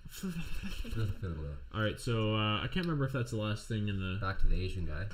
All 1.73 1.81
right, 1.81 2.01
so 2.01 2.35
uh, 2.35 2.57
I 2.61 2.67
can't 2.67 2.87
remember 2.87 3.05
if 3.05 3.13
that's 3.13 3.31
the 3.31 3.37
last 3.37 3.69
thing 3.69 3.87
in 3.87 4.01
the 4.01 4.19
Back 4.21 4.41
to 4.41 4.49
the 4.49 4.61
Asian 4.61 4.85
guy. 4.87 5.05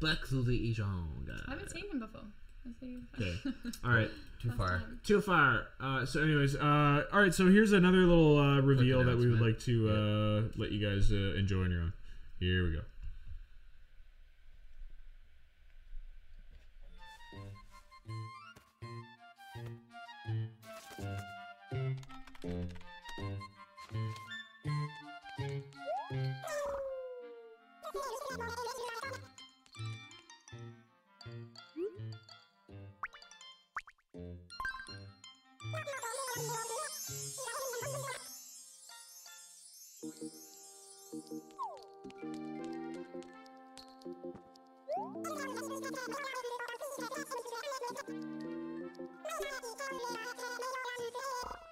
Back 0.00 0.26
to 0.28 0.42
the 0.42 0.70
Asian 0.70 1.06
guy. 1.26 1.34
I 1.46 1.50
haven't 1.50 1.70
seen 1.70 1.90
him 1.90 1.98
before. 1.98 2.22
Let's 2.66 2.80
see. 2.80 2.96
Okay. 3.14 3.56
All 3.84 3.92
right. 3.92 4.10
Too 4.42 4.50
far. 4.52 4.82
Too 5.04 5.20
far. 5.20 5.66
Uh, 5.80 6.04
so, 6.04 6.22
anyways, 6.22 6.56
uh, 6.56 7.04
all 7.10 7.20
right. 7.20 7.32
So 7.32 7.50
here's 7.50 7.72
another 7.72 7.98
little 7.98 8.38
uh, 8.38 8.60
reveal 8.60 9.02
that 9.02 9.16
we 9.16 9.30
would 9.30 9.40
like 9.40 9.58
to 9.60 9.88
uh, 9.88 10.58
let 10.60 10.72
you 10.72 10.86
guys 10.86 11.10
uh, 11.10 11.34
enjoy 11.38 11.64
on 11.64 11.70
your 11.70 11.80
own. 11.80 11.92
Here 12.38 12.64
we 12.64 12.72
go. 12.72 12.82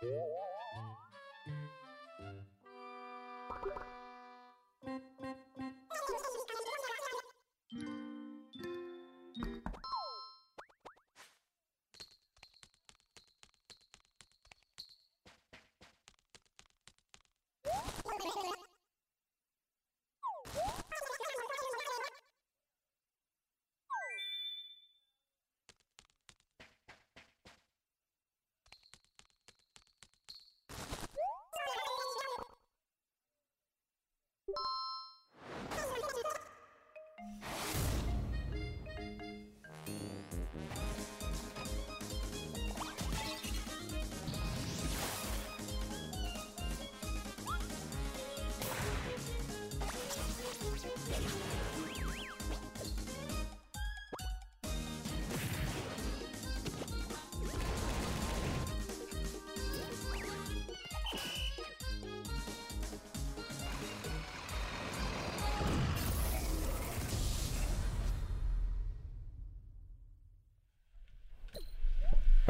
Woo! 0.03 0.44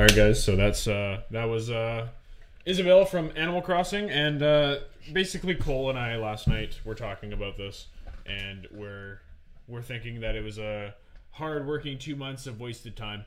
All 0.04 0.08
right, 0.08 0.16
guys. 0.16 0.44
So 0.44 0.54
that's 0.54 0.86
uh, 0.86 1.22
that 1.30 1.44
was 1.44 1.70
uh, 1.70 2.08
Isabelle 2.66 3.06
from 3.06 3.32
Animal 3.36 3.62
Crossing, 3.62 4.10
and 4.10 4.42
uh, 4.42 4.80
basically 5.14 5.54
Cole 5.54 5.88
and 5.88 5.98
I 5.98 6.18
last 6.18 6.46
night 6.46 6.78
were 6.84 6.94
talking 6.94 7.32
about 7.32 7.56
this, 7.56 7.86
and 8.26 8.68
we're 8.70 9.20
we're 9.66 9.80
thinking 9.80 10.20
that 10.20 10.36
it 10.36 10.44
was 10.44 10.58
a 10.58 10.94
hard-working 11.30 11.96
two 11.96 12.16
months 12.16 12.46
of 12.46 12.60
wasted 12.60 12.98
time. 12.98 13.24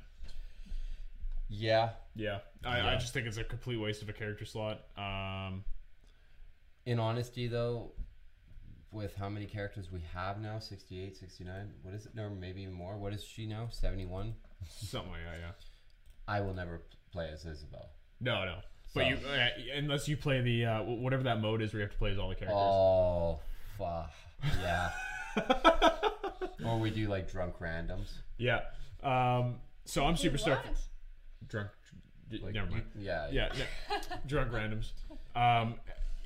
Yeah. 1.49 1.93
Yeah, 2.15 2.41
I, 2.63 2.91
I 2.91 2.95
just 2.97 3.11
think 3.11 3.25
it's 3.25 3.37
a 3.37 3.43
complete 3.43 3.77
waste 3.77 4.03
of 4.03 4.09
a 4.09 4.13
character 4.13 4.45
slot. 4.45 4.81
Um, 4.99 5.63
In 6.85 6.99
honesty, 6.99 7.47
though, 7.47 7.93
with 8.91 9.15
how 9.15 9.29
many 9.29 9.47
characters 9.47 9.91
we 9.91 10.01
have 10.13 10.39
now 10.39 10.59
68, 10.59 11.17
69, 11.17 11.71
what 11.81 11.95
is 11.95 12.05
it? 12.05 12.13
No, 12.13 12.29
maybe 12.29 12.61
even 12.61 12.75
more. 12.75 12.97
What 12.97 13.13
is 13.13 13.23
she 13.23 13.47
now? 13.47 13.67
71? 13.71 14.35
something 14.69 15.11
like 15.11 15.23
that. 15.23 15.39
Yeah. 15.39 15.51
I 16.27 16.41
will 16.41 16.53
never 16.53 16.81
play 17.11 17.29
as 17.31 17.45
Isabelle. 17.45 17.89
No, 18.19 18.45
no. 18.45 18.55
But 18.93 19.01
So- 19.03 19.07
you, 19.09 19.15
uh, 19.27 19.47
unless 19.75 20.07
you 20.07 20.17
play 20.17 20.41
the 20.41 20.65
uh, 20.65 20.83
whatever 20.83 21.23
that 21.23 21.39
mode 21.41 21.61
is, 21.61 21.73
where 21.73 21.81
you 21.81 21.85
have 21.85 21.91
to 21.91 21.97
play 21.97 22.11
as 22.11 22.17
all 22.19 22.29
the 22.29 22.35
characters. 22.35 22.57
Oh, 22.59 23.39
fuck. 23.77 24.11
Yeah. 24.61 24.89
or 26.65 26.79
we 26.79 26.89
do 26.89 27.07
like 27.07 27.31
drunk 27.31 27.55
randoms. 27.59 28.11
Yeah. 28.37 28.61
Um, 29.03 29.55
so 29.85 30.05
I'm 30.05 30.17
super 30.17 30.37
stoked. 30.37 30.67
Drunk. 31.47 31.69
d- 32.29 32.39
Like, 32.43 32.53
never 32.53 32.69
mind. 32.71 32.83
you- 32.97 33.05
yeah. 33.05 33.27
Yeah. 33.31 33.49
yeah. 33.57 33.99
Drunk 34.27 34.51
randoms. 34.51 34.91
Um, 35.35 35.75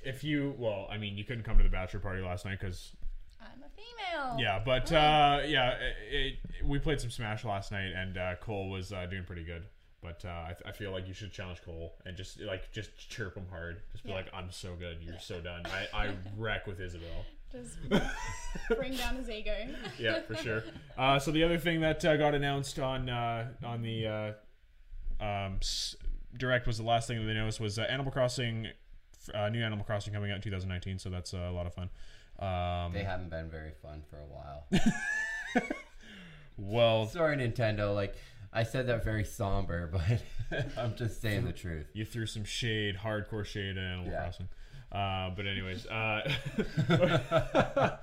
if 0.04 0.24
you, 0.24 0.56
well, 0.58 0.88
I 0.90 0.98
mean, 0.98 1.18
you 1.18 1.24
couldn't 1.24 1.44
come 1.44 1.58
to 1.58 1.64
the 1.64 1.70
bachelor 1.70 2.00
party 2.00 2.22
last 2.22 2.44
night 2.46 2.60
because, 2.60 2.92
I'm 3.40 3.62
a 3.64 3.70
female. 3.76 4.40
yeah. 4.40 4.60
But 4.64 4.92
uh, 4.92 5.42
yeah, 5.46 5.74
it, 5.74 5.96
it, 6.12 6.66
we 6.66 6.80
played 6.80 7.00
some 7.02 7.12
Smash 7.12 7.44
last 7.46 7.72
night, 7.72 7.92
and 7.96 8.18
uh, 8.18 8.36
Cole 8.42 8.70
was 8.70 8.92
uh, 8.92 9.06
doing 9.06 9.24
pretty 9.26 9.44
good. 9.44 9.64
But 10.04 10.24
uh, 10.26 10.30
I, 10.30 10.56
I 10.66 10.72
feel 10.72 10.92
like 10.92 11.08
you 11.08 11.14
should 11.14 11.32
challenge 11.32 11.62
Cole 11.64 11.94
and 12.06 12.18
just 12.18 12.40
like 12.42 12.72
just 12.72 12.90
chirp 13.10 13.36
him 13.36 13.46
hard. 13.52 13.82
Just 13.92 14.04
be 14.04 14.10
Yeah. 14.10 14.16
like, 14.16 14.28
"I'm 14.34 14.52
so 14.52 14.76
good. 14.76 14.98
You're 15.02 15.20
so 15.20 15.40
done." 15.40 15.62
I, 15.66 16.06
I 16.08 16.10
wreck 16.38 16.66
with 16.66 16.80
Isabelle. 16.80 17.26
Just 17.52 17.76
bring 18.78 18.96
down 18.96 19.16
his 19.18 19.30
ego. 19.30 19.54
yeah, 20.00 20.22
for 20.22 20.36
sure. 20.36 20.64
Uh, 20.98 21.20
so 21.20 21.32
the 21.32 21.44
other 21.44 21.58
thing 21.60 21.82
that 21.82 22.04
uh, 22.04 22.16
got 22.18 22.34
announced 22.34 22.80
on 22.80 23.10
uh, 23.10 23.50
on 23.64 23.82
the 23.84 24.08
uh, 24.08 25.24
um, 25.24 25.58
s- 25.62 25.96
direct 26.38 26.66
was 26.66 26.78
the 26.78 26.84
last 26.84 27.08
thing 27.08 27.20
that 27.20 27.26
they 27.26 27.32
announced 27.32 27.60
was 27.60 27.78
uh, 27.78 27.84
Animal 27.84 28.12
Crossing, 28.12 28.70
uh, 29.36 29.50
new 29.50 29.62
Animal 29.64 29.84
Crossing 29.86 30.14
coming 30.14 30.32
out 30.32 30.38
in 30.38 30.42
2019. 30.42 30.98
So 30.98 31.10
that's 31.10 31.34
uh, 31.34 31.40
a 31.40 31.52
lot 31.52 31.68
of 31.68 31.74
fun. 31.76 31.90
Um, 32.40 32.92
They 32.94 33.04
haven't 33.04 33.30
been 33.30 33.50
very 33.52 33.72
fun 33.84 34.02
for 34.10 34.16
a 34.18 34.26
while. 34.26 34.66
well, 36.58 37.06
Sorry, 37.08 37.36
Nintendo. 37.38 37.94
Like, 37.94 38.16
I 38.54 38.64
said 38.64 38.88
that 38.88 39.04
very 39.04 39.24
somber, 39.24 39.88
but 39.92 40.22
I'm 40.78 40.96
just 40.96 41.22
saying 41.22 41.46
the 41.46 41.54
truth. 41.54 41.88
you 41.94 42.06
threw 42.06 42.26
some 42.26 42.44
shade, 42.44 42.98
hardcore 42.98 43.46
shade 43.46 43.78
at 43.78 43.84
Animal 43.84 44.12
Yeah. 44.12 44.24
Crossing. 44.24 44.50
Uh, 44.92 45.30
but 45.36 45.48
anyways, 45.48 45.86
uh, 45.88 46.30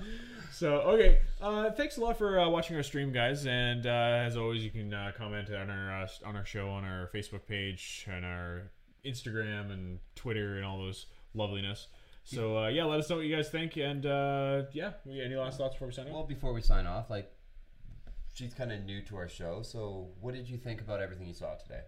so 0.53 0.77
okay. 0.81 1.19
Uh, 1.41 1.71
thanks 1.73 1.99
a 1.99 2.01
lot 2.01 2.17
for 2.17 2.41
uh, 2.41 2.49
watching 2.49 2.77
our 2.77 2.83
stream, 2.83 3.13
guys. 3.13 3.47
And 3.47 3.87
uh, 3.87 3.91
as 3.91 4.37
always, 4.37 4.65
you 4.65 4.71
can 4.71 4.95
uh, 4.95 5.13
comment 5.17 5.51
on 5.53 5.69
our 5.71 6.03
uh, 6.03 6.09
on 6.25 6.35
our 6.37 6.47
show 6.47 6.69
on 6.71 6.85
our 6.85 7.11
Facebook 7.15 7.47
page 7.47 8.07
and 8.11 8.25
our 8.25 8.71
Instagram 9.05 9.71
and 9.73 9.99
Twitter 10.15 10.57
and 10.57 10.65
all 10.65 10.79
those 10.79 11.07
loveliness. 11.35 11.89
So 12.25 12.59
uh, 12.59 12.69
yeah, 12.69 12.85
let 12.85 13.01
us 13.01 13.09
know 13.09 13.17
what 13.17 13.25
you 13.25 13.35
guys 13.35 13.49
think. 13.49 13.77
And 13.77 14.05
uh, 14.05 14.63
yeah, 14.73 14.93
any 15.11 15.35
last 15.35 15.59
thoughts 15.59 15.75
before 15.75 15.89
we 15.89 15.95
sign 15.95 16.07
off? 16.09 16.13
Well, 16.13 16.25
before 16.25 16.53
we 16.53 16.61
sign 16.61 16.87
off, 16.87 17.09
like 17.11 17.31
she's 18.39 18.55
kind 18.55 18.71
of 18.71 18.85
new 18.85 19.03
to 19.03 19.17
our 19.17 19.29
show, 19.29 19.63
so 19.63 20.09
what 20.21 20.35
did 20.35 20.49
you 20.49 20.57
think 20.57 20.81
about 20.81 21.01
everything 21.01 21.27
you 21.27 21.35
saw 21.35 21.55
today? 21.57 21.81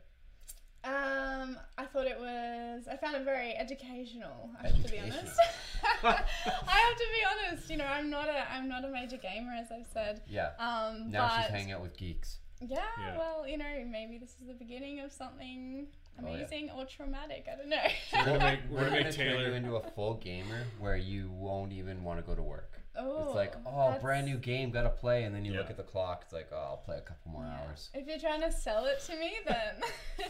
Um, 0.82 1.58
I 1.78 1.84
thought 1.84 2.06
it 2.06 2.18
was. 2.18 2.88
I 2.90 2.96
found 2.96 3.14
it 3.14 3.24
very 3.24 3.54
educational. 3.54 4.50
I 4.58 4.68
have 4.68 4.82
to 4.82 4.90
be 4.90 4.98
honest. 4.98 5.16
I 6.02 6.14
have 6.14 6.96
to 6.96 7.06
be 7.12 7.50
honest. 7.52 7.70
You 7.70 7.76
know, 7.76 7.84
I'm 7.84 8.10
not 8.10 8.28
a. 8.28 8.50
I'm 8.50 8.68
not 8.68 8.84
a 8.84 8.88
major 8.88 9.18
gamer, 9.18 9.52
as 9.52 9.70
I've 9.70 9.86
said. 9.92 10.22
Yeah. 10.26 10.50
Um, 10.58 11.10
now 11.10 11.28
but 11.28 11.42
she's 11.42 11.50
hanging 11.50 11.72
out 11.72 11.82
with 11.82 11.96
geeks. 11.96 12.38
Yeah, 12.62 12.78
Yeah. 12.98 13.18
Well, 13.18 13.46
you 13.46 13.58
know, 13.58 13.84
maybe 13.90 14.18
this 14.18 14.30
is 14.40 14.48
the 14.48 14.54
beginning 14.54 15.00
of 15.00 15.12
something 15.12 15.86
Oh, 16.18 16.26
yeah. 16.26 16.34
amazing 16.34 16.70
or 16.76 16.84
traumatic. 16.84 17.46
I 17.50 17.56
don't 17.56 17.68
know. 17.68 17.76
We're 18.12 18.24
gonna 18.24 18.38
make, 18.38 18.60
We're 18.68 18.76
we're 18.76 18.78
gonna 18.80 18.90
gonna 18.90 19.04
make 19.04 19.14
turn 19.14 19.26
Taylor 19.26 19.48
you 19.48 19.54
into 19.54 19.76
a 19.76 19.90
full 19.90 20.14
gamer 20.14 20.64
where 20.78 20.96
you 20.96 21.30
won't 21.30 21.72
even 21.72 22.02
want 22.04 22.18
to 22.18 22.22
go 22.26 22.34
to 22.34 22.42
work. 22.42 22.79
Oh, 22.98 23.26
it's 23.26 23.34
like, 23.36 23.54
oh, 23.64 23.86
that's- 23.86 24.02
brand 24.02 24.26
new 24.26 24.36
game, 24.36 24.70
gotta 24.70 24.90
play, 24.90 25.22
and 25.24 25.34
then 25.34 25.44
you 25.44 25.52
look 25.54 25.70
at 25.70 25.76
the 25.76 25.82
clock. 25.82 26.22
It's 26.24 26.32
like, 26.32 26.48
oh, 26.52 26.56
I'll 26.56 26.76
play 26.78 26.96
a 26.98 27.00
couple 27.00 27.30
more 27.32 27.44
hours. 27.44 27.88
If 27.94 28.06
you're 28.08 28.18
trying 28.18 28.40
to 28.42 28.50
sell 28.52 28.84
it 28.86 29.00
to 29.06 29.16
me, 29.16 29.32
then 29.46 30.26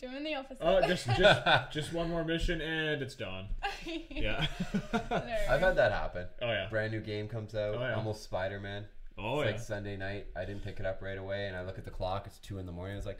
doing 0.00 0.22
the 0.24 0.34
opposite. 0.36 0.58
Oh, 0.62 0.80
just 0.86 1.06
just 1.16 1.40
just 1.72 1.92
one 1.92 2.08
more 2.08 2.24
mission 2.24 2.60
and 2.60 3.02
it's 3.02 3.14
done. 3.14 3.48
Yeah. 4.10 4.46
I've 4.92 5.60
had 5.60 5.76
that 5.76 5.92
happen. 5.92 6.26
Oh 6.42 6.46
yeah. 6.46 6.68
Brand 6.68 6.92
new 6.92 7.00
game 7.00 7.28
comes 7.28 7.54
out, 7.54 7.74
Oh, 7.76 7.80
yeah. 7.80 7.94
almost 7.94 8.22
Spider 8.24 8.58
Man. 8.60 8.84
Oh, 9.18 9.40
it's 9.40 9.46
yeah. 9.46 9.52
like 9.52 9.60
Sunday 9.60 9.96
night. 9.96 10.26
I 10.36 10.44
didn't 10.44 10.62
pick 10.64 10.80
it 10.80 10.86
up 10.86 11.00
right 11.02 11.18
away, 11.18 11.46
and 11.46 11.56
I 11.56 11.62
look 11.64 11.78
at 11.78 11.84
the 11.84 11.90
clock. 11.90 12.26
It's 12.26 12.38
two 12.38 12.58
in 12.58 12.66
the 12.66 12.72
morning. 12.72 12.96
It's 12.96 13.06
like, 13.06 13.18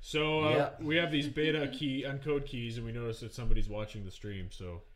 So 0.00 0.44
uh, 0.44 0.50
Yeah. 0.50 0.68
we 0.80 0.96
have 0.96 1.10
these 1.10 1.28
beta 1.28 1.66
key 1.68 2.04
uncode 2.06 2.46
keys, 2.46 2.76
and 2.76 2.86
we 2.86 2.92
notice 2.92 3.20
that 3.20 3.34
somebody's 3.34 3.68
watching 3.68 4.04
the 4.04 4.10
stream. 4.10 4.48
So 4.50 4.82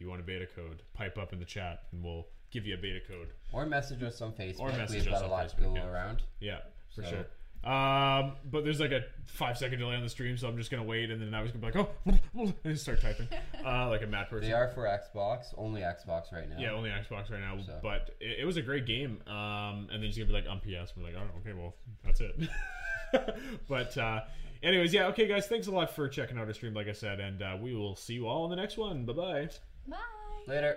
you 0.00 0.08
want 0.08 0.20
a 0.20 0.24
beta 0.24 0.46
code, 0.54 0.82
pipe 0.94 1.18
up 1.18 1.32
in 1.32 1.38
the 1.38 1.44
chat, 1.44 1.84
and 1.92 2.02
we'll 2.04 2.26
give 2.50 2.66
you 2.66 2.74
a 2.74 2.78
beta 2.78 3.00
code. 3.06 3.28
or 3.52 3.66
message 3.66 4.02
us 4.02 4.20
on 4.20 4.32
Facebook. 4.32 4.60
Or 4.60 4.68
message 4.72 5.04
We've 5.04 5.12
us 5.12 5.20
got 5.20 5.24
on 5.24 5.30
a 5.30 5.32
lot 5.32 5.46
Facebook, 5.46 5.56
to 5.56 5.62
go 5.64 5.74
yeah. 5.74 5.86
around. 5.88 6.22
Yeah, 6.40 6.58
for 6.94 7.02
So- 7.02 7.10
sure. 7.10 7.26
Um, 7.62 8.36
but 8.50 8.64
there's 8.64 8.80
like 8.80 8.90
a 8.92 9.02
five 9.26 9.58
second 9.58 9.80
delay 9.80 9.94
on 9.94 10.02
the 10.02 10.08
stream, 10.08 10.38
so 10.38 10.48
I'm 10.48 10.56
just 10.56 10.70
gonna 10.70 10.82
wait, 10.82 11.10
and 11.10 11.20
then 11.20 11.34
I 11.34 11.42
was 11.42 11.52
gonna 11.52 11.70
be 11.70 11.78
like, 11.78 11.90
oh, 12.34 12.54
and 12.64 12.78
start 12.78 13.02
typing, 13.02 13.28
uh, 13.66 13.86
like 13.90 14.00
a 14.00 14.06
mad 14.06 14.30
person. 14.30 14.48
They 14.48 14.54
are 14.54 14.68
for 14.68 14.84
Xbox, 14.84 15.52
only 15.58 15.82
Xbox 15.82 16.32
right 16.32 16.48
now. 16.48 16.56
Yeah, 16.58 16.70
only 16.70 16.88
Xbox 16.88 17.30
right 17.30 17.40
now. 17.40 17.58
So. 17.60 17.78
But 17.82 18.16
it, 18.18 18.38
it 18.40 18.44
was 18.46 18.56
a 18.56 18.62
great 18.62 18.86
game. 18.86 19.20
Um, 19.26 19.88
and 19.92 19.96
then 19.96 20.04
he's 20.04 20.16
gonna 20.16 20.28
be 20.28 20.32
like 20.32 20.46
on 20.48 20.60
PS. 20.60 20.96
We're 20.96 21.02
like, 21.04 21.16
oh, 21.18 21.40
okay, 21.40 21.52
well, 21.52 21.74
that's 22.02 22.22
it. 22.22 22.48
but 23.68 23.98
uh, 23.98 24.20
anyways, 24.62 24.94
yeah, 24.94 25.08
okay, 25.08 25.26
guys, 25.26 25.46
thanks 25.46 25.66
a 25.66 25.70
lot 25.70 25.94
for 25.94 26.08
checking 26.08 26.38
out 26.38 26.46
our 26.46 26.54
stream, 26.54 26.72
like 26.72 26.88
I 26.88 26.92
said, 26.92 27.20
and 27.20 27.42
uh, 27.42 27.58
we 27.60 27.74
will 27.74 27.94
see 27.94 28.14
you 28.14 28.26
all 28.26 28.44
in 28.44 28.50
the 28.50 28.56
next 28.56 28.78
one. 28.78 29.04
Bye 29.04 29.12
bye. 29.12 29.48
Bye. 29.88 29.96
Later. 30.46 30.76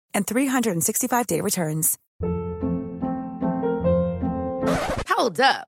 and 0.13 0.25
365-day 0.27 1.41
returns. 1.41 1.97
Hold 5.09 5.39
up. 5.39 5.67